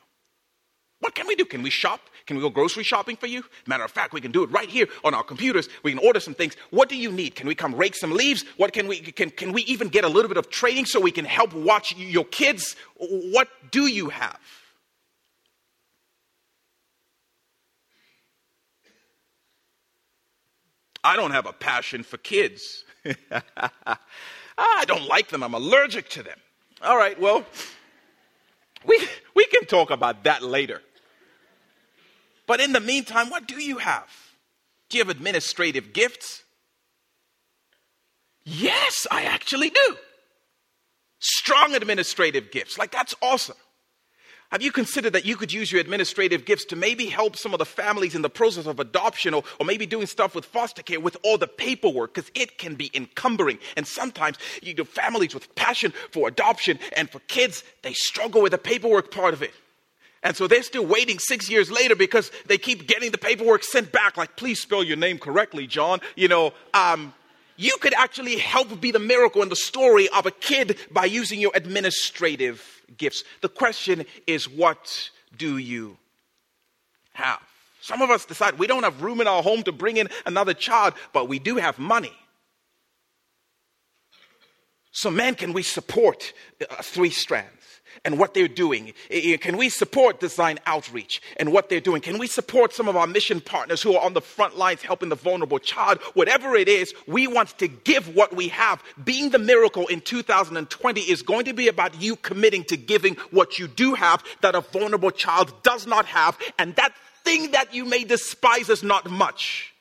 What 1.00 1.16
can 1.16 1.28
we 1.28 1.36
do? 1.36 1.44
Can 1.44 1.64
we 1.64 1.70
shop? 1.70 2.00
Can 2.26 2.38
we 2.38 2.42
go 2.42 2.50
grocery 2.50 2.84
shopping 2.84 3.18
for 3.18 3.28
you? 3.28 3.44
Matter 3.68 3.84
of 3.84 3.92
fact, 3.92 4.14
we 4.14 4.22
can 4.22 4.32
do 4.32 4.44
it 4.44 4.52
right 4.52 4.70
here 4.70 4.88
on 5.04 5.14
our 5.14 5.24
computers. 5.24 5.68
We 5.84 5.92
can 5.92 6.00
order 6.00 6.22
some 6.22 6.34
things. 6.34 6.56
What 6.70 6.88
do 6.88 6.96
you 6.96 7.12
need? 7.12 7.36
Can 7.36 7.46
we 7.46 7.56
come 7.56 7.76
rake 7.76 7.96
some 7.96 8.12
leaves? 8.12 8.46
What 8.56 8.72
can 8.72 8.88
we 8.88 9.02
can, 9.02 9.30
can 9.30 9.52
we 9.52 9.64
even 9.64 9.90
get 9.90 10.06
a 10.06 10.08
little 10.08 10.30
bit 10.30 10.38
of 10.38 10.50
training 10.50 10.86
so 10.86 11.02
we 11.02 11.12
can 11.12 11.26
help 11.26 11.54
watch 11.54 11.94
your 11.98 12.24
kids? 12.24 12.78
What 12.96 13.50
do 13.72 13.88
you 13.88 14.10
have? 14.10 14.40
I 21.04 21.18
don't 21.18 21.32
have 21.32 21.46
a 21.46 21.54
passion 21.54 22.04
for 22.04 22.18
kids. 22.18 22.86
Ah, 24.56 24.82
I 24.82 24.86
don't 24.86 25.08
like 25.08 25.30
them. 25.30 25.42
I'm 25.44 25.56
allergic 25.56 26.10
to 26.10 26.22
them. 26.22 26.38
All 26.84 26.96
right, 26.96 27.20
well, 27.20 27.44
we, 28.86 29.00
we 29.36 29.46
can 29.46 29.66
talk 29.66 29.90
about 29.90 30.26
that 30.26 30.44
later. 30.44 30.82
But 32.46 32.60
in 32.60 32.72
the 32.74 32.80
meantime, 32.80 33.30
what 33.30 33.48
do 33.48 33.62
you 33.62 33.78
have? 33.78 34.10
Do 34.90 34.98
you 34.98 35.04
have 35.04 35.10
administrative 35.10 35.94
gifts? 35.94 36.44
Yes, 38.44 39.08
I 39.10 39.24
actually 39.24 39.70
do. 39.70 39.98
Strong 41.20 41.74
administrative 41.74 42.52
gifts. 42.52 42.78
Like, 42.78 42.92
that's 42.92 43.16
awesome. 43.22 43.56
Have 44.54 44.62
you 44.62 44.72
considered 44.72 45.14
that 45.14 45.26
you 45.26 45.36
could 45.36 45.52
use 45.52 45.72
your 45.72 45.82
administrative 45.82 46.46
gifts 46.46 46.66
to 46.66 46.76
maybe 46.76 47.08
help 47.08 47.36
some 47.36 47.54
of 47.54 47.58
the 47.58 47.66
families 47.66 48.14
in 48.14 48.22
the 48.22 48.30
process 48.30 48.68
of 48.68 48.80
adoption 48.80 49.34
or, 49.34 49.44
or 49.60 49.66
maybe 49.66 49.88
doing 49.88 50.06
stuff 50.06 50.36
with 50.36 50.46
foster 50.46 50.84
care 50.84 51.00
with 51.00 51.18
all 51.24 51.40
the 51.40 51.48
paperwork? 51.48 52.14
Because 52.14 52.30
it 52.36 52.60
can 52.60 52.76
be 52.76 52.92
encumbering. 52.94 53.58
And 53.76 53.88
sometimes 53.88 54.38
you 54.62 54.76
know, 54.76 54.84
families 54.84 55.34
with 55.34 55.56
passion 55.56 55.92
for 56.12 56.28
adoption 56.28 56.78
and 56.96 57.10
for 57.10 57.18
kids, 57.22 57.64
they 57.82 57.94
struggle 57.94 58.44
with 58.44 58.52
the 58.52 58.60
paperwork 58.60 59.10
part 59.10 59.34
of 59.34 59.42
it. 59.42 59.56
And 60.22 60.38
so 60.38 60.46
they're 60.46 60.62
still 60.62 60.86
waiting 60.86 61.18
six 61.18 61.50
years 61.50 61.72
later 61.72 61.96
because 61.96 62.32
they 62.46 62.60
keep 62.60 62.88
getting 62.88 63.10
the 63.10 63.18
paperwork 63.18 63.64
sent 63.64 63.92
back, 63.92 64.18
like, 64.18 64.36
please 64.36 64.60
spell 64.60 64.84
your 64.84 64.98
name 64.98 65.18
correctly, 65.18 65.66
John. 65.66 66.00
You 66.16 66.28
know, 66.28 66.54
um, 66.76 67.16
you 67.64 67.78
could 67.78 67.94
actually 67.94 68.38
help 68.38 68.82
be 68.82 68.92
the 68.92 69.00
miracle 69.00 69.42
in 69.42 69.50
the 69.50 69.56
story 69.56 70.10
of 70.10 70.26
a 70.26 70.32
kid 70.32 70.78
by 70.92 71.06
using 71.06 71.40
your 71.40 71.52
administrative 71.56 72.82
gifts. 72.98 73.24
The 73.42 73.50
question 73.50 74.06
is, 74.28 74.50
what 74.50 75.10
do 75.38 75.58
you 75.58 75.98
have? 77.14 77.42
Some 77.80 78.02
of 78.02 78.10
us 78.10 78.26
decide 78.26 78.60
we 78.60 78.68
don't 78.68 78.84
have 78.84 79.02
room 79.02 79.22
in 79.22 79.28
our 79.28 79.42
home 79.42 79.64
to 79.64 79.72
bring 79.72 79.98
in 79.98 80.10
another 80.26 80.54
child, 80.54 80.94
but 81.14 81.28
we 81.28 81.40
do 81.40 81.56
have 81.56 81.80
money. 81.80 82.14
So, 84.92 85.10
man, 85.10 85.36
can 85.36 85.54
we 85.54 85.64
support 85.64 86.34
uh, 86.70 86.76
three 86.82 87.10
strands? 87.10 87.63
And 88.06 88.20
what 88.20 88.34
they're 88.34 88.48
doing? 88.48 88.94
Can 89.40 89.58
we 89.58 89.70
support 89.70 90.20
Design 90.20 90.60
Outreach 90.66 91.22
and 91.38 91.52
what 91.54 91.70
they're 91.70 91.80
doing? 91.80 92.02
Can 92.02 92.18
we 92.18 92.28
support 92.28 92.74
some 92.74 92.88
of 92.88 92.96
our 92.96 93.08
mission 93.08 93.40
partners 93.40 93.82
who 93.82 93.96
are 93.96 94.04
on 94.04 94.14
the 94.14 94.22
front 94.22 94.58
lines 94.58 94.82
helping 94.82 95.10
the 95.10 95.16
vulnerable 95.16 95.60
child? 95.60 96.00
Whatever 96.14 96.56
it 96.56 96.68
is, 96.68 96.94
we 97.08 97.28
want 97.28 97.58
to 97.60 97.68
give 97.68 98.14
what 98.16 98.36
we 98.36 98.50
have. 98.50 98.84
Being 99.04 99.30
the 99.30 99.40
miracle 99.40 99.88
in 99.88 100.02
2020 100.02 101.02
is 101.02 101.22
going 101.22 101.46
to 101.46 101.54
be 101.54 101.68
about 101.68 102.02
you 102.02 102.16
committing 102.18 102.64
to 102.66 102.78
giving 102.78 103.16
what 103.32 103.58
you 103.58 103.68
do 103.68 103.94
have 103.94 104.24
that 104.42 104.56
a 104.56 104.62
vulnerable 104.62 105.12
child 105.12 105.54
does 105.64 105.88
not 105.88 106.06
have. 106.06 106.38
And 106.60 106.76
that 106.76 106.94
thing 107.24 107.52
that 107.52 107.74
you 107.74 107.86
may 107.86 108.04
despise 108.04 108.70
as 108.70 108.84
not 108.84 109.10
much 109.10 109.74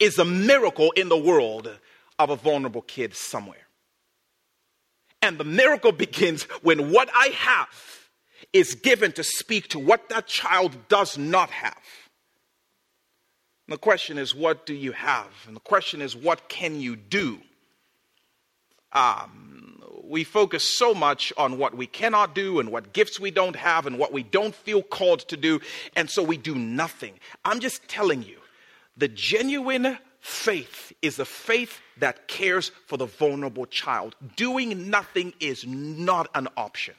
is 0.00 0.18
a 0.18 0.24
miracle 0.24 0.90
in 0.96 1.08
the 1.08 1.16
world 1.16 1.70
of 2.18 2.30
a 2.30 2.36
vulnerable 2.36 2.82
kid 2.82 3.14
somewhere. 3.14 3.67
And 5.22 5.38
the 5.38 5.44
miracle 5.44 5.92
begins 5.92 6.44
when 6.62 6.90
what 6.92 7.10
I 7.14 7.28
have 7.28 8.08
is 8.52 8.74
given 8.74 9.12
to 9.12 9.24
speak 9.24 9.68
to 9.68 9.78
what 9.78 10.08
that 10.08 10.26
child 10.26 10.88
does 10.88 11.18
not 11.18 11.50
have. 11.50 11.82
And 13.66 13.74
the 13.74 13.78
question 13.78 14.16
is, 14.16 14.34
what 14.34 14.64
do 14.64 14.74
you 14.74 14.92
have? 14.92 15.28
And 15.46 15.54
the 15.54 15.60
question 15.60 16.00
is, 16.00 16.16
what 16.16 16.48
can 16.48 16.80
you 16.80 16.96
do? 16.96 17.40
Um, 18.92 19.82
we 20.04 20.24
focus 20.24 20.64
so 20.64 20.94
much 20.94 21.32
on 21.36 21.58
what 21.58 21.76
we 21.76 21.86
cannot 21.86 22.34
do 22.34 22.60
and 22.60 22.72
what 22.72 22.94
gifts 22.94 23.20
we 23.20 23.30
don't 23.30 23.56
have 23.56 23.86
and 23.86 23.98
what 23.98 24.12
we 24.12 24.22
don't 24.22 24.54
feel 24.54 24.82
called 24.82 25.20
to 25.28 25.36
do, 25.36 25.60
and 25.94 26.08
so 26.08 26.22
we 26.22 26.38
do 26.38 26.54
nothing. 26.54 27.12
I'm 27.44 27.60
just 27.60 27.86
telling 27.88 28.22
you, 28.22 28.38
the 28.96 29.08
genuine 29.08 29.98
faith 30.20 30.92
is 31.02 31.18
a 31.18 31.24
faith 31.24 31.80
that 31.98 32.28
cares 32.28 32.70
for 32.86 32.96
the 32.96 33.06
vulnerable 33.06 33.66
child. 33.66 34.14
Doing 34.36 34.90
nothing 34.90 35.32
is 35.40 35.66
not 35.66 36.28
an 36.34 36.48
option. 36.56 36.94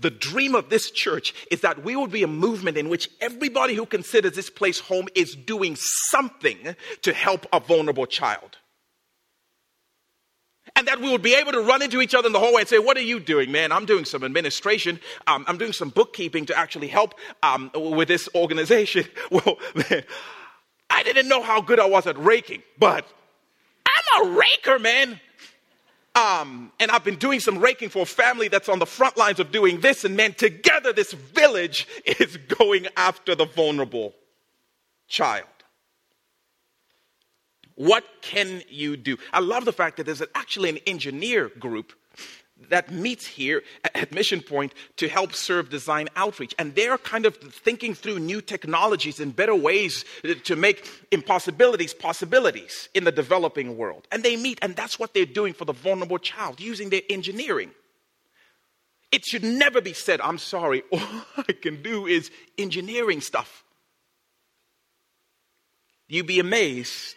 The 0.00 0.10
dream 0.10 0.54
of 0.54 0.68
this 0.68 0.90
church 0.90 1.34
is 1.50 1.62
that 1.62 1.82
we 1.82 1.96
would 1.96 2.10
be 2.10 2.22
a 2.22 2.28
movement 2.28 2.76
in 2.76 2.88
which 2.88 3.08
everybody 3.20 3.74
who 3.74 3.86
considers 3.86 4.32
this 4.32 4.50
place 4.50 4.78
home 4.78 5.08
is 5.14 5.34
doing 5.34 5.76
something 5.76 6.76
to 7.02 7.12
help 7.12 7.46
a 7.52 7.60
vulnerable 7.60 8.06
child. 8.06 8.58
And 10.76 10.86
that 10.86 11.00
we 11.00 11.10
would 11.10 11.22
be 11.22 11.34
able 11.34 11.52
to 11.52 11.60
run 11.60 11.82
into 11.82 12.00
each 12.00 12.14
other 12.14 12.28
in 12.28 12.32
the 12.32 12.38
hallway 12.38 12.60
and 12.60 12.68
say, 12.68 12.78
What 12.78 12.96
are 12.96 13.02
you 13.02 13.18
doing, 13.18 13.50
man? 13.50 13.72
I'm 13.72 13.86
doing 13.86 14.04
some 14.04 14.22
administration. 14.22 15.00
Um, 15.26 15.44
I'm 15.48 15.58
doing 15.58 15.72
some 15.72 15.88
bookkeeping 15.88 16.46
to 16.46 16.56
actually 16.56 16.88
help 16.88 17.14
um, 17.42 17.70
with 17.74 18.08
this 18.08 18.28
organization. 18.34 19.04
Well, 19.30 19.58
man, 19.74 20.02
I 21.00 21.02
didn't 21.02 21.28
know 21.28 21.42
how 21.42 21.62
good 21.62 21.80
I 21.80 21.86
was 21.86 22.06
at 22.06 22.22
raking, 22.22 22.62
but 22.78 23.06
I'm 23.86 24.26
a 24.26 24.36
raker, 24.36 24.78
man. 24.78 25.18
Um, 26.14 26.72
and 26.78 26.90
I've 26.90 27.04
been 27.04 27.16
doing 27.16 27.40
some 27.40 27.58
raking 27.58 27.88
for 27.88 28.02
a 28.02 28.06
family 28.06 28.48
that's 28.48 28.68
on 28.68 28.78
the 28.78 28.86
front 28.86 29.16
lines 29.16 29.40
of 29.40 29.50
doing 29.50 29.80
this, 29.80 30.04
and 30.04 30.14
man, 30.14 30.34
together 30.34 30.92
this 30.92 31.14
village 31.14 31.88
is 32.04 32.36
going 32.36 32.86
after 32.98 33.34
the 33.34 33.46
vulnerable 33.46 34.14
child. 35.08 35.46
What 37.76 38.04
can 38.20 38.62
you 38.68 38.98
do? 38.98 39.16
I 39.32 39.40
love 39.40 39.64
the 39.64 39.72
fact 39.72 39.96
that 39.96 40.04
there's 40.04 40.22
actually 40.34 40.68
an 40.68 40.78
engineer 40.86 41.48
group 41.48 41.94
that 42.68 42.90
meets 42.90 43.26
here 43.26 43.62
at 43.94 44.12
Mission 44.12 44.40
Point 44.40 44.74
to 44.96 45.08
help 45.08 45.32
serve 45.32 45.70
design 45.70 46.08
outreach. 46.16 46.54
And 46.58 46.74
they're 46.74 46.98
kind 46.98 47.26
of 47.26 47.36
thinking 47.36 47.94
through 47.94 48.18
new 48.18 48.40
technologies 48.40 49.20
and 49.20 49.34
better 49.34 49.54
ways 49.54 50.04
to 50.44 50.56
make 50.56 50.88
impossibilities 51.10 51.94
possibilities 51.94 52.88
in 52.94 53.04
the 53.04 53.12
developing 53.12 53.76
world. 53.76 54.06
And 54.12 54.22
they 54.22 54.36
meet, 54.36 54.58
and 54.62 54.76
that's 54.76 54.98
what 54.98 55.14
they're 55.14 55.24
doing 55.24 55.54
for 55.54 55.64
the 55.64 55.72
vulnerable 55.72 56.18
child, 56.18 56.60
using 56.60 56.90
their 56.90 57.02
engineering. 57.08 57.70
It 59.10 59.24
should 59.24 59.42
never 59.42 59.80
be 59.80 59.92
said, 59.92 60.20
I'm 60.20 60.38
sorry, 60.38 60.82
all 60.92 61.00
I 61.36 61.52
can 61.52 61.82
do 61.82 62.06
is 62.06 62.30
engineering 62.58 63.20
stuff. 63.20 63.64
You'd 66.08 66.26
be 66.26 66.40
amazed 66.40 67.16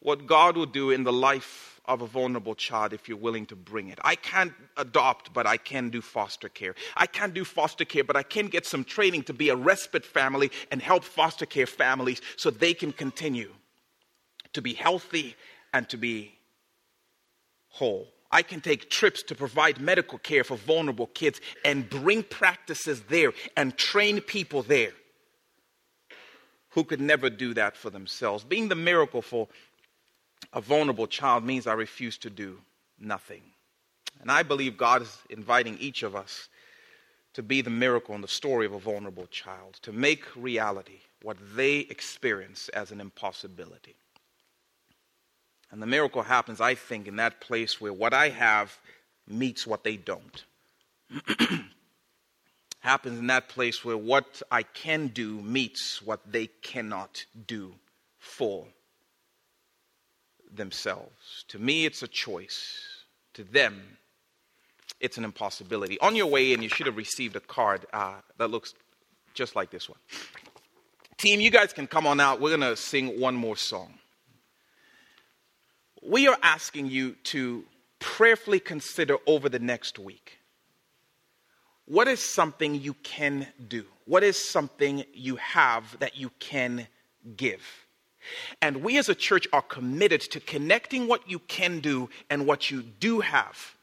what 0.00 0.26
God 0.26 0.56
will 0.56 0.66
do 0.66 0.90
in 0.90 1.04
the 1.04 1.12
life 1.12 1.67
of 1.88 2.02
a 2.02 2.06
vulnerable 2.06 2.54
child 2.54 2.92
if 2.92 3.08
you're 3.08 3.16
willing 3.16 3.46
to 3.46 3.56
bring 3.56 3.88
it. 3.88 3.98
I 4.04 4.14
can't 4.14 4.52
adopt, 4.76 5.32
but 5.32 5.46
I 5.46 5.56
can 5.56 5.88
do 5.88 6.00
foster 6.00 6.48
care. 6.48 6.74
I 6.94 7.06
can't 7.06 7.34
do 7.34 7.44
foster 7.44 7.84
care, 7.84 8.04
but 8.04 8.14
I 8.14 8.22
can 8.22 8.46
get 8.46 8.66
some 8.66 8.84
training 8.84 9.24
to 9.24 9.32
be 9.32 9.48
a 9.48 9.56
respite 9.56 10.04
family 10.04 10.52
and 10.70 10.82
help 10.82 11.02
foster 11.02 11.46
care 11.46 11.66
families 11.66 12.20
so 12.36 12.50
they 12.50 12.74
can 12.74 12.92
continue 12.92 13.52
to 14.52 14.62
be 14.62 14.74
healthy 14.74 15.34
and 15.72 15.88
to 15.88 15.96
be 15.96 16.38
whole. 17.68 18.08
I 18.30 18.42
can 18.42 18.60
take 18.60 18.90
trips 18.90 19.22
to 19.24 19.34
provide 19.34 19.80
medical 19.80 20.18
care 20.18 20.44
for 20.44 20.56
vulnerable 20.56 21.06
kids 21.06 21.40
and 21.64 21.88
bring 21.88 22.22
practices 22.22 23.02
there 23.08 23.32
and 23.56 23.76
train 23.76 24.20
people 24.20 24.62
there 24.62 24.92
who 26.70 26.84
could 26.84 27.00
never 27.00 27.30
do 27.30 27.54
that 27.54 27.76
for 27.76 27.88
themselves. 27.90 28.44
Being 28.44 28.68
the 28.68 28.74
miracle 28.74 29.22
for 29.22 29.48
a 30.52 30.60
vulnerable 30.60 31.06
child 31.06 31.44
means 31.44 31.66
I 31.66 31.74
refuse 31.74 32.18
to 32.18 32.30
do 32.30 32.58
nothing. 32.98 33.42
And 34.20 34.30
I 34.30 34.42
believe 34.42 34.76
God 34.76 35.02
is 35.02 35.18
inviting 35.30 35.78
each 35.78 36.02
of 36.02 36.16
us 36.16 36.48
to 37.34 37.42
be 37.42 37.60
the 37.60 37.70
miracle 37.70 38.14
in 38.14 38.20
the 38.20 38.28
story 38.28 38.66
of 38.66 38.72
a 38.72 38.78
vulnerable 38.78 39.26
child, 39.26 39.78
to 39.82 39.92
make 39.92 40.24
reality 40.34 41.00
what 41.22 41.36
they 41.54 41.78
experience 41.78 42.68
as 42.70 42.90
an 42.90 43.00
impossibility. 43.00 43.94
And 45.70 45.82
the 45.82 45.86
miracle 45.86 46.22
happens, 46.22 46.60
I 46.60 46.74
think, 46.74 47.06
in 47.06 47.16
that 47.16 47.40
place 47.40 47.80
where 47.80 47.92
what 47.92 48.14
I 48.14 48.30
have 48.30 48.76
meets 49.26 49.66
what 49.66 49.84
they 49.84 49.96
don't. 49.96 50.44
happens 52.80 53.18
in 53.18 53.26
that 53.26 53.48
place 53.48 53.84
where 53.84 53.96
what 53.96 54.42
I 54.50 54.62
can 54.62 55.08
do 55.08 55.40
meets 55.42 56.00
what 56.00 56.20
they 56.30 56.46
cannot 56.46 57.26
do 57.46 57.74
for 58.18 58.66
themselves. 60.54 61.44
To 61.48 61.58
me, 61.58 61.84
it's 61.84 62.02
a 62.02 62.08
choice. 62.08 62.84
To 63.34 63.44
them, 63.44 63.82
it's 65.00 65.18
an 65.18 65.24
impossibility. 65.24 65.98
On 66.00 66.16
your 66.16 66.26
way 66.26 66.52
in, 66.52 66.62
you 66.62 66.68
should 66.68 66.86
have 66.86 66.96
received 66.96 67.36
a 67.36 67.40
card 67.40 67.86
uh, 67.92 68.14
that 68.38 68.50
looks 68.50 68.74
just 69.34 69.54
like 69.54 69.70
this 69.70 69.88
one. 69.88 69.98
Team, 71.18 71.40
you 71.40 71.50
guys 71.50 71.72
can 71.72 71.86
come 71.86 72.06
on 72.06 72.20
out. 72.20 72.40
We're 72.40 72.56
going 72.56 72.68
to 72.68 72.76
sing 72.76 73.20
one 73.20 73.34
more 73.34 73.56
song. 73.56 73.94
We 76.02 76.28
are 76.28 76.38
asking 76.42 76.86
you 76.86 77.16
to 77.24 77.64
prayerfully 77.98 78.60
consider 78.60 79.16
over 79.26 79.48
the 79.48 79.58
next 79.58 79.98
week 79.98 80.38
what 81.88 82.06
is 82.06 82.22
something 82.22 82.74
you 82.74 82.92
can 83.02 83.46
do? 83.66 83.84
What 84.04 84.22
is 84.22 84.36
something 84.36 85.04
you 85.14 85.36
have 85.36 85.98
that 86.00 86.18
you 86.18 86.30
can 86.38 86.86
give? 87.34 87.62
And 88.60 88.82
we 88.82 88.98
as 88.98 89.08
a 89.08 89.14
church 89.14 89.46
are 89.52 89.62
committed 89.62 90.20
to 90.22 90.40
connecting 90.40 91.08
what 91.08 91.28
you 91.30 91.38
can 91.38 91.80
do 91.80 92.10
and 92.28 92.46
what 92.46 92.70
you 92.70 92.82
do 92.82 93.20
have 93.20 93.74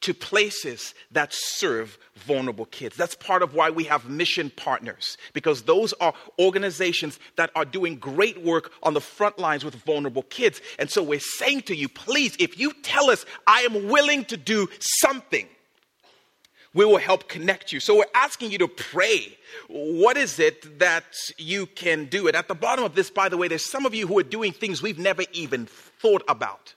to 0.00 0.14
places 0.14 0.94
that 1.10 1.32
serve 1.32 1.98
vulnerable 2.14 2.66
kids. 2.66 2.96
That's 2.96 3.16
part 3.16 3.42
of 3.42 3.54
why 3.54 3.70
we 3.70 3.84
have 3.84 4.08
mission 4.08 4.50
partners, 4.50 5.16
because 5.32 5.62
those 5.62 5.92
are 5.94 6.14
organizations 6.38 7.18
that 7.36 7.50
are 7.56 7.64
doing 7.64 7.96
great 7.96 8.42
work 8.42 8.72
on 8.82 8.94
the 8.94 9.00
front 9.00 9.38
lines 9.38 9.64
with 9.64 9.74
vulnerable 9.74 10.22
kids. 10.22 10.60
And 10.78 10.88
so 10.88 11.02
we're 11.02 11.18
saying 11.18 11.62
to 11.62 11.74
you, 11.74 11.88
please, 11.88 12.36
if 12.38 12.58
you 12.58 12.72
tell 12.82 13.10
us, 13.10 13.26
I 13.46 13.62
am 13.62 13.88
willing 13.88 14.24
to 14.26 14.36
do 14.36 14.68
something, 14.78 15.48
we 16.74 16.84
will 16.84 16.98
help 16.98 17.28
connect 17.28 17.72
you. 17.72 17.80
So 17.80 17.96
we're 17.96 18.04
asking 18.14 18.50
you 18.50 18.58
to 18.58 18.68
pray. 18.68 19.36
What 19.68 20.16
is 20.16 20.38
it 20.38 20.78
that 20.78 21.04
you 21.36 21.66
can 21.66 22.06
do? 22.06 22.26
And 22.28 22.36
at 22.36 22.48
the 22.48 22.54
bottom 22.54 22.84
of 22.84 22.94
this, 22.94 23.10
by 23.10 23.28
the 23.28 23.36
way, 23.36 23.48
there's 23.48 23.64
some 23.64 23.86
of 23.86 23.94
you 23.94 24.06
who 24.06 24.18
are 24.18 24.24
doing 24.24 24.52
things 24.52 24.82
we've 24.82 24.98
never 24.98 25.22
even 25.32 25.66
thought 25.66 26.22
about. 26.28 26.74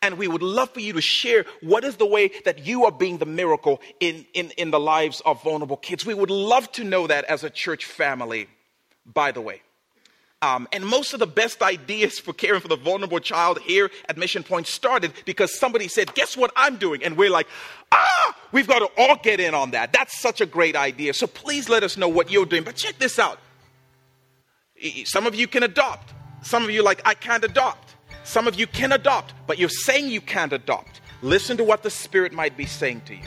And 0.00 0.16
we 0.16 0.28
would 0.28 0.42
love 0.42 0.70
for 0.70 0.80
you 0.80 0.92
to 0.92 1.00
share 1.00 1.44
what 1.60 1.82
is 1.82 1.96
the 1.96 2.06
way 2.06 2.30
that 2.44 2.64
you 2.64 2.84
are 2.84 2.92
being 2.92 3.18
the 3.18 3.26
miracle 3.26 3.80
in, 3.98 4.26
in, 4.32 4.52
in 4.56 4.70
the 4.70 4.78
lives 4.78 5.20
of 5.26 5.42
vulnerable 5.42 5.76
kids. 5.76 6.06
We 6.06 6.14
would 6.14 6.30
love 6.30 6.70
to 6.72 6.84
know 6.84 7.08
that 7.08 7.24
as 7.24 7.42
a 7.42 7.50
church 7.50 7.84
family, 7.84 8.46
by 9.04 9.32
the 9.32 9.40
way. 9.40 9.62
Um, 10.40 10.68
and 10.72 10.86
most 10.86 11.14
of 11.14 11.18
the 11.18 11.26
best 11.26 11.62
ideas 11.62 12.20
for 12.20 12.32
caring 12.32 12.60
for 12.60 12.68
the 12.68 12.76
vulnerable 12.76 13.18
child 13.18 13.58
here 13.58 13.90
at 14.08 14.16
Mission 14.16 14.44
Point 14.44 14.68
started 14.68 15.12
because 15.24 15.58
somebody 15.58 15.88
said, 15.88 16.14
Guess 16.14 16.36
what 16.36 16.52
I'm 16.54 16.76
doing? 16.76 17.02
And 17.02 17.16
we're 17.16 17.30
like, 17.30 17.48
Ah, 17.90 18.36
we've 18.52 18.68
got 18.68 18.78
to 18.78 18.88
all 18.96 19.16
get 19.16 19.40
in 19.40 19.52
on 19.54 19.72
that. 19.72 19.92
That's 19.92 20.20
such 20.20 20.40
a 20.40 20.46
great 20.46 20.76
idea. 20.76 21.12
So 21.14 21.26
please 21.26 21.68
let 21.68 21.82
us 21.82 21.96
know 21.96 22.08
what 22.08 22.30
you're 22.30 22.46
doing. 22.46 22.62
But 22.62 22.76
check 22.76 22.98
this 22.98 23.18
out. 23.18 23.40
Some 25.04 25.26
of 25.26 25.34
you 25.34 25.48
can 25.48 25.64
adopt. 25.64 26.14
Some 26.42 26.62
of 26.62 26.70
you 26.70 26.84
like, 26.84 27.02
I 27.04 27.14
can't 27.14 27.42
adopt. 27.42 27.96
Some 28.22 28.46
of 28.46 28.54
you 28.54 28.66
can 28.66 28.92
adopt, 28.92 29.32
but 29.46 29.58
you're 29.58 29.68
saying 29.68 30.08
you 30.08 30.20
can't 30.20 30.52
adopt. 30.52 31.00
Listen 31.22 31.56
to 31.56 31.64
what 31.64 31.82
the 31.82 31.90
Spirit 31.90 32.32
might 32.32 32.56
be 32.56 32.66
saying 32.66 33.02
to 33.06 33.14
you. 33.14 33.22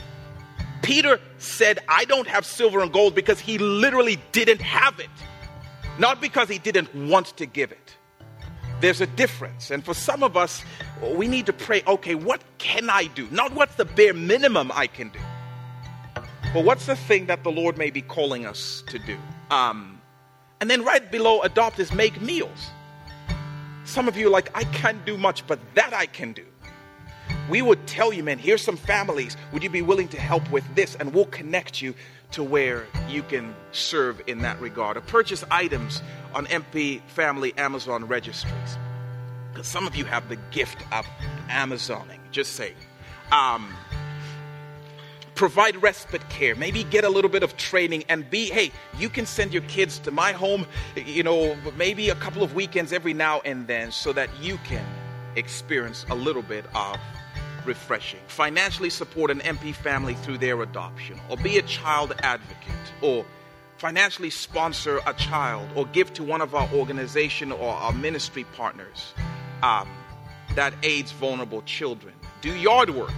Peter 0.80 1.20
said, 1.38 1.80
I 1.88 2.04
don't 2.06 2.26
have 2.26 2.46
silver 2.46 2.80
and 2.80 2.92
gold 2.92 3.14
because 3.14 3.38
he 3.38 3.58
literally 3.58 4.18
didn't 4.32 4.60
have 4.60 4.98
it, 4.98 5.10
not 6.02 6.20
because 6.20 6.48
he 6.48 6.58
didn't 6.58 6.92
want 6.92 7.28
to 7.36 7.46
give 7.46 7.70
it. 7.70 7.96
There's 8.80 9.00
a 9.00 9.06
difference. 9.06 9.70
And 9.70 9.84
for 9.84 9.94
some 9.94 10.24
of 10.24 10.36
us, 10.36 10.64
we 11.14 11.28
need 11.28 11.46
to 11.46 11.52
pray 11.52 11.84
okay, 11.86 12.16
what 12.16 12.42
can 12.58 12.90
I 12.90 13.04
do? 13.04 13.28
Not 13.30 13.54
what's 13.54 13.76
the 13.76 13.84
bare 13.84 14.12
minimum 14.12 14.72
I 14.74 14.88
can 14.88 15.10
do, 15.10 15.20
but 16.52 16.64
what's 16.64 16.86
the 16.86 16.96
thing 16.96 17.26
that 17.26 17.44
the 17.44 17.52
Lord 17.52 17.78
may 17.78 17.90
be 17.90 18.02
calling 18.02 18.44
us 18.44 18.82
to 18.88 18.98
do? 18.98 19.16
Um, 19.52 20.00
and 20.60 20.68
then 20.68 20.84
right 20.84 21.08
below 21.08 21.40
adopt 21.42 21.78
is 21.78 21.92
make 21.92 22.20
meals. 22.20 22.70
Some 23.84 24.08
of 24.08 24.16
you 24.16 24.26
are 24.26 24.30
like, 24.30 24.50
I 24.56 24.64
can't 24.64 25.04
do 25.06 25.16
much, 25.16 25.46
but 25.46 25.60
that 25.76 25.94
I 25.94 26.06
can 26.06 26.32
do. 26.32 26.44
We 27.50 27.62
would 27.62 27.86
tell 27.86 28.12
you, 28.12 28.22
man, 28.22 28.38
here's 28.38 28.62
some 28.62 28.76
families. 28.76 29.36
Would 29.52 29.62
you 29.62 29.70
be 29.70 29.82
willing 29.82 30.08
to 30.08 30.20
help 30.20 30.48
with 30.50 30.64
this? 30.74 30.94
And 30.94 31.12
we'll 31.12 31.26
connect 31.26 31.82
you 31.82 31.94
to 32.32 32.42
where 32.42 32.86
you 33.08 33.22
can 33.22 33.54
serve 33.72 34.22
in 34.26 34.38
that 34.38 34.60
regard. 34.60 34.96
Or 34.96 35.00
purchase 35.00 35.44
items 35.50 36.02
on 36.34 36.46
MP 36.46 37.02
Family 37.08 37.52
Amazon 37.58 38.06
registries. 38.06 38.78
Because 39.52 39.66
some 39.66 39.86
of 39.86 39.96
you 39.96 40.04
have 40.04 40.28
the 40.28 40.36
gift 40.50 40.82
of 40.92 41.06
Amazoning. 41.48 42.20
Just 42.30 42.52
say. 42.52 42.74
Um, 43.32 43.74
provide 45.34 45.82
respite 45.82 46.26
care, 46.28 46.54
maybe 46.54 46.84
get 46.84 47.04
a 47.04 47.08
little 47.08 47.30
bit 47.30 47.42
of 47.42 47.56
training 47.56 48.04
and 48.08 48.28
be, 48.30 48.46
hey, 48.46 48.70
you 48.98 49.08
can 49.08 49.26
send 49.26 49.52
your 49.52 49.62
kids 49.62 49.98
to 49.98 50.10
my 50.10 50.32
home, 50.32 50.66
you 50.94 51.22
know, 51.22 51.56
maybe 51.76 52.10
a 52.10 52.14
couple 52.14 52.42
of 52.42 52.54
weekends 52.54 52.92
every 52.92 53.14
now 53.14 53.40
and 53.44 53.66
then 53.66 53.90
so 53.90 54.12
that 54.12 54.28
you 54.40 54.58
can 54.58 54.84
experience 55.36 56.04
a 56.10 56.14
little 56.14 56.42
bit 56.42 56.64
of 56.74 56.96
refreshing. 57.64 58.20
Financially 58.28 58.90
support 58.90 59.30
an 59.30 59.40
MP 59.40 59.74
family 59.74 60.14
through 60.14 60.38
their 60.38 60.62
adoption, 60.62 61.20
or 61.28 61.36
be 61.36 61.58
a 61.58 61.62
child 61.62 62.14
advocate, 62.20 62.92
or 63.00 63.24
financially 63.76 64.30
sponsor 64.30 65.00
a 65.06 65.14
child, 65.14 65.68
or 65.74 65.86
give 65.86 66.12
to 66.14 66.22
one 66.22 66.40
of 66.40 66.54
our 66.54 66.68
organization 66.72 67.52
or 67.52 67.70
our 67.70 67.92
ministry 67.92 68.44
partners 68.56 69.12
um, 69.62 69.88
that 70.54 70.74
aids 70.82 71.12
vulnerable 71.12 71.62
children. 71.62 72.14
Do 72.40 72.54
yard 72.54 72.90
work 72.90 73.12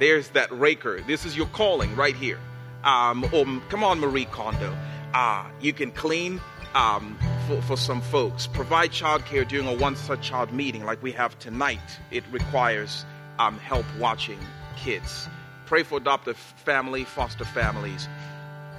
there's 0.00 0.30
that 0.30 0.50
raker. 0.50 1.02
This 1.02 1.24
is 1.24 1.36
your 1.36 1.46
calling 1.48 1.94
right 1.94 2.16
here. 2.16 2.40
Um, 2.82 3.22
or 3.32 3.44
come 3.68 3.84
on, 3.84 4.00
Marie 4.00 4.24
Kondo. 4.24 4.74
Uh, 5.12 5.44
you 5.60 5.74
can 5.74 5.92
clean 5.92 6.40
um, 6.74 7.18
for, 7.46 7.60
for 7.62 7.76
some 7.76 8.00
folks. 8.00 8.46
Provide 8.46 8.90
childcare 8.90 9.46
during 9.46 9.68
a 9.68 9.74
one 9.74 9.94
such 9.94 10.22
child 10.22 10.52
meeting 10.52 10.84
like 10.84 11.02
we 11.02 11.12
have 11.12 11.38
tonight. 11.38 11.80
It 12.10 12.24
requires 12.32 13.04
um, 13.40 13.58
help 13.58 13.86
watching 13.98 14.38
kids. 14.76 15.28
Pray 15.64 15.82
for 15.82 15.96
adoptive 15.96 16.36
family, 16.36 17.04
foster 17.04 17.44
families 17.44 18.06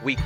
weekly. 0.04 0.26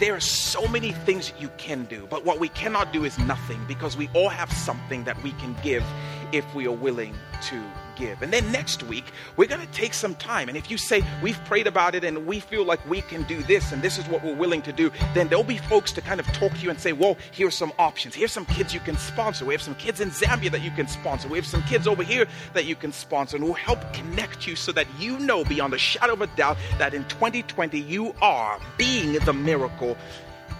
There 0.00 0.14
are 0.14 0.20
so 0.20 0.66
many 0.66 0.90
things 0.90 1.32
you 1.38 1.48
can 1.58 1.84
do, 1.84 2.08
but 2.10 2.24
what 2.24 2.40
we 2.40 2.48
cannot 2.48 2.92
do 2.92 3.04
is 3.04 3.16
nothing 3.20 3.60
because 3.68 3.96
we 3.96 4.08
all 4.14 4.28
have 4.28 4.52
something 4.52 5.04
that 5.04 5.22
we 5.22 5.30
can 5.32 5.56
give 5.62 5.84
if 6.32 6.44
we 6.54 6.66
are 6.66 6.72
willing 6.72 7.14
to 7.42 7.62
give. 7.98 8.22
And 8.22 8.32
then 8.32 8.50
next 8.52 8.82
week, 8.84 9.04
we're 9.36 9.48
going 9.48 9.60
to 9.60 9.72
take 9.72 9.92
some 9.92 10.14
time. 10.14 10.48
And 10.48 10.56
if 10.56 10.70
you 10.70 10.78
say, 10.78 11.02
we've 11.22 11.42
prayed 11.44 11.66
about 11.66 11.94
it 11.94 12.04
and 12.04 12.26
we 12.26 12.40
feel 12.40 12.64
like 12.64 12.86
we 12.88 13.02
can 13.02 13.24
do 13.24 13.42
this 13.42 13.72
and 13.72 13.82
this 13.82 13.98
is 13.98 14.06
what 14.08 14.24
we're 14.24 14.34
willing 14.36 14.62
to 14.62 14.72
do, 14.72 14.90
then 15.14 15.28
there'll 15.28 15.44
be 15.44 15.58
folks 15.58 15.92
to 15.92 16.00
kind 16.00 16.20
of 16.20 16.26
talk 16.28 16.52
to 16.52 16.58
you 16.58 16.70
and 16.70 16.80
say, 16.80 16.92
well, 16.92 17.16
here's 17.32 17.54
some 17.54 17.72
options. 17.78 18.14
Here's 18.14 18.32
some 18.32 18.46
kids 18.46 18.72
you 18.72 18.80
can 18.80 18.96
sponsor. 18.96 19.44
We 19.44 19.54
have 19.54 19.62
some 19.62 19.74
kids 19.74 20.00
in 20.00 20.10
Zambia 20.10 20.50
that 20.52 20.62
you 20.62 20.70
can 20.70 20.86
sponsor. 20.88 21.28
We 21.28 21.38
have 21.38 21.46
some 21.46 21.62
kids 21.64 21.86
over 21.86 22.02
here 22.02 22.26
that 22.54 22.64
you 22.64 22.76
can 22.76 22.92
sponsor. 22.92 23.36
And 23.36 23.44
we'll 23.44 23.54
help 23.54 23.92
connect 23.92 24.46
you 24.46 24.56
so 24.56 24.72
that 24.72 24.86
you 24.98 25.18
know 25.18 25.44
beyond 25.44 25.74
a 25.74 25.78
shadow 25.78 26.14
of 26.14 26.22
a 26.22 26.26
doubt 26.28 26.56
that 26.78 26.94
in 26.94 27.04
2020 27.04 27.78
you 27.78 28.14
are 28.22 28.60
being 28.76 29.12
the 29.24 29.32
miracle 29.32 29.96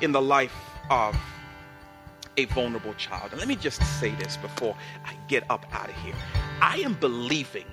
in 0.00 0.12
the 0.12 0.22
life 0.22 0.54
of 0.90 1.16
a 2.38 2.44
vulnerable 2.46 2.94
child. 2.94 3.32
And 3.32 3.38
let 3.38 3.48
me 3.48 3.56
just 3.56 3.82
say 4.00 4.14
this 4.14 4.36
before 4.36 4.74
I 5.04 5.12
get 5.26 5.44
up 5.50 5.66
out 5.72 5.88
of 5.88 5.94
here. 5.96 6.14
I 6.62 6.78
am 6.78 6.94
believing 6.94 7.66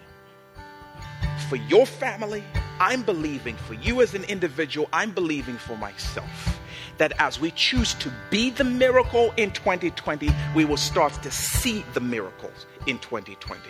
for 1.47 1.55
your 1.55 1.85
family, 1.85 2.43
I'm 2.79 3.03
believing 3.03 3.55
for 3.55 3.75
you 3.75 4.01
as 4.01 4.15
an 4.15 4.23
individual, 4.23 4.89
I'm 4.91 5.11
believing 5.11 5.57
for 5.57 5.77
myself 5.77 6.59
that 6.97 7.13
as 7.19 7.39
we 7.39 7.51
choose 7.51 7.93
to 7.95 8.11
be 8.29 8.49
the 8.49 8.63
miracle 8.63 9.33
in 9.37 9.51
2020, 9.51 10.29
we 10.55 10.65
will 10.65 10.77
start 10.77 11.13
to 11.21 11.29
see 11.29 11.85
the 11.93 11.99
miracles 11.99 12.65
in 12.87 12.97
2020. 12.99 13.61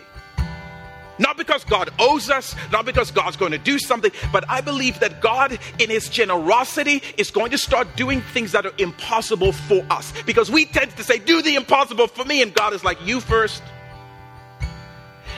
Not 1.18 1.38
because 1.38 1.64
God 1.64 1.90
owes 2.00 2.30
us, 2.30 2.56
not 2.72 2.86
because 2.86 3.12
God's 3.12 3.38
going 3.38 3.52
to 3.52 3.58
do 3.58 3.80
something, 3.80 4.12
but 4.32 4.44
I 4.50 4.62
believe 4.62 5.00
that 5.00 5.22
God, 5.22 5.58
in 5.80 5.90
His 5.90 6.10
generosity, 6.10 7.02
is 7.18 7.32
going 7.32 7.52
to 7.52 7.58
start 7.58 7.88
doing 7.96 8.22
things 8.22 8.52
that 8.52 8.66
are 8.66 8.74
impossible 8.78 9.52
for 9.52 9.86
us. 9.90 10.14
Because 10.26 10.52
we 10.52 10.66
tend 10.66 10.92
to 10.98 11.04
say, 11.04 11.20
Do 11.20 11.42
the 11.42 11.56
impossible 11.56 12.08
for 12.08 12.26
me, 12.26 12.42
and 12.42 12.54
God 12.54 12.74
is 12.74 12.84
like, 12.84 12.98
You 13.06 13.22
first. 13.22 13.64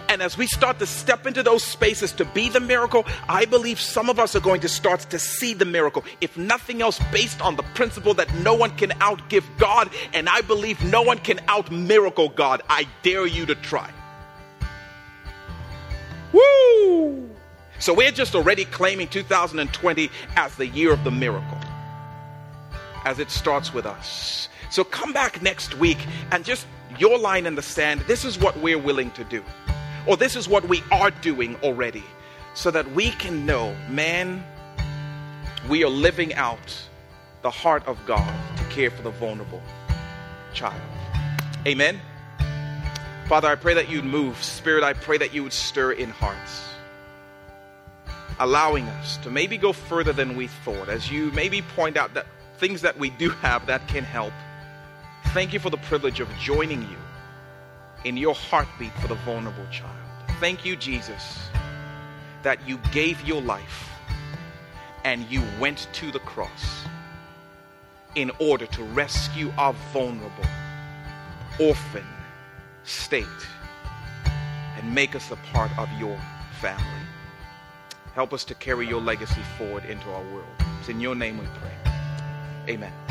And 0.10 0.22
as 0.22 0.38
we 0.38 0.48
start 0.48 0.80
to 0.80 0.86
step 0.86 1.28
into 1.28 1.44
those 1.44 1.64
spaces 1.64 2.14
to 2.14 2.26
be 2.26 2.50
the 2.50 2.62
miracle, 2.62 3.06
I 3.28 3.46
believe 3.46 3.80
some 3.80 4.10
of 4.10 4.20
us 4.20 4.36
are 4.36 4.40
going 4.40 4.62
to 4.62 4.70
start 4.70 5.02
to 5.02 5.20
see 5.20 5.54
the 5.54 5.66
miracle. 5.66 6.06
If 6.22 6.38
nothing 6.38 6.82
else, 6.82 7.00
based 7.12 7.42
on 7.42 7.58
the 7.58 7.64
principle 7.64 8.14
that 8.16 8.34
no 8.36 8.54
one 8.54 8.72
can 8.78 8.92
outgive 8.92 9.44
God, 9.58 9.90
and 10.14 10.30
I 10.30 10.42
believe 10.42 10.82
no 10.86 11.02
one 11.02 11.18
can 11.18 11.40
out 11.48 11.72
miracle 11.72 12.30
God. 12.30 12.62
I 12.70 12.88
dare 13.04 13.28
you 13.28 13.46
to 13.48 13.56
try. 13.56 13.92
Woo! 16.34 17.30
So 17.80 17.94
we're 17.94 18.12
just 18.12 18.36
already 18.36 18.66
claiming 18.66 19.08
2020 19.08 20.10
as 20.36 20.56
the 20.56 20.68
year 20.68 20.92
of 20.92 21.04
the 21.04 21.12
miracle, 21.12 21.60
as 23.06 23.20
it 23.20 23.30
starts 23.30 23.74
with 23.74 23.86
us. 23.86 24.50
So 24.70 24.84
come 24.84 25.14
back 25.14 25.42
next 25.42 25.76
week 25.78 26.00
and 26.32 26.44
just 26.44 26.68
your 26.98 27.18
line 27.18 27.46
in 27.46 27.56
the 27.56 27.62
sand. 27.62 28.02
This 28.08 28.26
is 28.26 28.40
what 28.40 28.58
we're 28.60 28.78
willing 28.80 29.12
to 29.12 29.24
do, 29.24 29.44
or 30.08 30.18
this 30.18 30.36
is 30.36 30.50
what 30.50 30.68
we 30.68 30.84
are 30.92 31.12
doing 31.12 31.56
already, 31.58 32.04
so 32.54 32.72
that 32.72 32.92
we 32.94 33.12
can 33.12 33.46
know, 33.46 33.76
man, 33.90 34.44
we 35.70 35.84
are 35.84 35.90
living 35.90 36.34
out 36.34 36.76
the 37.44 37.52
heart 37.52 37.86
of 37.86 38.04
God 38.06 38.34
to 38.58 38.64
care 38.66 38.90
for 38.90 39.04
the 39.04 39.12
vulnerable 39.12 39.62
child. 40.54 40.82
Amen. 41.68 42.00
Father, 43.28 43.50
I 43.50 43.56
pray 43.56 43.74
that 43.74 43.90
you'd 43.90 44.06
move. 44.06 44.42
Spirit, 44.42 44.84
I 44.84 44.94
pray 44.94 45.18
that 45.18 45.34
you 45.34 45.44
would 45.44 45.54
stir 45.54 45.92
in 45.92 46.10
hearts. 46.10 46.64
allowing 48.40 48.88
us 48.88 49.18
to 49.18 49.30
maybe 49.30 49.58
go 49.58 49.74
further 49.74 50.14
than 50.14 50.36
we 50.36 50.48
thought, 50.48 50.90
as 50.90 51.12
you 51.12 51.32
maybe 51.32 51.62
point 51.62 51.98
out 51.98 52.14
that 52.14 52.26
things 52.58 52.82
that 52.82 52.98
we 52.98 53.10
do 53.12 53.30
have 53.30 53.66
that 53.68 53.88
can 53.88 54.04
help. 54.04 54.34
Thank 55.28 55.54
you 55.54 55.60
for 55.60 55.70
the 55.70 55.78
privilege 55.78 56.20
of 56.20 56.30
joining 56.40 56.82
you 56.84 56.98
in 58.04 58.18
your 58.18 58.36
heartbeat 58.36 58.94
for 58.94 59.08
the 59.08 59.16
vulnerable 59.16 59.66
child. 59.72 59.96
Thank 60.40 60.66
you, 60.66 60.76
Jesus, 60.76 61.40
that 62.44 62.68
you 62.68 62.78
gave 62.92 63.22
your 63.26 63.42
life 63.42 63.90
and 65.04 65.30
you 65.30 65.44
went 65.60 65.88
to 65.94 66.12
the 66.12 66.20
cross 66.20 66.84
in 68.16 68.32
order 68.40 68.66
to 68.68 68.84
rescue 68.84 69.52
our 69.58 69.74
vulnerable, 69.94 70.46
orphan 71.60 72.06
state 72.88 73.26
and 74.78 74.94
make 74.94 75.16
us 75.16 75.32
a 75.32 75.36
part 75.54 75.78
of 75.78 75.90
your 76.00 76.20
family. 76.60 76.86
Help 78.14 78.34
us 78.34 78.44
to 78.46 78.56
carry 78.56 78.88
your 78.88 79.02
legacy 79.02 79.42
forward 79.58 79.86
into 79.86 80.10
our 80.12 80.24
world. 80.34 80.48
It's 80.80 80.90
in 80.90 81.00
your 81.00 81.16
name 81.16 81.38
we 81.38 81.46
pray. 81.60 81.94
Amen. 82.70 83.07